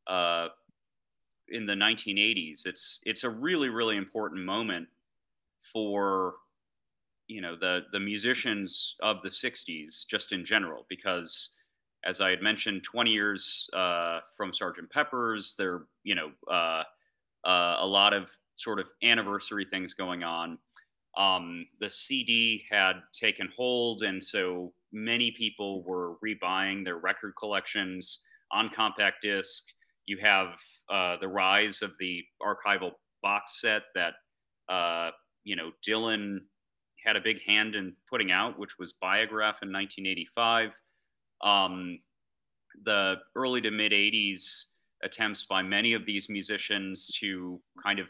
uh, 0.06 0.48
in 1.48 1.66
the 1.66 1.74
1980s, 1.74 2.66
it's 2.66 3.00
it's 3.04 3.24
a 3.24 3.30
really 3.30 3.68
really 3.68 3.96
important 3.96 4.44
moment 4.44 4.86
for 5.72 6.36
you 7.26 7.40
know 7.40 7.56
the 7.56 7.80
the 7.92 8.00
musicians 8.00 8.94
of 9.02 9.20
the 9.22 9.28
'60s, 9.28 10.06
just 10.06 10.32
in 10.32 10.44
general, 10.44 10.86
because 10.88 11.50
as 12.04 12.20
I 12.20 12.30
had 12.30 12.42
mentioned, 12.42 12.84
20 12.84 13.10
years 13.10 13.68
uh, 13.74 14.20
from 14.36 14.52
Sergeant 14.52 14.90
Pepper's, 14.90 15.54
there 15.56 15.82
you 16.04 16.14
know 16.14 16.30
uh, 16.50 16.82
uh, 17.44 17.76
a 17.80 17.86
lot 17.86 18.12
of 18.12 18.30
sort 18.56 18.80
of 18.80 18.86
anniversary 19.02 19.66
things 19.70 19.94
going 19.94 20.22
on. 20.22 20.58
Um, 21.16 21.66
the 21.80 21.90
CD 21.90 22.64
had 22.70 22.94
taken 23.12 23.48
hold, 23.56 24.02
and 24.02 24.22
so 24.22 24.72
many 24.92 25.32
people 25.32 25.82
were 25.84 26.14
rebuying 26.24 26.84
their 26.84 26.98
record 26.98 27.34
collections 27.38 28.20
on 28.52 28.70
compact 28.70 29.22
disc. 29.22 29.64
You 30.06 30.18
have 30.18 30.58
uh, 30.90 31.16
the 31.20 31.28
rise 31.28 31.82
of 31.82 31.96
the 31.98 32.24
archival 32.42 32.92
box 33.22 33.60
set 33.60 33.82
that 33.94 34.14
uh, 34.68 35.10
you 35.44 35.56
know 35.56 35.72
Dylan 35.86 36.38
had 37.04 37.16
a 37.16 37.20
big 37.20 37.40
hand 37.42 37.74
in 37.74 37.94
putting 38.10 38.30
out, 38.30 38.58
which 38.58 38.78
was 38.78 38.94
Biograph 38.94 39.62
in 39.62 39.72
1985. 39.72 40.70
Um, 41.42 42.00
the 42.84 43.16
early 43.34 43.60
to 43.60 43.70
mid 43.70 43.92
80s 43.92 44.66
attempts 45.02 45.44
by 45.44 45.62
many 45.62 45.94
of 45.94 46.04
these 46.06 46.28
musicians 46.28 47.08
to 47.20 47.60
kind 47.82 47.98
of 47.98 48.08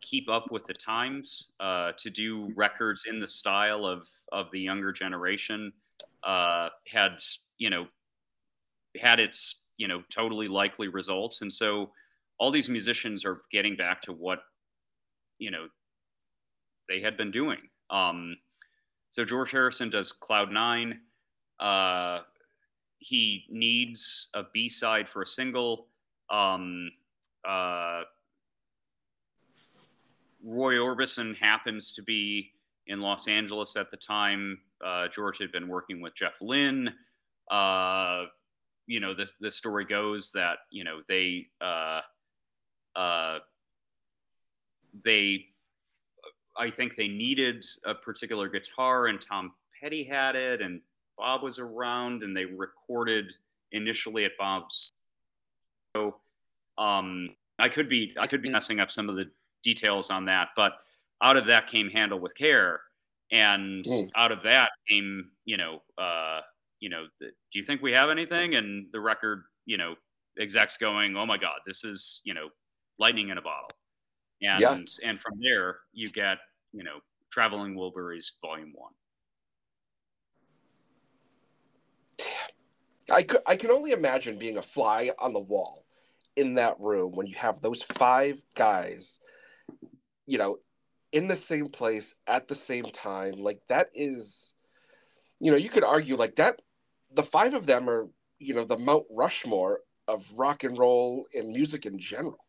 keep 0.00 0.28
up 0.28 0.50
with 0.50 0.66
the 0.66 0.74
times, 0.74 1.52
uh, 1.60 1.92
to 1.98 2.10
do 2.10 2.52
records 2.56 3.06
in 3.06 3.20
the 3.20 3.26
style 3.26 3.84
of 3.84 4.08
of 4.32 4.46
the 4.52 4.60
younger 4.60 4.92
generation, 4.92 5.72
uh, 6.24 6.68
had 6.86 7.18
you 7.58 7.70
know 7.70 7.86
had 9.00 9.20
its 9.20 9.62
you 9.76 9.88
know 9.88 10.02
totally 10.10 10.48
likely 10.48 10.88
results, 10.88 11.42
and 11.42 11.52
so 11.52 11.90
all 12.38 12.50
these 12.50 12.68
musicians 12.68 13.24
are 13.24 13.42
getting 13.52 13.76
back 13.76 14.00
to 14.02 14.12
what 14.12 14.40
you 15.38 15.50
know 15.50 15.66
they 16.88 17.00
had 17.00 17.16
been 17.16 17.30
doing. 17.30 17.58
Um, 17.90 18.36
so 19.08 19.24
George 19.24 19.50
Harrison 19.50 19.90
does 19.90 20.12
Cloud 20.12 20.50
Nine. 20.50 21.00
Uh, 21.60 22.20
he 22.98 23.44
needs 23.50 24.28
a 24.34 24.42
B 24.52 24.68
side 24.68 25.08
for 25.08 25.22
a 25.22 25.26
single. 25.26 25.86
Um, 26.30 26.90
uh, 27.46 28.02
Roy 30.44 30.74
Orbison 30.74 31.36
happens 31.36 31.92
to 31.92 32.02
be 32.02 32.52
in 32.86 33.00
Los 33.00 33.28
Angeles 33.28 33.76
at 33.76 33.90
the 33.90 33.96
time. 33.96 34.58
Uh, 34.84 35.06
George 35.14 35.38
had 35.38 35.52
been 35.52 35.68
working 35.68 36.00
with 36.00 36.14
Jeff 36.14 36.40
Lynne. 36.40 36.92
Uh, 37.50 38.24
you 38.86 39.00
know, 39.00 39.14
this 39.14 39.34
the 39.40 39.50
story 39.50 39.84
goes 39.84 40.32
that 40.32 40.58
you 40.70 40.84
know 40.84 41.00
they 41.08 41.46
uh, 41.60 42.00
uh, 42.96 43.38
they 45.04 45.46
I 46.56 46.70
think 46.70 46.96
they 46.96 47.08
needed 47.08 47.64
a 47.84 47.94
particular 47.94 48.48
guitar, 48.48 49.06
and 49.06 49.20
Tom 49.20 49.52
Petty 49.80 50.04
had 50.04 50.36
it, 50.36 50.60
and 50.60 50.80
Bob 51.20 51.42
was 51.42 51.58
around, 51.58 52.22
and 52.22 52.34
they 52.34 52.46
recorded 52.46 53.32
initially 53.72 54.24
at 54.24 54.32
Bob's. 54.38 54.90
So, 55.94 56.16
um, 56.78 57.36
I 57.58 57.68
could 57.68 57.90
be 57.90 58.14
I 58.18 58.26
could 58.26 58.40
be 58.40 58.48
messing 58.48 58.80
up 58.80 58.90
some 58.90 59.10
of 59.10 59.16
the 59.16 59.30
details 59.62 60.10
on 60.10 60.24
that, 60.24 60.48
but 60.56 60.72
out 61.22 61.36
of 61.36 61.46
that 61.46 61.66
came 61.66 61.90
Handle 61.90 62.18
with 62.18 62.34
Care, 62.34 62.80
and 63.30 63.84
mm. 63.84 64.10
out 64.16 64.32
of 64.32 64.42
that 64.42 64.70
came 64.88 65.30
you 65.44 65.58
know 65.58 65.82
uh, 65.98 66.40
you 66.80 66.88
know 66.88 67.04
the, 67.18 67.26
do 67.26 67.58
you 67.58 67.62
think 67.62 67.82
we 67.82 67.92
have 67.92 68.08
anything? 68.08 68.54
And 68.54 68.86
the 68.92 69.00
record 69.00 69.42
you 69.66 69.76
know 69.76 69.94
execs 70.38 70.78
going, 70.78 71.16
oh 71.18 71.26
my 71.26 71.36
god, 71.36 71.58
this 71.66 71.84
is 71.84 72.22
you 72.24 72.32
know 72.32 72.48
lightning 72.98 73.28
in 73.28 73.36
a 73.36 73.42
bottle, 73.42 73.70
and 74.40 74.60
yeah. 74.62 74.78
and 75.06 75.20
from 75.20 75.34
there 75.38 75.80
you 75.92 76.08
get 76.10 76.38
you 76.72 76.82
know 76.82 77.00
Traveling 77.30 77.74
Wilburys 77.74 78.32
Volume 78.40 78.72
One. 78.74 78.92
I 83.10 83.22
could, 83.22 83.40
I 83.46 83.56
can 83.56 83.70
only 83.70 83.92
imagine 83.92 84.38
being 84.38 84.58
a 84.58 84.62
fly 84.62 85.10
on 85.18 85.32
the 85.32 85.40
wall 85.40 85.84
in 86.36 86.54
that 86.54 86.78
room 86.80 87.12
when 87.12 87.26
you 87.26 87.34
have 87.36 87.60
those 87.60 87.82
five 87.82 88.42
guys, 88.54 89.18
you 90.26 90.38
know, 90.38 90.58
in 91.12 91.28
the 91.28 91.36
same 91.36 91.66
place 91.66 92.14
at 92.26 92.48
the 92.48 92.54
same 92.54 92.84
time. 92.84 93.34
Like 93.34 93.60
that 93.68 93.88
is, 93.94 94.54
you 95.40 95.50
know, 95.50 95.56
you 95.56 95.68
could 95.68 95.84
argue 95.84 96.16
like 96.16 96.36
that. 96.36 96.60
The 97.12 97.22
five 97.22 97.54
of 97.54 97.66
them 97.66 97.90
are, 97.90 98.08
you 98.38 98.54
know, 98.54 98.64
the 98.64 98.78
Mount 98.78 99.04
Rushmore 99.10 99.80
of 100.06 100.30
rock 100.36 100.64
and 100.64 100.78
roll 100.78 101.26
and 101.34 101.50
music 101.50 101.86
in 101.86 101.98
general. 101.98 102.44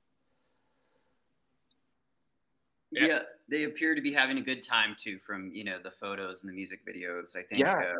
Yeah. 2.91 3.05
yeah. 3.05 3.19
they 3.49 3.63
appear 3.63 3.95
to 3.95 4.01
be 4.01 4.13
having 4.13 4.37
a 4.37 4.41
good 4.41 4.61
time 4.61 4.95
too, 4.99 5.19
from 5.19 5.51
you 5.53 5.63
know 5.63 5.77
the 5.81 5.91
photos 5.91 6.43
and 6.43 6.49
the 6.49 6.55
music 6.55 6.81
videos. 6.85 7.35
I 7.35 7.43
think 7.43 7.61
yeah. 7.61 7.73
uh, 7.73 7.93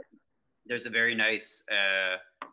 there's 0.72 0.86
a 0.86 0.90
very 0.90 1.14
nice 1.14 1.62
uh, 1.70 2.46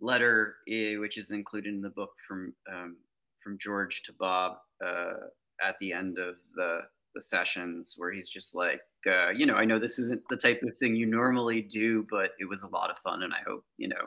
letter 0.00 0.54
uh, 0.70 1.00
which 1.00 1.18
is 1.18 1.32
included 1.32 1.74
in 1.74 1.80
the 1.80 1.90
book 1.90 2.10
from 2.26 2.54
um, 2.72 2.96
from 3.42 3.58
George 3.58 4.04
to 4.04 4.12
Bob 4.12 4.58
uh, 4.84 5.26
at 5.60 5.74
the 5.80 5.92
end 5.92 6.18
of 6.20 6.36
the 6.54 6.82
the 7.16 7.22
sessions 7.22 7.94
where 7.96 8.12
he's 8.12 8.28
just 8.28 8.54
like, 8.54 8.80
uh, 9.08 9.30
you 9.30 9.44
know, 9.44 9.54
I 9.54 9.64
know 9.64 9.80
this 9.80 9.98
isn't 9.98 10.22
the 10.30 10.36
type 10.36 10.62
of 10.62 10.76
thing 10.76 10.94
you 10.94 11.06
normally 11.06 11.60
do, 11.60 12.06
but 12.08 12.30
it 12.38 12.48
was 12.48 12.62
a 12.62 12.68
lot 12.68 12.90
of 12.90 12.98
fun, 12.98 13.24
and 13.24 13.34
I 13.34 13.40
hope 13.44 13.64
you 13.76 13.88
know 13.88 14.06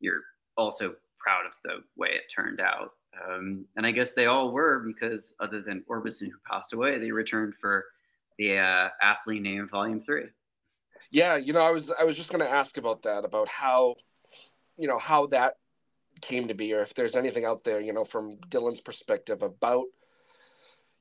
you're 0.00 0.22
also 0.56 0.96
proud 1.20 1.46
of 1.46 1.52
the 1.62 1.84
way 1.96 2.08
it 2.08 2.32
turned 2.34 2.60
out. 2.60 2.90
Um, 3.24 3.66
and 3.76 3.86
I 3.86 3.92
guess 3.92 4.14
they 4.14 4.26
all 4.26 4.50
were 4.50 4.80
because 4.80 5.32
other 5.38 5.62
than 5.62 5.84
Orbison 5.88 6.26
who 6.26 6.38
passed 6.50 6.72
away, 6.72 6.98
they 6.98 7.12
returned 7.12 7.54
for 7.60 7.84
the 8.36 8.58
uh, 8.58 8.88
aptly 9.00 9.38
named 9.38 9.70
Volume 9.70 10.00
Three. 10.00 10.24
Yeah, 11.10 11.36
you 11.36 11.52
know, 11.52 11.60
I 11.60 11.70
was 11.70 11.90
I 11.90 12.04
was 12.04 12.16
just 12.16 12.28
going 12.28 12.40
to 12.44 12.50
ask 12.50 12.76
about 12.76 13.02
that, 13.02 13.24
about 13.24 13.48
how, 13.48 13.96
you 14.76 14.88
know, 14.88 14.98
how 14.98 15.26
that 15.26 15.54
came 16.20 16.48
to 16.48 16.54
be, 16.54 16.74
or 16.74 16.82
if 16.82 16.94
there's 16.94 17.16
anything 17.16 17.44
out 17.44 17.64
there, 17.64 17.80
you 17.80 17.92
know, 17.92 18.04
from 18.04 18.36
Dylan's 18.48 18.80
perspective 18.80 19.42
about, 19.42 19.86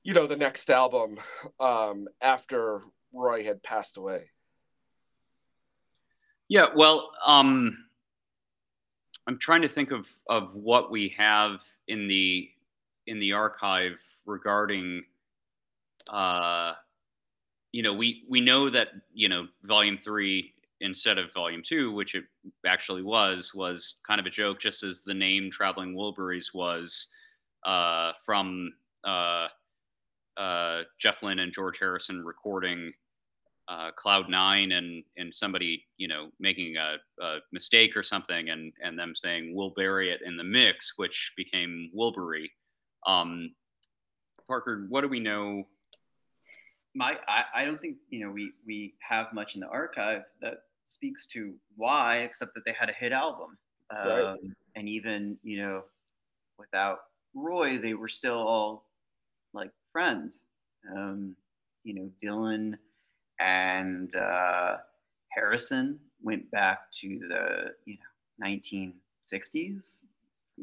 you 0.03 0.13
know, 0.13 0.27
the 0.27 0.35
next 0.35 0.69
album 0.69 1.19
um, 1.59 2.07
after 2.21 2.81
Roy 3.13 3.43
had 3.43 3.61
passed 3.61 3.97
away. 3.97 4.29
Yeah, 6.47 6.67
well, 6.75 7.11
um, 7.25 7.77
I'm 9.27 9.37
trying 9.37 9.61
to 9.61 9.67
think 9.67 9.91
of 9.91 10.07
of 10.27 10.55
what 10.55 10.89
we 10.89 11.13
have 11.17 11.61
in 11.87 12.07
the 12.07 12.49
in 13.05 13.19
the 13.19 13.33
archive 13.33 13.99
regarding 14.25 15.03
uh, 16.07 16.73
you 17.71 17.83
know, 17.83 17.93
we 17.93 18.23
we 18.29 18.41
know 18.41 18.69
that 18.69 18.89
you 19.13 19.29
know 19.29 19.47
volume 19.63 19.97
three 19.97 20.53
instead 20.81 21.17
of 21.17 21.33
volume 21.33 21.61
two, 21.63 21.91
which 21.91 22.15
it 22.15 22.23
actually 22.65 23.03
was, 23.03 23.53
was 23.53 23.97
kind 24.07 24.19
of 24.19 24.25
a 24.25 24.29
joke, 24.29 24.59
just 24.59 24.83
as 24.83 25.01
the 25.01 25.13
name 25.13 25.51
Traveling 25.51 25.93
Wilburys 25.93 26.53
was 26.53 27.09
uh, 27.65 28.13
from 28.25 28.73
uh, 29.05 29.47
uh, 30.37 30.83
Jeff 30.99 31.21
Lynne 31.21 31.39
and 31.39 31.53
George 31.53 31.77
Harrison 31.79 32.23
recording 32.23 32.93
uh, 33.67 33.91
Cloud 33.95 34.29
Nine, 34.29 34.71
and 34.71 35.03
and 35.17 35.33
somebody 35.33 35.85
you 35.97 36.07
know 36.07 36.29
making 36.39 36.75
a, 36.77 36.95
a, 37.23 37.37
mistake 37.51 37.95
or 37.95 38.03
something, 38.03 38.49
and 38.49 38.73
and 38.83 38.97
them 38.97 39.13
saying 39.15 39.53
we'll 39.53 39.71
bury 39.71 40.11
it 40.11 40.21
in 40.25 40.37
the 40.37 40.43
mix, 40.43 40.93
which 40.97 41.33
became 41.37 41.91
Wilbury. 41.95 42.49
Um, 43.05 43.53
Parker, 44.47 44.87
what 44.89 45.01
do 45.01 45.07
we 45.07 45.19
know 45.19 45.65
my 46.95 47.15
I, 47.27 47.43
I 47.55 47.65
don't 47.65 47.79
think 47.79 47.97
you 48.09 48.25
know 48.25 48.31
we 48.31 48.51
we 48.65 48.93
have 49.07 49.33
much 49.33 49.55
in 49.55 49.61
the 49.61 49.67
archive 49.67 50.23
that 50.41 50.63
speaks 50.85 51.27
to 51.27 51.53
why, 51.75 52.17
except 52.17 52.53
that 52.55 52.61
they 52.65 52.73
had 52.77 52.89
a 52.89 52.93
hit 52.93 53.11
album, 53.11 53.57
right. 53.91 54.23
um, 54.23 54.55
and 54.75 54.89
even 54.89 55.37
you 55.43 55.61
know 55.61 55.83
without 56.57 56.99
Roy, 57.33 57.77
they 57.77 57.93
were 57.93 58.07
still 58.07 58.37
all 58.37 58.85
like 59.53 59.71
friends. 59.91 60.45
Um, 60.95 61.35
you 61.83 61.93
know, 61.93 62.09
Dylan 62.21 62.77
and 63.39 64.13
uh, 64.15 64.77
Harrison 65.29 65.99
went 66.21 66.49
back 66.51 66.91
to 66.91 67.07
the 67.07 67.73
you 67.85 67.97
know 67.97 68.45
1960s 68.47 70.01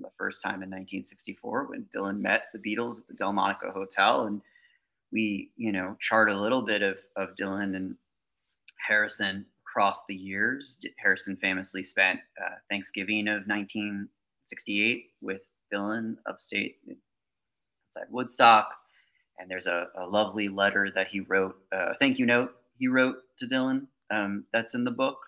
the 0.02 0.10
first 0.18 0.42
time 0.42 0.62
in 0.62 0.70
1964 0.70 1.64
when 1.64 1.86
Dylan 1.94 2.20
met 2.20 2.48
the 2.52 2.58
Beatles 2.58 3.00
at 3.00 3.08
the 3.08 3.14
Delmonico 3.14 3.72
Hotel 3.72 4.24
and 4.26 4.42
we, 5.12 5.50
you 5.56 5.72
know, 5.72 5.96
chart 6.00 6.30
a 6.30 6.40
little 6.40 6.62
bit 6.62 6.82
of, 6.82 6.98
of 7.16 7.34
Dylan 7.34 7.76
and 7.76 7.96
Harrison 8.86 9.46
across 9.66 10.04
the 10.06 10.14
years. 10.14 10.78
Harrison 10.98 11.36
famously 11.36 11.82
spent 11.82 12.20
uh, 12.40 12.56
Thanksgiving 12.70 13.28
of 13.28 13.46
1968 13.46 15.06
with 15.20 15.42
Dylan 15.72 16.16
upstate 16.28 16.76
outside 16.88 18.10
Woodstock. 18.10 18.70
And 19.38 19.50
there's 19.50 19.66
a, 19.66 19.88
a 19.98 20.06
lovely 20.06 20.48
letter 20.48 20.90
that 20.94 21.08
he 21.08 21.20
wrote, 21.20 21.56
a 21.72 21.76
uh, 21.76 21.94
thank 21.98 22.18
you 22.18 22.26
note 22.26 22.54
he 22.78 22.88
wrote 22.88 23.16
to 23.38 23.46
Dylan 23.46 23.86
um, 24.10 24.44
that's 24.52 24.74
in 24.74 24.84
the 24.84 24.90
book, 24.90 25.18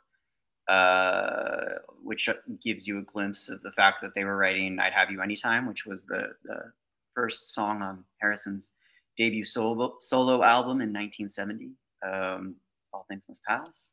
uh, 0.68 1.80
which 2.02 2.28
gives 2.62 2.86
you 2.86 2.98
a 2.98 3.02
glimpse 3.02 3.48
of 3.48 3.62
the 3.62 3.72
fact 3.72 3.98
that 4.02 4.14
they 4.14 4.24
were 4.24 4.36
writing 4.36 4.78
I'd 4.78 4.92
Have 4.92 5.10
You 5.10 5.22
Anytime, 5.22 5.66
which 5.66 5.86
was 5.86 6.04
the, 6.04 6.34
the 6.44 6.72
first 7.14 7.54
song 7.54 7.82
on 7.82 8.04
Harrison's 8.20 8.72
debut 9.18 9.44
solo, 9.44 9.96
solo 10.00 10.42
album 10.42 10.80
in 10.80 10.92
1970. 10.92 11.72
um, 12.06 12.54
All 12.92 13.04
Things 13.08 13.26
Must 13.28 13.42
Pass. 13.44 13.90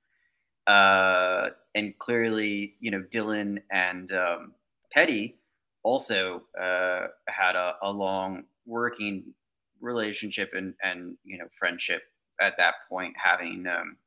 Uh, 0.67 1.49
and 1.75 1.97
clearly, 1.99 2.75
you 2.79 2.91
know, 2.91 3.03
Dylan 3.11 3.61
and 3.71 4.11
um, 4.11 4.53
Petty 4.93 5.37
also 5.83 6.43
uh, 6.59 7.07
had 7.27 7.55
a, 7.55 7.75
a 7.83 7.91
long 7.91 8.43
working 8.65 9.33
relationship 9.81 10.51
and, 10.53 10.73
and, 10.81 11.17
you 11.23 11.37
know, 11.37 11.45
friendship 11.59 12.03
at 12.41 12.53
that 12.57 12.75
point, 12.89 13.13
having 13.21 13.65
um, 13.67 13.97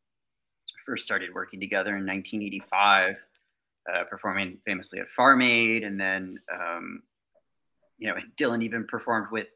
first 0.86 1.04
started 1.04 1.34
working 1.34 1.60
together 1.60 1.96
in 1.96 2.06
1985, 2.06 3.16
uh, 3.92 4.04
performing 4.04 4.58
famously 4.64 4.98
at 4.98 5.08
Farm 5.10 5.42
Aid. 5.42 5.84
And 5.84 6.00
then, 6.00 6.40
um, 6.52 7.02
you 7.98 8.08
know, 8.08 8.16
Dylan 8.36 8.62
even 8.62 8.86
performed 8.86 9.28
with 9.30 9.46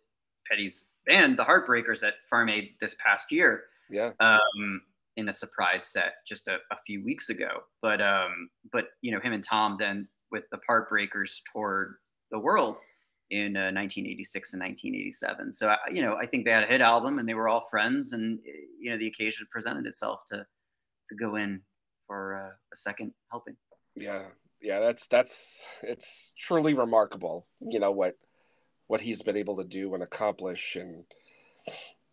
Petty's 0.49 0.85
band, 1.07 1.39
the 1.39 1.45
Heartbreakers, 1.45 2.07
at 2.07 2.15
Farm 2.29 2.49
Aid 2.49 2.75
this 2.81 2.95
past 3.05 3.31
year. 3.31 3.65
Yeah. 3.91 4.13
Um, 4.21 4.83
in 5.17 5.29
a 5.29 5.33
surprise 5.33 5.85
set 5.85 6.15
just 6.27 6.49
a, 6.49 6.55
a 6.71 6.77
few 6.87 7.05
weeks 7.05 7.29
ago. 7.29 7.63
But 7.81 8.01
um, 8.01 8.49
but 8.73 8.87
you 9.03 9.13
know, 9.13 9.21
him 9.21 9.33
and 9.33 9.45
Tom 9.45 9.77
then 9.79 10.09
with 10.31 10.45
the 10.51 10.59
Heartbreakers 10.69 11.41
toured 11.53 11.97
the 12.31 12.39
world 12.39 12.79
in 13.31 13.57
uh, 13.57 13.73
1986 13.73 14.53
and 14.55 14.63
1987. 14.63 15.53
So 15.53 15.75
you 15.91 16.03
know, 16.03 16.17
I 16.17 16.27
think 16.27 16.45
they 16.45 16.53
had 16.53 16.65
a 16.65 16.67
hit 16.67 16.81
album 16.81 17.19
and 17.19 17.29
they 17.29 17.35
were 17.35 17.49
all 17.49 17.67
friends, 17.71 18.13
and 18.13 18.39
you 18.81 18.91
know, 18.91 18.97
the 18.97 19.09
occasion 19.09 19.47
presented 19.51 19.87
itself 19.87 20.21
to 20.29 20.47
to 21.09 21.15
go 21.15 21.37
in 21.37 21.61
for 22.07 22.37
uh, 22.37 22.55
a 22.73 22.77
second 22.77 23.13
helping. 23.31 23.57
Yeah, 23.95 24.25
yeah, 24.61 24.81
that's 24.81 25.07
that's 25.11 25.63
it's 25.83 26.33
truly 26.39 26.75
remarkable. 26.75 27.47
You 27.61 27.81
know 27.81 27.93
what 27.93 28.17
what 28.93 29.01
he's 29.01 29.23
been 29.23 29.39
able 29.39 29.57
to 29.57 29.65
do 29.65 29.95
and 29.95 30.03
accomplish 30.03 30.77
and 30.77 31.07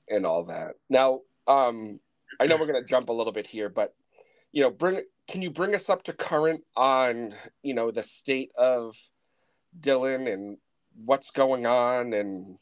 and 0.08 0.26
all 0.26 0.46
that. 0.46 0.76
Now, 0.90 1.20
um, 1.46 2.00
I 2.40 2.48
know 2.48 2.56
we're 2.56 2.72
going 2.72 2.82
to 2.82 2.90
jump 2.90 3.10
a 3.10 3.14
little 3.14 3.34
bit 3.34 3.46
here, 3.46 3.68
but 3.68 3.94
you 4.54 4.64
know, 4.64 4.72
bring 4.72 5.02
can 5.28 5.42
you 5.42 5.50
bring 5.50 5.76
us 5.76 5.90
up 5.90 6.04
to 6.04 6.14
current 6.14 6.64
on 6.78 7.36
you 7.64 7.74
know 7.74 7.92
the 7.92 8.02
state 8.02 8.52
of 8.58 8.96
Dylan 9.78 10.32
and 10.32 10.58
what's 11.04 11.32
going 11.32 11.66
on 11.66 12.14
and 12.14 12.58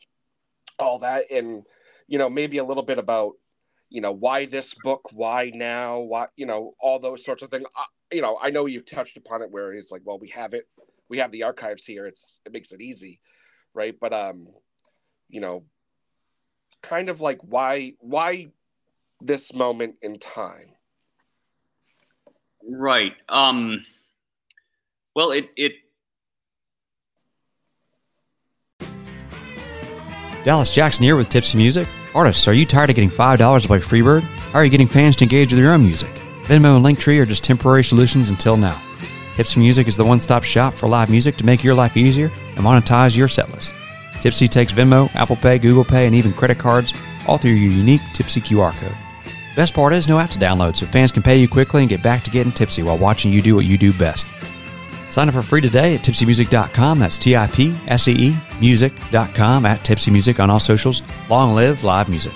all 0.79 0.97
that, 0.97 1.29
and 1.29 1.63
you 2.07 2.17
know 2.17 2.27
maybe 2.27 2.57
a 2.57 2.65
little 2.65 2.81
bit 2.81 2.97
about 2.97 3.33
you 3.91 4.01
know 4.01 4.13
why 4.13 4.47
this 4.47 4.73
book, 4.83 5.11
why 5.13 5.51
now, 5.53 5.99
why 5.99 6.25
you 6.35 6.47
know 6.47 6.73
all 6.79 6.97
those 6.97 7.23
sorts 7.23 7.43
of 7.43 7.51
things. 7.51 7.65
Uh, 7.65 7.83
you 8.11 8.23
know, 8.23 8.39
I 8.41 8.49
know 8.49 8.65
you 8.65 8.81
touched 8.81 9.17
upon 9.17 9.43
it 9.43 9.51
where 9.51 9.73
it's 9.73 9.91
like, 9.91 10.01
well, 10.05 10.17
we 10.17 10.29
have 10.29 10.55
it, 10.55 10.67
we 11.07 11.19
have 11.19 11.31
the 11.31 11.43
archives 11.43 11.85
here. 11.85 12.07
It's 12.07 12.39
it 12.47 12.51
makes 12.51 12.71
it 12.71 12.81
easy, 12.81 13.19
right? 13.77 13.95
But 13.97 14.11
um, 14.11 14.47
you 15.29 15.39
know, 15.39 15.63
kind 16.81 17.07
of 17.07 17.21
like 17.21 17.39
why 17.41 17.93
why 17.99 18.47
this 19.21 19.53
moment 19.53 19.95
in 20.01 20.19
time? 20.19 20.73
Right. 22.67 23.13
Um, 23.29 23.85
well, 25.15 25.31
it 25.31 25.49
it 25.55 25.73
Dallas 30.43 30.73
Jackson 30.73 31.03
here 31.03 31.15
with 31.15 31.29
Tips 31.29 31.51
Tipsee 31.51 31.57
Music. 31.57 31.87
Artists, 32.15 32.47
are 32.47 32.53
you 32.53 32.65
tired 32.65 32.89
of 32.89 32.95
getting 32.95 33.11
$5 33.11 33.61
to 33.61 33.67
play 33.67 33.79
Freebird? 33.79 34.21
How 34.21 34.59
are 34.59 34.63
you 34.63 34.71
getting 34.71 34.87
fans 34.87 35.17
to 35.17 35.25
engage 35.25 35.51
with 35.51 35.59
your 35.59 35.73
own 35.73 35.83
music? 35.83 36.09
Venmo 36.43 36.77
and 36.77 36.85
Linktree 36.85 37.19
are 37.19 37.25
just 37.25 37.43
temporary 37.43 37.83
solutions 37.83 38.29
until 38.29 38.55
now. 38.55 38.81
Tipsee 39.37 39.59
Music 39.59 39.87
is 39.87 39.95
the 39.95 40.03
one 40.03 40.19
stop 40.19 40.43
shop 40.43 40.73
for 40.73 40.89
live 40.89 41.11
music 41.11 41.35
to 41.37 41.45
make 41.45 41.63
your 41.63 41.75
life 41.75 41.95
easier 41.95 42.31
and 42.55 42.65
monetize 42.65 43.15
your 43.15 43.27
setlist. 43.27 43.71
Tipsee 44.19 44.47
takes 44.47 44.73
Venmo, 44.73 45.13
Apple 45.13 45.35
Pay, 45.35 45.59
Google 45.59 45.85
Pay, 45.85 46.07
and 46.07 46.15
even 46.15 46.33
credit 46.33 46.57
cards, 46.57 46.91
all 47.27 47.37
through 47.37 47.51
your 47.51 47.71
unique 47.71 48.01
Tipsee 48.15 48.41
QR 48.41 48.73
code. 48.79 48.95
Best 49.55 49.75
part 49.75 49.93
is 49.93 50.07
no 50.07 50.17
app 50.17 50.31
to 50.31 50.39
download, 50.39 50.75
so 50.75 50.87
fans 50.87 51.11
can 51.11 51.21
pay 51.21 51.37
you 51.37 51.47
quickly 51.47 51.83
and 51.83 51.89
get 51.89 52.01
back 52.01 52.23
to 52.23 52.31
getting 52.31 52.51
tipsy 52.51 52.81
while 52.81 52.97
watching 52.97 53.31
you 53.31 53.43
do 53.43 53.55
what 53.55 53.65
you 53.65 53.77
do 53.77 53.93
best. 53.93 54.25
Sign 55.07 55.27
up 55.27 55.35
for 55.35 55.43
free 55.43 55.61
today 55.61 55.93
at 55.93 56.01
tipseemusic.com. 56.01 56.97
That's 56.97 57.19
T 57.19 57.35
I 57.35 57.45
P 57.45 57.75
S 57.85 58.07
E 58.07 58.13
E 58.13 58.37
music.com 58.59 59.67
at 59.67 59.83
Tipsee 59.83 60.11
Music 60.11 60.39
on 60.39 60.49
all 60.49 60.59
socials. 60.59 61.03
Long 61.29 61.53
live 61.53 61.83
live 61.83 62.09
music. 62.09 62.33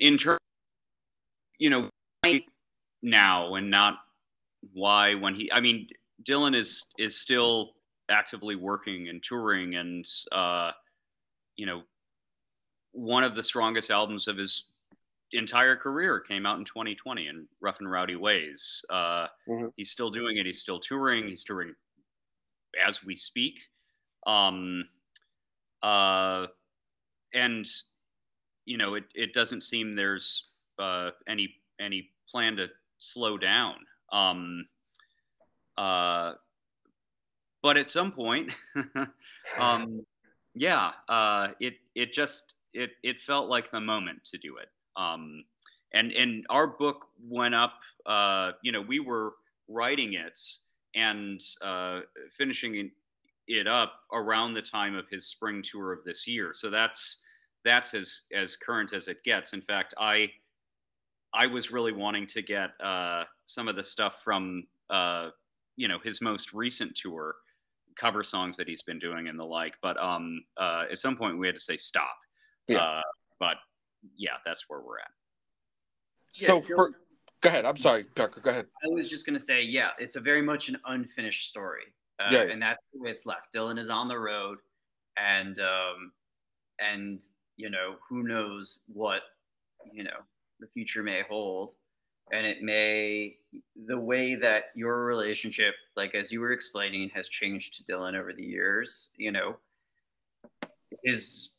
In 0.00 0.12
in 0.12 0.18
terms, 0.18 0.40
you 1.58 1.70
know, 1.70 1.88
why 2.22 2.42
now 3.02 3.54
and 3.54 3.70
not 3.70 3.98
why 4.72 5.14
when 5.14 5.34
he. 5.34 5.50
I 5.52 5.60
mean, 5.60 5.88
Dylan 6.22 6.54
is 6.56 6.86
is 6.98 7.16
still 7.16 7.72
actively 8.10 8.56
working 8.56 9.08
and 9.08 9.22
touring, 9.22 9.74
and 9.76 10.06
uh, 10.32 10.72
you 11.56 11.66
know, 11.66 11.82
one 12.92 13.24
of 13.24 13.34
the 13.34 13.42
strongest 13.42 13.90
albums 13.90 14.28
of 14.28 14.36
his 14.36 14.72
entire 15.32 15.76
career 15.76 16.20
came 16.20 16.46
out 16.46 16.58
in 16.58 16.64
2020 16.64 17.26
in 17.26 17.48
Rough 17.60 17.76
and 17.80 17.90
Rowdy 17.90 18.16
Ways. 18.16 18.84
Uh, 18.90 19.26
Mhm. 19.48 19.72
He's 19.76 19.90
still 19.90 20.10
doing 20.10 20.36
it. 20.38 20.46
He's 20.46 20.60
still 20.60 20.80
touring. 20.80 21.28
He's 21.28 21.44
touring 21.44 21.74
as 22.84 23.04
we 23.04 23.14
speak. 23.14 23.58
Um, 24.26 24.88
uh, 25.82 26.46
and 27.34 27.66
you 28.66 28.76
know, 28.76 28.94
it, 28.94 29.04
it 29.14 29.32
doesn't 29.32 29.62
seem 29.62 29.94
there's 29.96 30.48
uh, 30.78 31.10
any 31.26 31.54
any 31.80 32.10
plan 32.30 32.56
to 32.56 32.68
slow 32.98 33.38
down. 33.38 33.76
Um, 34.12 34.66
uh, 35.78 36.34
but 37.62 37.76
at 37.76 37.90
some 37.90 38.12
point, 38.12 38.52
um, 39.58 40.04
yeah, 40.54 40.92
uh, 41.08 41.48
it 41.60 41.74
it 41.94 42.12
just 42.12 42.54
it 42.74 42.90
it 43.02 43.20
felt 43.20 43.48
like 43.48 43.70
the 43.70 43.80
moment 43.80 44.24
to 44.26 44.38
do 44.38 44.56
it. 44.58 44.68
Um, 44.96 45.44
and 45.94 46.12
and 46.12 46.44
our 46.50 46.66
book 46.66 47.06
went 47.28 47.54
up. 47.54 47.74
Uh, 48.04 48.52
you 48.62 48.72
know, 48.72 48.80
we 48.82 49.00
were 49.00 49.32
writing 49.68 50.14
it 50.14 50.38
and 50.94 51.40
uh, 51.62 52.00
finishing 52.36 52.74
it- 52.76 52.90
it 53.48 53.68
up 53.68 54.00
around 54.12 54.54
the 54.54 54.62
time 54.62 54.96
of 54.96 55.08
his 55.08 55.28
spring 55.28 55.62
tour 55.62 55.92
of 55.92 56.02
this 56.02 56.26
year. 56.26 56.50
So 56.52 56.68
that's 56.68 57.22
that's 57.66 57.92
as 57.94 58.22
as 58.32 58.56
current 58.56 58.92
as 58.94 59.08
it 59.08 59.22
gets. 59.24 59.52
In 59.52 59.60
fact, 59.60 59.92
I 59.98 60.30
I 61.34 61.46
was 61.48 61.70
really 61.72 61.92
wanting 61.92 62.26
to 62.28 62.40
get 62.40 62.70
uh, 62.80 63.24
some 63.44 63.68
of 63.68 63.76
the 63.76 63.84
stuff 63.84 64.22
from 64.22 64.64
uh, 64.88 65.30
you 65.74 65.88
know 65.88 65.98
his 66.02 66.22
most 66.22 66.54
recent 66.54 66.96
tour, 66.96 67.34
cover 68.00 68.22
songs 68.22 68.56
that 68.56 68.68
he's 68.68 68.82
been 68.82 69.00
doing 69.00 69.28
and 69.28 69.38
the 69.38 69.44
like. 69.44 69.76
But 69.82 70.00
um, 70.02 70.44
uh, 70.56 70.84
at 70.90 70.98
some 70.98 71.16
point 71.16 71.38
we 71.38 71.46
had 71.46 71.56
to 71.56 71.60
say 71.60 71.76
stop. 71.76 72.16
Yeah. 72.68 72.78
Uh, 72.78 73.02
but 73.40 73.56
yeah, 74.16 74.36
that's 74.46 74.64
where 74.68 74.80
we're 74.80 75.00
at. 75.00 75.10
So 76.30 76.56
Yeah, 76.56 76.74
for 76.76 76.90
go 77.40 77.48
ahead. 77.48 77.64
I'm 77.64 77.76
sorry, 77.76 78.06
Tucker. 78.14 78.40
Go 78.40 78.50
ahead. 78.50 78.66
I 78.84 78.88
was 78.90 79.10
just 79.10 79.26
gonna 79.26 79.40
say, 79.40 79.60
yeah, 79.60 79.90
it's 79.98 80.14
a 80.16 80.20
very 80.20 80.42
much 80.42 80.68
an 80.68 80.78
unfinished 80.86 81.48
story, 81.48 81.82
uh, 82.20 82.28
Yeah. 82.30 82.42
and 82.42 82.62
that's 82.62 82.86
the 82.92 83.00
way 83.00 83.10
it's 83.10 83.26
left. 83.26 83.52
Dylan 83.52 83.78
is 83.78 83.90
on 83.90 84.06
the 84.06 84.18
road, 84.18 84.58
and 85.16 85.58
um, 85.58 86.12
and 86.78 87.22
you 87.56 87.70
know 87.70 87.96
who 88.08 88.22
knows 88.22 88.80
what 88.86 89.22
you 89.92 90.04
know 90.04 90.20
the 90.60 90.66
future 90.68 91.02
may 91.02 91.22
hold, 91.28 91.72
and 92.32 92.46
it 92.46 92.62
may 92.62 93.36
the 93.86 93.98
way 93.98 94.34
that 94.34 94.64
your 94.74 95.04
relationship, 95.04 95.74
like 95.96 96.14
as 96.14 96.32
you 96.32 96.40
were 96.40 96.52
explaining, 96.52 97.10
has 97.14 97.28
changed 97.28 97.74
to 97.74 97.92
Dylan 97.92 98.18
over 98.18 98.32
the 98.32 98.42
years. 98.44 99.10
You 99.16 99.32
know, 99.32 99.56
his 101.04 101.50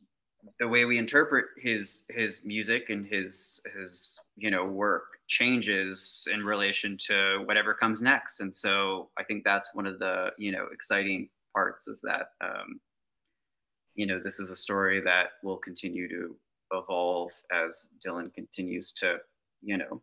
the 0.59 0.67
way 0.67 0.85
we 0.85 0.97
interpret 0.97 1.45
his 1.57 2.03
his 2.09 2.43
music 2.45 2.89
and 2.89 3.05
his 3.05 3.61
his 3.77 4.19
you 4.35 4.51
know 4.51 4.65
work 4.65 5.03
changes 5.27 6.27
in 6.33 6.43
relation 6.43 6.97
to 6.97 7.43
whatever 7.45 7.73
comes 7.73 8.01
next 8.01 8.39
and 8.39 8.53
so 8.53 9.09
i 9.17 9.23
think 9.23 9.43
that's 9.43 9.75
one 9.75 9.85
of 9.85 9.99
the 9.99 10.29
you 10.37 10.51
know 10.51 10.65
exciting 10.71 11.27
parts 11.53 11.87
is 11.87 12.01
that 12.01 12.29
um, 12.41 12.79
you 13.97 14.05
know 14.05 14.19
this 14.23 14.39
is 14.39 14.49
a 14.49 14.55
story 14.55 15.01
that 15.01 15.31
will 15.43 15.57
continue 15.57 16.07
to 16.07 16.35
evolve 16.71 17.31
as 17.51 17.87
dylan 18.05 18.33
continues 18.33 18.93
to 18.93 19.17
you 19.61 19.77
know 19.77 20.01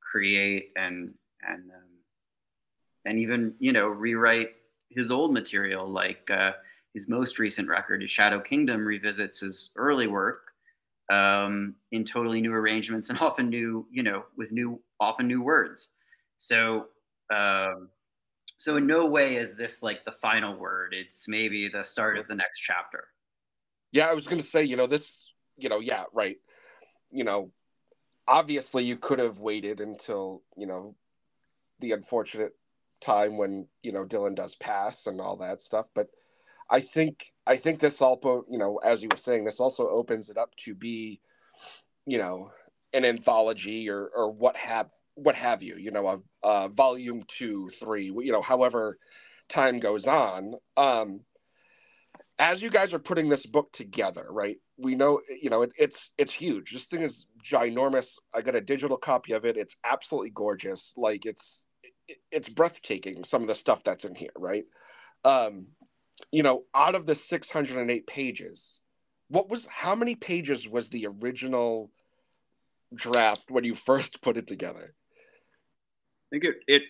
create 0.00 0.70
and 0.76 1.12
and 1.46 1.70
um, 1.70 1.96
and 3.04 3.18
even 3.18 3.54
you 3.58 3.72
know 3.72 3.88
rewrite 3.88 4.50
his 4.90 5.10
old 5.10 5.32
material. 5.32 5.88
Like 5.88 6.30
uh, 6.30 6.52
his 6.94 7.08
most 7.08 7.38
recent 7.38 7.68
record 7.68 8.08
shadow 8.10 8.40
kingdom 8.40 8.84
revisits 8.84 9.40
his 9.40 9.70
early 9.76 10.06
work 10.06 10.52
um, 11.12 11.74
in 11.92 12.04
totally 12.04 12.40
new 12.40 12.52
arrangements 12.52 13.10
and 13.10 13.18
often 13.20 13.48
new 13.48 13.86
you 13.90 14.02
know 14.02 14.24
with 14.36 14.52
new 14.52 14.80
often 15.00 15.26
new 15.26 15.42
words. 15.42 15.94
So 16.38 16.86
um, 17.34 17.88
so 18.56 18.76
in 18.76 18.86
no 18.86 19.06
way 19.06 19.36
is 19.36 19.54
this 19.54 19.82
like 19.82 20.04
the 20.04 20.12
final 20.12 20.56
word. 20.56 20.94
It's 20.96 21.28
maybe 21.28 21.68
the 21.68 21.82
start 21.82 22.16
of 22.18 22.26
the 22.28 22.34
next 22.34 22.60
chapter 22.60 23.08
Yeah, 23.96 24.08
I 24.10 24.14
was 24.14 24.26
going 24.26 24.40
to 24.42 24.46
say, 24.46 24.64
you 24.64 24.76
know, 24.76 24.86
this, 24.86 25.32
you 25.56 25.70
know, 25.70 25.80
yeah, 25.80 26.04
right. 26.12 26.36
You 27.10 27.24
know, 27.24 27.50
obviously 28.28 28.84
you 28.84 28.96
could 28.96 29.18
have 29.18 29.38
waited 29.40 29.80
until, 29.80 30.42
you 30.56 30.66
know, 30.66 30.96
the 31.80 31.92
unfortunate 31.92 32.52
time 33.00 33.38
when, 33.38 33.68
you 33.82 33.92
know, 33.92 34.04
Dylan 34.04 34.36
does 34.36 34.54
pass 34.56 35.06
and 35.06 35.20
all 35.20 35.36
that 35.38 35.62
stuff. 35.62 35.86
But 35.94 36.08
I 36.70 36.80
think 36.80 37.32
I 37.46 37.56
think 37.56 37.80
this 37.80 38.02
also, 38.02 38.44
you 38.50 38.58
know, 38.58 38.78
as 38.78 39.02
you 39.02 39.08
were 39.10 39.18
saying, 39.18 39.44
this 39.44 39.60
also 39.60 39.88
opens 39.88 40.28
it 40.28 40.36
up 40.38 40.54
to 40.64 40.74
be, 40.74 41.20
you 42.06 42.18
know, 42.18 42.50
an 42.94 43.04
anthology 43.04 43.90
or 43.90 44.10
or 44.16 44.32
what 44.32 44.56
have 44.56 44.90
what 45.14 45.34
have 45.36 45.62
you, 45.62 45.76
you 45.78 45.90
know, 45.92 46.08
a, 46.08 46.48
a 46.48 46.68
volume 46.68 47.24
two, 47.28 47.68
three, 47.80 48.06
you 48.06 48.32
know, 48.32 48.42
however 48.42 48.98
time 49.48 49.78
goes 49.80 50.06
on. 50.06 50.54
Um, 50.76 51.20
as 52.38 52.60
you 52.60 52.70
guys 52.70 52.92
are 52.92 52.98
putting 52.98 53.28
this 53.28 53.46
book 53.46 53.72
together, 53.72 54.26
right? 54.30 54.58
We 54.76 54.94
know, 54.94 55.20
you 55.42 55.48
know, 55.50 55.62
it, 55.62 55.72
it's 55.78 56.12
it's 56.18 56.34
huge. 56.34 56.72
This 56.72 56.84
thing 56.84 57.02
is 57.02 57.26
ginormous. 57.42 58.08
I 58.34 58.42
got 58.42 58.54
a 58.54 58.60
digital 58.60 58.96
copy 58.96 59.32
of 59.32 59.44
it. 59.44 59.56
It's 59.56 59.74
absolutely 59.84 60.30
gorgeous. 60.30 60.92
Like 60.96 61.24
it's 61.24 61.66
it, 62.08 62.18
it's 62.30 62.48
breathtaking. 62.48 63.24
Some 63.24 63.42
of 63.42 63.48
the 63.48 63.54
stuff 63.54 63.82
that's 63.84 64.04
in 64.04 64.14
here, 64.14 64.32
right? 64.36 64.64
Um, 65.24 65.68
you 66.30 66.42
know, 66.42 66.64
out 66.74 66.94
of 66.94 67.06
the 67.06 67.14
608 67.14 68.06
pages, 68.06 68.80
what 69.28 69.48
was 69.48 69.66
how 69.68 69.94
many 69.94 70.14
pages 70.14 70.68
was 70.68 70.88
the 70.88 71.06
original 71.06 71.90
draft 72.94 73.50
when 73.50 73.64
you 73.64 73.74
first 73.74 74.20
put 74.22 74.36
it 74.36 74.46
together? 74.46 74.94
I 74.94 76.26
think 76.30 76.44
it, 76.44 76.56
it 76.66 76.82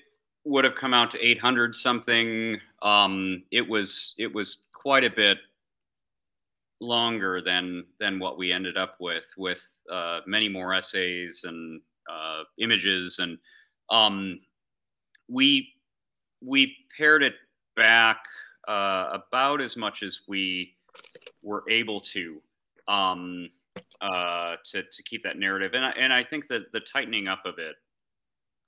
would 0.44 0.64
have 0.64 0.74
come 0.74 0.94
out 0.94 1.10
to 1.10 1.24
800 1.24 1.74
something. 1.74 2.58
Um, 2.82 3.42
it 3.50 3.68
was 3.68 4.14
it 4.18 4.32
was 4.32 4.65
quite 4.86 5.02
a 5.02 5.10
bit 5.10 5.38
longer 6.80 7.40
than 7.40 7.84
than 7.98 8.20
what 8.20 8.38
we 8.38 8.52
ended 8.52 8.76
up 8.76 8.94
with, 9.00 9.24
with 9.36 9.66
uh, 9.90 10.20
many 10.28 10.48
more 10.48 10.72
essays 10.72 11.42
and 11.42 11.80
uh, 12.08 12.44
images, 12.60 13.18
and 13.18 13.36
um, 13.90 14.38
we 15.28 15.68
we 16.40 16.72
pared 16.96 17.24
it 17.24 17.34
back 17.74 18.18
uh, 18.68 19.08
about 19.12 19.60
as 19.60 19.76
much 19.76 20.04
as 20.04 20.20
we 20.28 20.76
were 21.42 21.64
able 21.68 22.00
to 22.00 22.40
um, 22.86 23.50
uh, 24.00 24.54
to 24.66 24.84
to 24.84 25.02
keep 25.02 25.20
that 25.20 25.36
narrative, 25.36 25.72
and 25.74 25.84
I, 25.84 25.90
and 25.98 26.12
I 26.12 26.22
think 26.22 26.46
that 26.46 26.70
the 26.70 26.78
tightening 26.78 27.26
up 27.26 27.44
of 27.44 27.58
it 27.58 27.74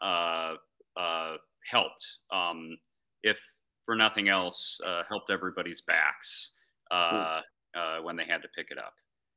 uh, 0.01 0.55
uh, 0.97 1.37
helped. 1.71 2.09
Um, 2.33 2.77
if 3.23 3.39
for 3.89 3.97
nothing 3.97 4.29
else, 4.29 4.83
uh, 4.87 5.01
helped 5.09 5.31
everybody's 5.31 5.81
backs 5.81 6.51
uh, 6.91 7.41
uh, 7.75 8.01
when 8.03 8.17
they 8.17 8.25
had 8.27 8.43
to 8.43 8.49
pick 8.55 8.71
it 8.71 8.77
up. 8.77 8.93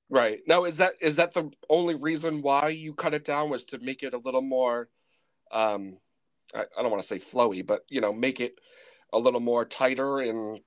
Right 0.10 0.42
now, 0.46 0.66
is 0.66 0.76
that 0.76 0.96
is 1.00 1.16
that 1.16 1.34
the 1.34 1.50
only 1.70 1.96
reason 1.96 2.42
why 2.42 2.68
you 2.68 2.94
cut 2.94 3.14
it 3.14 3.24
down 3.24 3.50
was 3.50 3.64
to 3.66 3.80
make 3.80 4.04
it 4.04 4.14
a 4.14 4.18
little 4.18 4.42
more? 4.42 4.90
Um, 5.54 6.00
I, 6.54 6.64
I 6.78 6.82
don't 6.82 6.92
want 6.92 7.02
to 7.02 7.08
say 7.08 7.18
flowy, 7.18 7.66
but 7.66 7.86
you 7.88 8.02
know, 8.02 8.12
make 8.12 8.42
it 8.42 8.60
a 9.14 9.18
little 9.18 9.40
more 9.40 9.64
tighter 9.64 10.20
and 10.20 10.60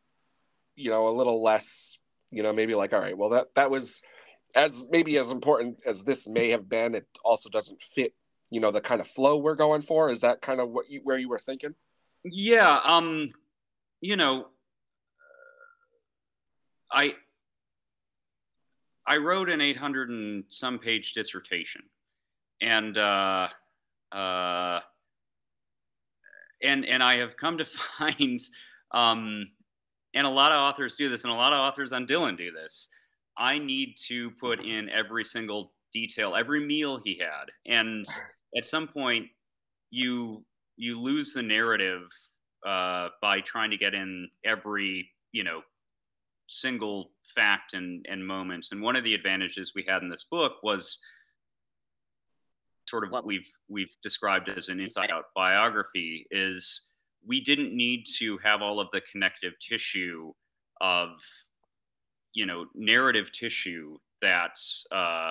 you 0.77 0.89
know 0.89 1.09
a 1.09 1.11
little 1.11 1.43
less. 1.43 1.99
You 2.31 2.43
know, 2.43 2.55
maybe 2.55 2.75
like 2.75 2.95
all 2.95 3.01
right, 3.01 3.19
well 3.19 3.29
that 3.31 3.49
that 3.55 3.71
was 3.71 4.01
as 4.55 4.73
maybe 4.89 5.19
as 5.19 5.29
important 5.29 5.77
as 5.85 6.03
this 6.05 6.27
may 6.27 6.49
have 6.53 6.71
been. 6.71 6.95
It 6.95 7.07
also 7.23 7.51
doesn't 7.51 7.83
fit 7.83 8.15
you 8.49 8.61
know 8.61 8.71
the 8.71 8.81
kind 8.81 9.03
of 9.03 9.09
flow 9.09 9.37
we're 9.37 9.57
going 9.57 9.83
for 9.83 10.11
is 10.11 10.21
that 10.21 10.41
kind 10.41 10.61
of 10.61 10.71
what 10.71 10.89
you 10.89 11.01
where 11.03 11.19
you 11.19 11.29
were 11.29 11.39
thinking 11.39 11.75
yeah 12.25 12.79
um 12.85 13.29
you 14.05 14.17
know 14.17 14.45
i 16.93 17.15
i 19.07 19.17
wrote 19.17 19.49
an 19.49 19.63
800 19.63 20.11
and 20.11 20.45
some 20.51 20.79
page 20.79 21.15
dissertation 21.15 21.81
and 22.61 22.99
uh 22.99 23.49
uh 24.13 24.81
and 26.63 26.85
and 26.85 27.03
i 27.03 27.17
have 27.17 27.35
come 27.39 27.57
to 27.57 27.65
find 27.99 28.41
um 28.93 29.47
and 30.15 30.27
a 30.27 30.31
lot 30.31 30.53
of 30.53 30.59
authors 30.59 30.97
do 30.97 31.09
this 31.09 31.25
and 31.25 31.33
a 31.33 31.37
lot 31.37 31.55
of 31.55 31.59
authors 31.59 31.93
on 31.95 32.07
dylan 32.07 32.37
do 32.37 32.53
this. 32.53 32.91
I 33.37 33.59
need 33.59 33.97
to 34.07 34.31
put 34.33 34.65
in 34.65 34.89
every 34.91 35.25
single 35.25 35.73
detail 35.93 36.37
every 36.37 36.65
meal 36.65 37.01
he 37.03 37.19
had. 37.19 37.47
And 37.67 38.05
at 38.57 38.67
some 38.67 38.87
point 38.87 39.27
you 39.91 40.45
you 40.77 41.01
lose 41.01 41.33
the 41.33 41.43
narrative 41.43 42.03
uh, 42.65 43.09
by 43.21 43.41
trying 43.41 43.71
to 43.71 43.77
get 43.77 43.95
in 43.95 44.29
every 44.45 45.11
you 45.33 45.45
know 45.45 45.63
single 46.49 47.11
fact 47.35 47.75
and 47.75 48.07
and 48.09 48.25
moments 48.27 48.71
and 48.71 48.81
one 48.81 48.97
of 48.97 49.05
the 49.05 49.15
advantages 49.15 49.73
we 49.75 49.85
had 49.87 50.03
in 50.03 50.09
this 50.09 50.25
book 50.25 50.53
was 50.63 51.01
sort 52.89 53.05
of 53.05 53.11
what 53.11 53.27
we've 53.27 53.49
we've 53.69 53.97
described 54.03 54.49
as 54.49 54.69
an 54.69 54.79
inside 54.79 55.11
out 55.11 55.25
biography 55.35 56.27
is 56.31 56.91
we 57.27 57.41
didn't 57.41 57.75
need 57.75 58.05
to 58.19 58.39
have 58.39 58.61
all 58.61 58.79
of 58.79 58.89
the 58.93 59.01
connective 59.11 59.55
tissue 59.61 60.33
of 60.81 61.11
you 62.35 62.47
know 62.47 62.67
narrative 62.75 63.33
tissue 63.33 63.97
that 64.21 64.59
uh, 64.93 65.31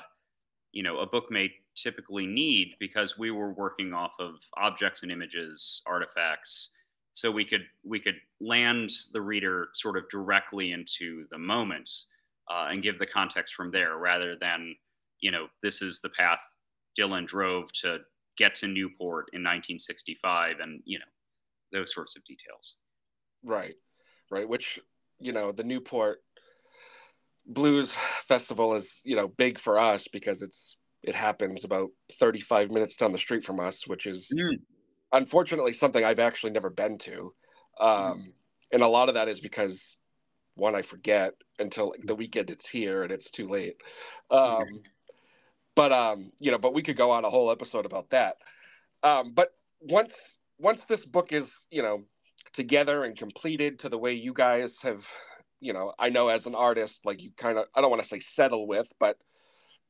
you 0.71 0.84
know 0.84 0.99
a 0.99 1.05
book 1.05 1.25
may 1.29 1.51
typically 1.75 2.25
need 2.25 2.75
because 2.79 3.17
we 3.17 3.31
were 3.31 3.51
working 3.53 3.93
off 3.93 4.11
of 4.19 4.36
objects 4.57 5.03
and 5.03 5.11
images, 5.11 5.81
artifacts. 5.86 6.71
So 7.14 7.32
we 7.32 7.45
could 7.45 7.66
we 7.84 7.99
could 7.99 8.16
land 8.41 8.91
the 9.14 9.22
reader 9.22 9.70
sort 9.74 9.97
of 9.97 10.09
directly 10.09 10.72
into 10.72 11.26
the 11.32 11.38
moment 11.38 11.89
uh, 12.49 12.68
and 12.70 12.84
give 12.84 12.99
the 12.99 13.05
context 13.05 13.53
from 13.55 13.72
there, 13.72 13.97
rather 13.97 14.36
than 14.36 14.76
you 15.20 15.32
know 15.32 15.47
this 15.61 15.82
is 15.82 16.01
the 16.01 16.09
path 16.09 16.39
Dylan 16.99 17.28
drove 17.28 17.72
to 17.82 17.99
get 18.38 18.55
to 18.55 18.68
Newport 18.68 19.30
in 19.34 19.41
1965, 19.41 20.57
and 20.59 20.82
you 20.86 20.99
know 20.99 21.05
those 21.72 21.93
sorts 21.93 22.16
of 22.16 22.24
details. 22.26 22.78
Right, 23.43 23.76
right. 24.32 24.47
Which 24.47 24.80
you 25.20 25.32
know 25.32 25.51
the 25.51 25.64
Newport 25.64 26.20
Blues 27.45 27.95
Festival 28.28 28.74
is 28.74 29.01
you 29.03 29.16
know 29.16 29.28
big 29.28 29.59
for 29.59 29.78
us 29.78 30.07
because 30.11 30.41
it's 30.41 30.78
it 31.03 31.16
happens 31.16 31.66
about 31.66 31.89
35 32.14 32.72
minutes 32.72 32.95
down 32.95 33.11
the 33.11 33.20
street 33.20 33.43
from 33.43 33.59
us, 33.59 33.88
which 33.88 34.07
is 34.07 34.32
mm. 34.36 34.57
Unfortunately 35.14 35.74
something 35.74 36.03
I've 36.03 36.20
actually 36.20 36.51
never 36.51 36.70
been 36.70 36.97
to. 36.99 37.34
Um, 37.80 37.89
mm. 37.89 38.34
And 38.72 38.84
a 38.84 38.88
lot 38.88 39.07
of 39.07 39.16
that 39.16 39.30
is 39.30 39.39
because 39.39 39.95
one, 40.55 40.76
I 40.76 40.82
forget 40.82 41.34
until 41.59 41.93
the 42.03 42.16
weekend 42.16 42.49
it's 42.49 42.68
here 42.68 43.03
and 43.03 43.11
it's 43.11 43.32
too 43.32 43.47
late. 43.47 43.78
Um, 44.30 44.82
but 45.76 45.91
um, 45.91 46.32
you 46.39 46.51
know, 46.51 46.57
but 46.57 46.74
we 46.74 46.84
could 46.84 46.97
go 46.97 47.11
on 47.11 47.26
a 47.26 47.30
whole 47.30 47.51
episode 47.51 47.86
about 47.86 48.09
that. 48.09 48.38
Um, 49.03 49.34
but 49.34 49.53
once 49.82 50.16
once 50.59 50.84
this 50.86 51.05
book 51.05 51.34
is 51.34 51.51
you 51.70 51.82
know 51.82 52.03
together 52.51 53.03
and 53.03 53.18
completed 53.18 53.80
to 53.80 53.89
the 53.89 53.97
way 53.97 54.14
you 54.14 54.34
guys 54.34 54.82
have, 54.82 55.07
you 55.59 55.74
know, 55.74 55.93
I 55.97 56.09
know 56.09 56.28
as 56.28 56.45
an 56.45 56.55
artist, 56.55 56.99
like 57.05 57.22
you 57.22 57.32
kind 57.38 57.57
of 57.57 57.66
I 57.76 57.82
don't 57.82 57.89
want 57.89 58.03
to 58.03 58.09
say 58.09 58.20
settle 58.20 58.68
with, 58.68 58.91
but 58.99 59.18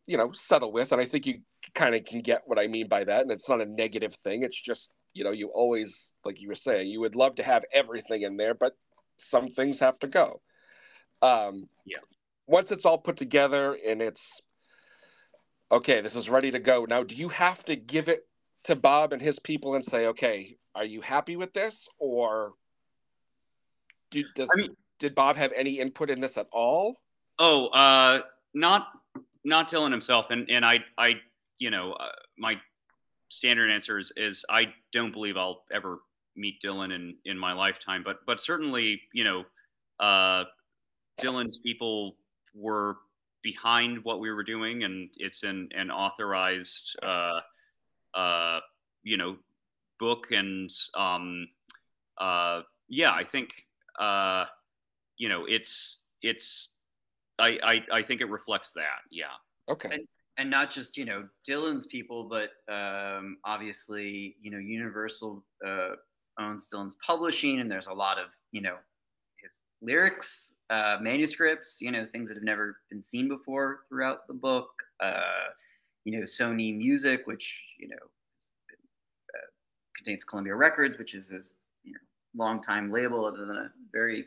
you 0.06 0.18
know 0.18 0.32
settle 0.34 0.72
with 0.72 0.92
and 0.92 1.00
i 1.00 1.06
think 1.06 1.26
you 1.26 1.40
kind 1.74 1.96
of 1.96 2.04
can 2.06 2.20
get 2.20 2.42
what 2.46 2.60
i 2.60 2.68
mean 2.68 2.88
by 2.88 3.04
that 3.04 3.22
and 3.22 3.32
it's 3.32 3.48
not 3.48 3.62
a 3.62 3.66
negative 3.66 4.14
thing 4.24 4.44
it's 4.44 4.60
just 4.60 4.92
you 5.14 5.24
know 5.24 5.32
you 5.32 5.50
always 5.50 6.14
like 6.26 6.42
you 6.42 6.48
were 6.48 6.56
saying 6.56 6.88
you 6.88 7.00
would 7.00 7.16
love 7.16 7.36
to 7.36 7.44
have 7.44 7.64
everything 7.74 8.24
in 8.24 8.38
there 8.38 8.54
but 8.54 8.78
some 9.18 9.48
things 9.48 9.80
have 9.80 9.98
to 10.00 10.08
go. 10.08 10.42
Um 11.22 11.70
yeah. 11.86 12.00
once 12.48 12.72
it's 12.72 12.86
all 12.86 12.98
put 12.98 13.18
together 13.18 13.78
and 13.88 14.02
it's 14.02 14.42
okay 15.72 16.02
this 16.02 16.16
is 16.16 16.30
ready 16.30 16.52
to 16.52 16.60
go. 16.60 16.86
Now 16.86 17.04
do 17.04 17.16
you 17.16 17.30
have 17.30 17.64
to 17.66 17.76
give 17.76 18.10
it 18.10 18.28
to 18.66 18.76
bob 18.76 19.14
and 19.14 19.22
his 19.22 19.40
people 19.40 19.76
and 19.76 19.84
say 19.84 20.08
okay 20.08 20.58
are 20.76 20.86
you 20.86 21.02
happy 21.02 21.36
with 21.36 21.54
this? 21.54 21.88
Or 22.00 22.54
do, 24.10 24.24
does, 24.36 24.50
I 24.52 24.56
mean, 24.56 24.76
did 24.98 25.14
bob 25.14 25.36
have 25.36 25.52
any 25.56 25.80
input 25.80 26.10
in 26.10 26.20
this 26.20 26.38
at 26.38 26.48
all? 26.52 26.98
Oh 27.40 27.68
uh 27.68 28.22
not 28.54 28.88
not 29.44 29.70
Dylan 29.70 29.92
himself, 29.92 30.28
and 30.30 30.50
and 30.50 30.66
I 30.66 30.80
I 30.98 31.16
you 31.60 31.70
know 31.70 31.94
uh, 31.94 32.10
my 32.38 32.60
standard 33.34 33.72
answer 33.72 33.98
is 34.00 34.12
is 34.16 34.46
I 34.50 34.74
don't 34.92 35.12
believe 35.12 35.38
I'll 35.38 35.64
ever 35.74 36.00
meet 36.36 36.62
Dylan 36.62 36.94
in 36.94 37.16
in 37.26 37.38
my 37.38 37.54
lifetime, 37.54 38.04
but 38.04 38.20
but 38.26 38.40
certainly 38.40 39.02
you 39.14 39.24
know 39.24 39.44
uh, 40.00 40.46
Dylan's 41.22 41.58
people 41.58 42.16
were 42.54 42.98
behind 43.42 44.04
what 44.04 44.20
we 44.20 44.32
were 44.32 44.44
doing, 44.44 44.84
and 44.84 45.10
it's 45.18 45.44
an 45.44 45.70
an 45.76 45.92
authorized 45.92 46.96
uh, 47.02 47.40
uh, 48.14 48.60
you 49.04 49.18
know 49.18 49.38
book, 50.00 50.28
and 50.32 50.70
um, 50.96 51.48
uh, 52.20 52.62
yeah, 52.88 53.14
I 53.14 53.24
think 53.24 53.50
uh, 54.00 54.46
you 55.18 55.30
know 55.30 55.46
it's 55.48 56.02
it's 56.22 56.74
I, 57.40 57.58
I, 57.64 57.98
I 57.98 58.02
think 58.04 58.22
it 58.22 58.30
reflects 58.30 58.74
that. 58.74 59.02
Yeah. 59.10 59.26
Okay. 59.70 59.90
And, 59.92 60.08
and 60.38 60.50
not 60.50 60.72
just 60.72 60.98
you 60.98 61.06
know 61.06 61.28
Dylan's 61.48 61.86
people, 61.86 62.30
but 62.30 62.52
um, 62.74 63.38
obviously 63.46 64.36
you 64.42 64.52
know 64.52 64.58
Universal 64.58 65.44
uh, 65.66 65.90
owns 66.40 66.68
Dylan's 66.74 66.98
publishing, 67.06 67.60
and 67.60 67.70
there's 67.70 67.88
a 67.88 67.94
lot 67.94 68.18
of 68.18 68.28
you 68.52 68.62
know 68.62 68.76
his 69.42 69.52
lyrics, 69.82 70.54
uh, 70.70 70.98
manuscripts, 71.02 71.82
you 71.82 71.92
know 71.92 72.08
things 72.12 72.28
that 72.28 72.36
have 72.36 72.44
never 72.44 72.78
been 72.90 73.02
seen 73.02 73.28
before 73.28 73.82
throughout 73.90 74.28
the 74.28 74.34
book. 74.34 74.70
Uh, 75.00 75.50
you 76.06 76.18
know 76.18 76.24
Sony 76.26 76.76
Music, 76.76 77.26
which 77.26 77.62
you 77.80 77.88
know 77.88 77.96
been, 78.68 78.80
uh, 79.36 79.48
contains 79.96 80.24
Columbia 80.24 80.56
Records, 80.56 80.98
which 80.98 81.14
is 81.14 81.30
his 81.30 81.56
you 81.84 81.94
know 81.94 82.00
longtime 82.36 82.92
label, 82.92 83.26
other 83.26 83.46
than 83.46 83.58
a 83.58 83.72
very 83.92 84.26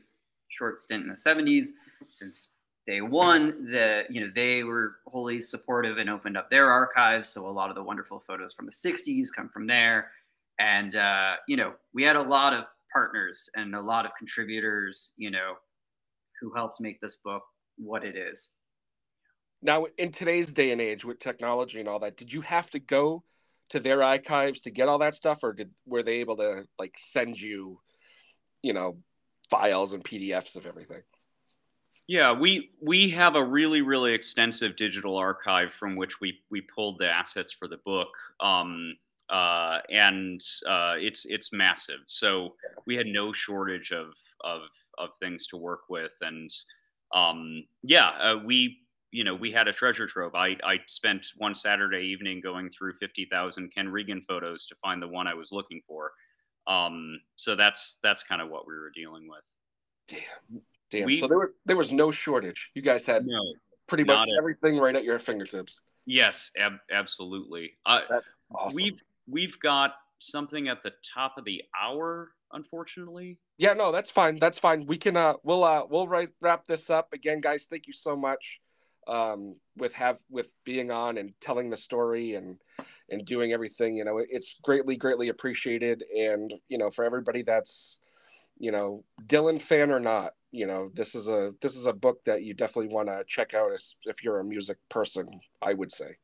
short 0.49 0.81
stint 0.81 1.03
in 1.03 1.09
the 1.09 1.15
70s. 1.15 1.69
Since 2.13 2.53
day 2.87 3.01
one, 3.01 3.67
the 3.71 4.05
you 4.09 4.21
know 4.21 4.31
they 4.35 4.63
were 4.63 4.97
wholly 5.07 5.41
supportive 5.41 5.99
and 5.99 6.09
opened 6.09 6.37
up 6.37 6.51
their 6.51 6.71
archives. 6.71 7.29
So 7.29 7.49
a 7.49 7.51
lot 7.51 7.69
of 7.69 7.77
the 7.77 7.83
wonderful 7.83 8.23
photos 8.27 8.55
from 8.55 8.67
the 8.67 8.73
60s 8.73 9.29
come 9.35 9.49
from 9.49 9.67
there. 9.67 10.11
And 10.59 10.97
uh, 10.97 11.35
you 11.49 11.57
know, 11.57 11.75
we 11.93 12.03
had 12.03 12.17
a 12.17 12.23
lot 12.23 12.55
of 12.55 12.65
partners 12.93 13.51
and 13.57 13.75
a 13.75 13.81
lot 13.81 14.07
of 14.07 14.13
contributors, 14.17 15.13
you 15.17 15.31
know, 15.31 15.55
who 16.41 16.55
helped 16.55 16.81
make 16.81 17.01
this 17.01 17.17
book 17.17 17.43
what 17.77 18.05
it 18.05 18.17
is. 18.17 18.51
Now, 19.63 19.87
in 19.99 20.13
today's 20.13 20.49
day 20.49 20.71
and 20.71 20.81
age 20.81 21.05
with 21.05 21.19
technology 21.19 21.81
and 21.81 21.89
all 21.89 21.99
that, 22.01 22.17
did 22.17 22.33
you 22.33 22.41
have 22.43 22.71
to 22.71 22.79
go 22.79 23.25
to 23.71 23.81
their 23.81 24.03
archives 24.03 24.61
to 24.61 24.71
get 24.71 24.89
all 24.89 24.99
that 24.99 25.15
stuff, 25.15 25.41
or 25.43 25.53
did 25.53 25.71
were 25.87 26.03
they 26.03 26.19
able 26.19 26.37
to 26.37 26.65
like 26.79 26.97
send 27.11 27.41
you, 27.41 27.81
you 28.63 28.73
know, 28.73 28.99
files 29.51 29.93
and 29.93 30.05
PDFs 30.05 30.57
of 30.57 30.67
everything? 30.67 31.03
Yeah, 32.09 32.33
we 32.33 32.71
we 32.81 33.11
have 33.11 33.35
a 33.35 33.43
really 33.43 33.83
really 33.83 34.13
extensive 34.13 34.77
digital 34.77 35.17
archive 35.17 35.73
from 35.73 35.97
which 35.97 36.21
we 36.21 36.39
we 36.51 36.61
pulled 36.61 36.99
the 36.99 37.11
assets 37.11 37.53
for 37.53 37.67
the 37.67 37.79
book, 37.79 38.11
um, 38.41 38.97
uh, 39.29 39.79
and 39.91 40.41
uh, 40.69 40.95
it's 40.99 41.27
it's 41.27 41.53
massive. 41.53 42.01
So 42.07 42.55
we 42.87 42.95
had 42.95 43.07
no 43.07 43.33
shortage 43.33 43.91
of 43.91 44.15
of 44.45 44.63
of 44.99 45.11
things 45.19 45.49
to 45.49 45.57
work 45.57 45.83
with, 45.89 46.13
and 46.21 46.49
um, 47.13 47.65
yeah, 47.83 48.11
uh, 48.11 48.39
we 48.45 48.79
you 49.11 49.25
know 49.25 49.35
we 49.35 49.51
had 49.51 49.67
a 49.67 49.73
treasure 49.73 50.07
trove. 50.07 50.37
I 50.37 50.57
I 50.63 50.79
spent 50.87 51.27
one 51.39 51.57
Saturday 51.57 52.03
evening 52.03 52.41
going 52.41 52.71
through 52.71 52.95
fifty 53.01 53.27
thousand 53.29 53.75
Ken 53.75 53.89
Regan 53.89 54.23
photos 54.23 54.67
to 54.67 54.77
find 54.77 55.03
the 55.03 55.09
one 55.09 55.27
I 55.27 55.35
was 55.35 55.51
looking 55.51 55.81
for. 55.89 56.13
Um, 56.69 57.21
so 57.35 57.57
that's 57.57 57.99
that's 58.01 58.23
kind 58.23 58.41
of 58.41 58.49
what 58.49 58.69
we 58.69 58.75
were 58.75 58.93
dealing 58.95 59.29
with. 59.29 59.43
Damn. 60.07 60.63
Damn. 60.91 61.07
We- 61.07 61.21
so 61.21 61.29
there 61.29 61.39
were 61.39 61.55
there 61.65 61.77
was 61.77 61.93
no 61.93 62.11
shortage. 62.11 62.71
You 62.75 62.83
guys 62.83 63.05
had 63.07 63.27
No, 63.27 63.41
pretty 63.87 64.05
much 64.05 64.29
a- 64.29 64.37
everything 64.39 64.79
right 64.79 64.95
at 64.97 65.05
your 65.05 65.19
fingertips. 65.19 65.81
yes, 66.07 66.51
ab- 66.59 66.81
absolutely. 66.91 67.77
Uh, 67.85 68.03
awesome. 68.55 68.75
We've 68.77 69.03
we've 69.29 69.59
got 69.61 69.95
something 70.19 70.69
at 70.69 70.83
the 70.83 70.93
top 71.15 71.37
of 71.39 71.45
the 71.45 71.63
hour, 71.81 72.33
unfortunately. 72.53 73.39
Yeah, 73.59 73.73
no, 73.75 73.91
that's 73.93 74.11
fine. 74.11 74.39
That's 74.39 74.59
fine. 74.59 74.87
We 74.87 74.97
can 74.99 75.17
uh 75.17 75.35
we'll 75.43 75.65
uh 75.65 75.85
we'll 75.89 76.09
write, 76.09 76.31
wrap 76.41 76.67
this 76.67 76.91
up 76.91 77.13
again, 77.13 77.41
guys. 77.41 77.67
Thank 77.71 77.87
you 77.87 77.93
so 77.93 78.17
much 78.17 78.61
um 79.09 79.55
with 79.77 79.93
have 79.95 80.19
with 80.31 80.51
being 80.65 80.91
on 80.91 81.17
and 81.19 81.33
telling 81.41 81.71
the 81.71 81.77
story 81.77 82.35
and 82.35 82.59
and 83.11 83.25
doing 83.25 83.53
everything. 83.53 83.97
You 83.97 84.05
know, 84.05 84.19
it's 84.19 84.57
greatly 84.63 84.97
greatly 84.97 85.29
appreciated. 85.29 86.03
And 86.17 86.53
you 86.69 86.79
know, 86.79 86.91
for 86.91 87.05
everybody 87.05 87.43
that's 87.43 87.99
you 88.59 88.71
know 88.73 89.05
Dylan 89.27 89.61
fan 89.61 89.91
or 89.91 90.01
not, 90.01 90.33
you 90.53 90.67
know, 90.67 90.91
this 90.95 91.15
is 91.15 91.29
a 91.29 91.53
this 91.61 91.77
is 91.77 91.87
a 91.87 91.93
book 91.93 92.25
that 92.25 92.43
you 92.43 92.55
definitely 92.55 92.95
want 92.95 93.09
to 93.09 93.25
check 93.27 93.55
out 93.55 93.73
as, 93.73 93.97
if 94.05 94.23
you're 94.25 94.41
a 94.41 94.45
music 94.45 94.79
person. 94.89 95.29
I 95.63 95.75
would 95.75 95.93
say. 95.93 96.17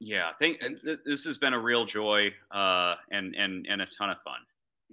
Yeah, 0.00 0.30
thank. 0.38 0.62
and 0.62 0.78
This 1.04 1.24
has 1.24 1.38
been 1.38 1.54
a 1.54 1.58
real 1.58 1.84
joy, 1.84 2.32
uh, 2.50 2.94
and 3.10 3.34
and 3.34 3.66
and 3.68 3.82
a 3.82 3.86
ton 3.86 4.10
of 4.10 4.18
fun. 4.24 4.38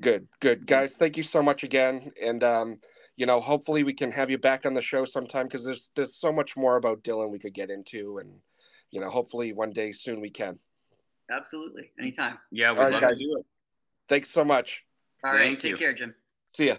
Good, 0.02 0.28
good 0.40 0.66
guys. 0.66 0.94
Thank 0.94 1.16
you 1.16 1.24
so 1.24 1.42
much 1.42 1.64
again, 1.64 2.12
and 2.22 2.44
um, 2.44 2.80
you 3.16 3.26
know, 3.26 3.40
hopefully 3.40 3.84
we 3.84 3.94
can 3.94 4.12
have 4.12 4.30
you 4.30 4.38
back 4.38 4.66
on 4.66 4.74
the 4.74 4.82
show 4.82 5.06
sometime 5.06 5.46
because 5.46 5.64
there's 5.64 5.92
there's 5.96 6.16
so 6.16 6.32
much 6.32 6.58
more 6.58 6.76
about 6.78 7.04
Dylan 7.04 7.30
we 7.30 7.40
could 7.40 7.54
get 7.54 7.70
into, 7.70 8.18
and 8.18 8.32
you 8.92 9.00
know, 9.00 9.10
hopefully 9.10 9.54
one 9.54 9.72
day 9.72 9.92
soon 9.92 10.22
we 10.22 10.30
can. 10.30 10.58
Absolutely. 11.32 11.92
Anytime. 12.00 12.38
Yeah, 12.52 12.72
we'd 12.72 12.78
All 12.78 12.84
right, 12.86 12.94
love 12.94 13.02
guys. 13.02 13.18
to 13.18 13.24
do 13.24 13.38
it. 13.40 13.46
Thanks 14.10 14.30
so 14.30 14.44
much. 14.44 14.84
All 15.24 15.32
right. 15.32 15.40
Thank 15.40 15.60
Take 15.60 15.72
you. 15.72 15.78
care, 15.78 15.94
Jim. 15.94 16.14
See 16.56 16.68
ya. 16.68 16.76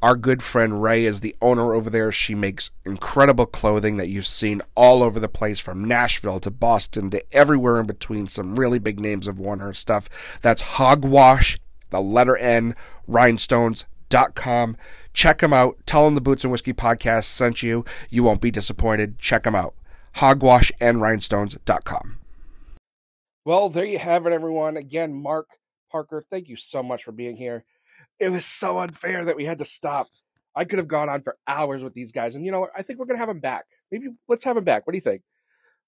Our 0.00 0.16
good 0.16 0.42
friend 0.42 0.82
Ray 0.82 1.04
is 1.04 1.20
the 1.20 1.36
owner 1.42 1.74
over 1.74 1.90
there. 1.90 2.10
She 2.10 2.34
makes 2.34 2.70
incredible 2.86 3.44
clothing 3.44 3.98
that 3.98 4.08
you've 4.08 4.26
seen 4.26 4.62
all 4.74 5.02
over 5.02 5.20
the 5.20 5.28
place 5.28 5.60
from 5.60 5.84
Nashville 5.84 6.40
to 6.40 6.50
Boston 6.50 7.10
to 7.10 7.22
everywhere 7.36 7.80
in 7.80 7.86
between. 7.86 8.28
Some 8.28 8.56
really 8.56 8.78
big 8.78 8.98
names 8.98 9.26
have 9.26 9.38
worn 9.38 9.58
her 9.58 9.74
stuff. 9.74 10.08
That's 10.40 10.62
hogwash, 10.62 11.58
the 11.90 12.00
letter 12.00 12.38
N, 12.38 12.74
rhinestones.com. 13.06 14.78
Check 15.12 15.40
them 15.40 15.52
out. 15.52 15.76
Tell 15.84 16.06
them 16.06 16.14
the 16.14 16.22
Boots 16.22 16.44
and 16.44 16.50
Whiskey 16.50 16.72
podcast 16.72 17.24
sent 17.24 17.62
you. 17.62 17.84
You 18.08 18.22
won't 18.22 18.40
be 18.40 18.50
disappointed. 18.50 19.18
Check 19.18 19.42
them 19.42 19.54
out. 19.54 19.74
Hogwashandrhinestones.com. 20.14 22.19
Well, 23.44 23.70
there 23.70 23.84
you 23.84 23.98
have 23.98 24.26
it, 24.26 24.32
everyone. 24.32 24.76
Again, 24.76 25.14
Mark 25.14 25.48
Parker, 25.90 26.22
thank 26.30 26.48
you 26.48 26.56
so 26.56 26.82
much 26.82 27.04
for 27.04 27.12
being 27.12 27.36
here. 27.36 27.64
It 28.18 28.28
was 28.28 28.44
so 28.44 28.78
unfair 28.80 29.24
that 29.24 29.36
we 29.36 29.44
had 29.44 29.58
to 29.58 29.64
stop. 29.64 30.06
I 30.54 30.64
could 30.64 30.78
have 30.78 30.88
gone 30.88 31.08
on 31.08 31.22
for 31.22 31.36
hours 31.46 31.82
with 31.82 31.94
these 31.94 32.12
guys, 32.12 32.34
and 32.34 32.44
you 32.44 32.52
know 32.52 32.60
what? 32.60 32.70
I 32.76 32.82
think 32.82 32.98
we're 32.98 33.06
gonna 33.06 33.18
have 33.18 33.28
him 33.28 33.40
back. 33.40 33.64
Maybe 33.90 34.08
let's 34.28 34.44
have 34.44 34.56
him 34.56 34.64
back. 34.64 34.86
What 34.86 34.92
do 34.92 34.96
you 34.98 35.02
think? 35.02 35.22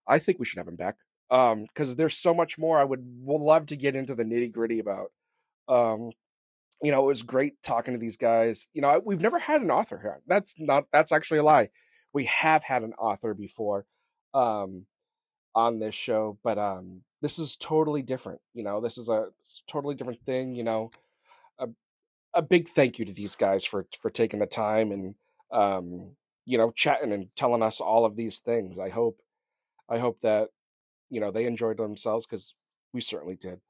I 0.06 0.18
think 0.18 0.38
we 0.38 0.46
should 0.46 0.58
have 0.58 0.68
him 0.68 0.76
back. 0.76 0.96
Um, 1.30 1.64
because 1.64 1.96
there's 1.96 2.16
so 2.16 2.34
much 2.34 2.58
more 2.58 2.78
I 2.78 2.84
would, 2.84 3.00
would 3.22 3.40
love 3.40 3.66
to 3.66 3.76
get 3.76 3.96
into 3.96 4.14
the 4.14 4.24
nitty 4.24 4.52
gritty 4.52 4.78
about. 4.78 5.08
Um, 5.68 6.10
you 6.82 6.90
know, 6.90 7.02
it 7.04 7.06
was 7.06 7.22
great 7.22 7.54
talking 7.62 7.94
to 7.94 7.98
these 8.00 8.16
guys. 8.16 8.66
You 8.74 8.82
know, 8.82 8.88
I, 8.88 8.98
we've 8.98 9.20
never 9.20 9.38
had 9.38 9.62
an 9.62 9.70
author 9.70 9.98
here. 9.98 10.20
That's 10.26 10.54
not. 10.58 10.84
That's 10.92 11.12
actually 11.12 11.38
a 11.38 11.44
lie. 11.44 11.70
We 12.12 12.24
have 12.26 12.64
had 12.64 12.82
an 12.82 12.94
author 12.94 13.34
before. 13.34 13.86
Um, 14.34 14.86
on 15.54 15.78
this 15.78 15.94
show, 15.94 16.38
but 16.42 16.58
um, 16.58 17.02
this 17.22 17.38
is 17.38 17.56
totally 17.56 18.02
different. 18.02 18.40
You 18.52 18.64
know, 18.64 18.80
this 18.80 18.98
is 18.98 19.08
a 19.08 19.28
totally 19.66 19.94
different 19.94 20.20
thing. 20.26 20.54
You 20.54 20.64
know, 20.64 20.90
a 21.58 21.68
a 22.34 22.42
big 22.42 22.68
thank 22.68 22.98
you 22.98 23.04
to 23.06 23.12
these 23.12 23.36
guys 23.36 23.64
for 23.64 23.86
for 23.98 24.10
taking 24.10 24.40
the 24.40 24.46
time 24.46 24.92
and 24.92 25.14
um, 25.50 26.16
you 26.44 26.58
know, 26.58 26.70
chatting 26.72 27.12
and 27.12 27.28
telling 27.36 27.62
us 27.62 27.80
all 27.80 28.04
of 28.04 28.16
these 28.16 28.40
things. 28.40 28.78
I 28.78 28.88
hope, 28.88 29.20
I 29.88 29.98
hope 29.98 30.20
that 30.20 30.50
you 31.08 31.20
know 31.20 31.30
they 31.30 31.46
enjoyed 31.46 31.78
themselves 31.78 32.26
because 32.26 32.54
we 32.92 33.00
certainly 33.00 33.36
did. 33.36 33.60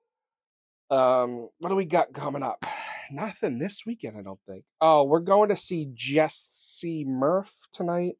Um, 0.91 1.49
what 1.59 1.69
do 1.69 1.77
we 1.77 1.85
got 1.85 2.13
coming 2.13 2.43
up? 2.43 2.65
Nothing 3.11 3.59
this 3.59 3.85
weekend, 3.85 4.17
I 4.17 4.23
don't 4.23 4.41
think. 4.49 4.65
Oh, 4.81 5.05
we're 5.05 5.21
going 5.21 5.51
to 5.51 5.57
see 5.57 5.91
Jessie 5.93 7.05
Murph 7.07 7.67
tonight 7.71 8.15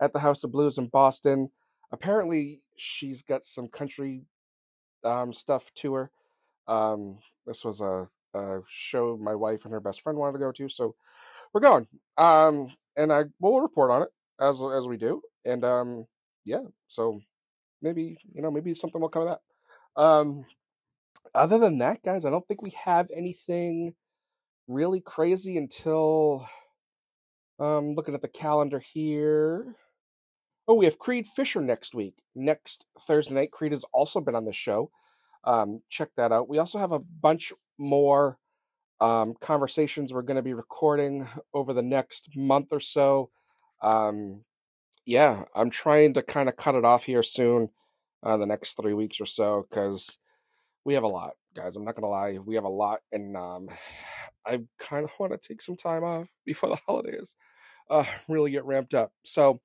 at 0.00 0.14
the 0.14 0.20
House 0.20 0.42
of 0.42 0.52
Blues 0.52 0.78
in 0.78 0.86
Boston 0.86 1.50
apparently 1.92 2.62
she's 2.76 3.22
got 3.22 3.44
some 3.44 3.68
country 3.68 4.24
um, 5.04 5.32
stuff 5.32 5.72
to 5.74 5.94
her. 5.94 6.10
Um, 6.68 7.18
this 7.46 7.64
was 7.64 7.80
a, 7.80 8.06
a 8.34 8.60
show 8.68 9.16
my 9.16 9.34
wife 9.34 9.64
and 9.64 9.72
her 9.72 9.80
best 9.80 10.00
friend 10.02 10.18
wanted 10.18 10.34
to 10.34 10.38
go 10.38 10.52
to, 10.52 10.68
so 10.68 10.94
we're 11.52 11.60
going. 11.60 11.86
Um, 12.16 12.68
and 12.96 13.12
I 13.12 13.24
we'll 13.40 13.60
report 13.60 13.90
on 13.90 14.02
it 14.02 14.08
as 14.40 14.62
as 14.62 14.86
we 14.86 14.96
do. 14.96 15.22
And 15.44 15.64
um, 15.64 16.06
yeah, 16.44 16.62
so 16.86 17.20
maybe 17.80 18.18
you 18.32 18.42
know 18.42 18.50
maybe 18.50 18.74
something 18.74 19.00
will 19.00 19.08
come 19.08 19.26
of 19.26 19.38
that. 19.96 20.02
Um, 20.02 20.44
other 21.34 21.58
than 21.58 21.78
that, 21.78 22.02
guys, 22.02 22.24
I 22.24 22.30
don't 22.30 22.46
think 22.46 22.62
we 22.62 22.74
have 22.84 23.08
anything 23.14 23.94
really 24.68 25.00
crazy 25.00 25.56
until 25.56 26.46
um 27.58 27.94
looking 27.94 28.14
at 28.14 28.22
the 28.22 28.28
calendar 28.28 28.78
here. 28.78 29.74
Oh, 30.68 30.74
we 30.74 30.84
have 30.84 30.98
Creed 30.98 31.26
Fisher 31.26 31.60
next 31.60 31.94
week. 31.94 32.14
Next 32.34 32.86
Thursday 33.00 33.34
night, 33.34 33.50
Creed 33.50 33.72
has 33.72 33.84
also 33.92 34.20
been 34.20 34.36
on 34.36 34.44
the 34.44 34.52
show. 34.52 34.90
Um, 35.44 35.82
check 35.88 36.10
that 36.16 36.30
out. 36.30 36.48
We 36.48 36.58
also 36.58 36.78
have 36.78 36.92
a 36.92 37.00
bunch 37.00 37.52
more 37.78 38.38
um, 39.00 39.34
conversations 39.40 40.12
we're 40.12 40.22
going 40.22 40.36
to 40.36 40.42
be 40.42 40.54
recording 40.54 41.26
over 41.52 41.72
the 41.72 41.82
next 41.82 42.28
month 42.36 42.68
or 42.70 42.78
so. 42.78 43.30
Um, 43.82 44.44
yeah, 45.04 45.42
I'm 45.56 45.70
trying 45.70 46.14
to 46.14 46.22
kind 46.22 46.48
of 46.48 46.56
cut 46.56 46.76
it 46.76 46.84
off 46.84 47.04
here 47.04 47.24
soon, 47.24 47.68
uh, 48.22 48.36
the 48.36 48.46
next 48.46 48.74
three 48.74 48.94
weeks 48.94 49.20
or 49.20 49.26
so, 49.26 49.66
because 49.68 50.18
we 50.84 50.94
have 50.94 51.02
a 51.02 51.08
lot, 51.08 51.32
guys. 51.54 51.74
I'm 51.74 51.84
not 51.84 51.96
going 51.96 52.04
to 52.04 52.08
lie. 52.08 52.38
We 52.38 52.54
have 52.54 52.64
a 52.64 52.68
lot, 52.68 53.00
and 53.10 53.36
um, 53.36 53.68
I 54.46 54.60
kind 54.78 55.04
of 55.04 55.10
want 55.18 55.32
to 55.32 55.48
take 55.48 55.60
some 55.60 55.76
time 55.76 56.04
off 56.04 56.28
before 56.46 56.68
the 56.68 56.78
holidays, 56.86 57.34
uh, 57.90 58.04
really 58.28 58.52
get 58.52 58.64
ramped 58.64 58.94
up. 58.94 59.12
So, 59.24 59.60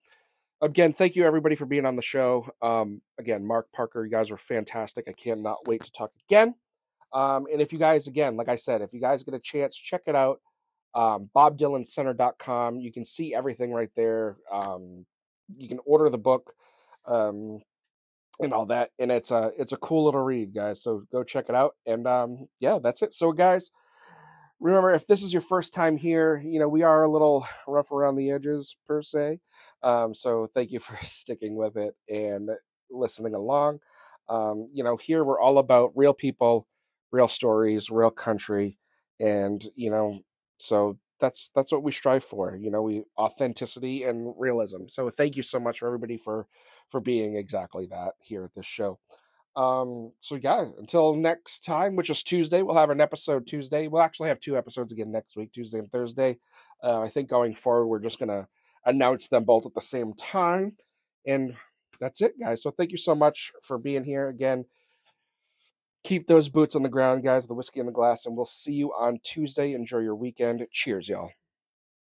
again, 0.62 0.94
thank 0.94 1.16
you 1.16 1.26
everybody 1.26 1.56
for 1.56 1.66
being 1.66 1.86
on 1.86 1.96
the 1.96 2.02
show. 2.02 2.48
Um, 2.62 3.02
again, 3.20 3.46
Mark 3.46 3.68
Parker, 3.74 4.04
you 4.06 4.12
guys 4.12 4.32
are 4.32 4.38
fantastic. 4.38 5.06
I 5.08 5.14
cannot 5.14 5.58
wait 5.66 5.84
to 5.84 5.92
talk 5.92 6.12
again. 6.30 6.56
Um, 7.14 7.46
and 7.52 7.62
if 7.62 7.72
you 7.72 7.80
guys, 7.80 8.08
again, 8.08 8.36
like 8.36 8.50
I 8.50 8.56
said, 8.56 8.82
if 8.82 8.94
you 8.94 9.00
guys 9.00 9.24
get 9.24 9.34
a 9.34 9.40
chance, 9.40 9.76
check 9.78 10.02
it 10.08 10.16
out. 10.16 10.40
Um, 10.94 11.30
BobDylanCenter.com. 11.36 12.80
You 12.80 12.92
can 12.92 13.06
see 13.06 13.34
everything 13.34 13.72
right 13.72 13.92
there. 13.96 14.38
Um, 14.52 15.06
you 15.56 15.68
can 15.68 15.80
order 15.86 16.10
the 16.10 16.18
book. 16.18 16.54
Um, 17.06 17.62
and 18.40 18.54
all 18.54 18.66
that. 18.68 18.92
And 19.00 19.12
it's 19.12 19.32
a 19.32 19.52
it's 19.58 19.72
a 19.72 19.78
cool 19.78 20.06
little 20.06 20.22
read, 20.22 20.54
guys. 20.54 20.82
So 20.82 21.04
go 21.12 21.24
check 21.24 21.46
it 21.50 21.56
out. 21.56 21.76
And 21.86 22.08
um, 22.08 22.48
yeah, 22.60 22.80
that's 22.82 23.02
it. 23.02 23.14
So 23.14 23.32
guys, 23.32 23.72
remember 24.60 24.92
if 24.94 25.08
this 25.08 25.24
is 25.24 25.34
your 25.34 25.42
first 25.42 25.74
time 25.74 25.98
here, 25.98 26.42
you 26.44 26.60
know 26.60 26.68
we 26.68 26.84
are 26.84 27.04
a 27.04 27.12
little 27.12 27.46
rough 27.68 27.92
around 27.92 28.16
the 28.16 28.32
edges 28.32 28.76
per 28.86 29.02
se. 29.02 29.40
Um, 29.84 30.14
so 30.14 30.48
thank 30.54 30.72
you 30.72 30.80
for 30.82 30.96
sticking 31.06 31.56
with 31.56 31.78
it 31.78 31.96
and 32.10 32.50
listening 32.90 33.36
along. 33.36 33.80
Um, 34.30 34.70
you 34.74 34.84
know, 34.84 34.98
here 34.98 35.24
we're 35.24 35.40
all 35.40 35.58
about 35.58 35.92
real 35.96 36.14
people, 36.14 36.68
real 37.12 37.28
stories, 37.28 37.90
real 37.90 38.12
country, 38.12 38.78
and 39.20 39.64
you 39.76 39.90
know, 39.90 40.20
so 40.60 40.98
that's 41.20 41.50
that's 41.56 41.72
what 41.72 41.84
we 41.84 41.92
strive 41.92 42.24
for. 42.24 42.56
You 42.56 42.72
know, 42.72 42.82
we 42.82 43.04
authenticity 43.18 44.04
and 44.04 44.34
realism. 44.38 44.88
So 44.88 45.10
thank 45.10 45.36
you 45.36 45.44
so 45.44 45.60
much 45.60 45.80
for 45.80 45.88
everybody 45.88 46.18
for 46.18 46.48
for 46.90 47.00
being 47.00 47.36
exactly 47.36 47.88
that 47.88 48.14
here 48.20 48.44
at 48.46 48.54
this 48.54 48.66
show. 48.66 49.00
Um, 49.58 50.12
so 50.20 50.36
yeah, 50.36 50.66
until 50.78 51.16
next 51.16 51.66
time, 51.66 51.96
which 51.96 52.12
is 52.12 52.22
Tuesday, 52.22 52.62
we'll 52.62 52.76
have 52.76 52.92
an 52.92 53.02
episode 53.02 53.48
Tuesday. 53.48 53.88
We'll 53.88 54.04
actually 54.04 54.30
have 54.30 54.40
two 54.40 54.56
episodes 54.56 54.92
again 54.92 55.12
next 55.12 55.36
week, 55.36 55.52
Tuesday 55.52 55.80
and 55.80 55.92
Thursday. 55.92 56.38
Uh, 56.84 57.02
I 57.02 57.08
think 57.08 57.28
going 57.28 57.56
forward, 57.56 57.88
we're 57.88 58.00
just 58.00 58.20
gonna 58.20 58.48
announce 58.86 59.30
them 59.30 59.46
both 59.46 59.66
at 59.66 59.74
the 59.74 59.82
same 59.82 60.14
time, 60.14 60.78
and 61.26 61.56
that's 62.00 62.22
it, 62.22 62.34
guys. 62.40 62.62
So 62.62 62.70
thank 62.70 62.92
you 62.92 62.98
so 62.98 63.16
much 63.16 63.52
for 63.64 63.80
being 63.80 64.04
here 64.04 64.28
again. 64.28 64.66
Keep 66.04 66.28
those 66.28 66.50
boots 66.50 66.76
on 66.76 66.84
the 66.84 66.90
ground, 66.90 67.24
guys, 67.24 67.48
the 67.48 67.56
whiskey 67.56 67.80
in 67.80 67.88
the 67.88 67.92
glass, 67.92 68.28
and 68.28 68.36
we'll 68.36 68.46
see 68.46 68.74
you 68.74 68.92
on 68.94 69.18
Tuesday. 69.24 69.74
Enjoy 69.74 70.00
your 70.00 70.16
weekend. 70.16 70.68
Cheers, 70.72 71.10
y'all. 71.10 71.32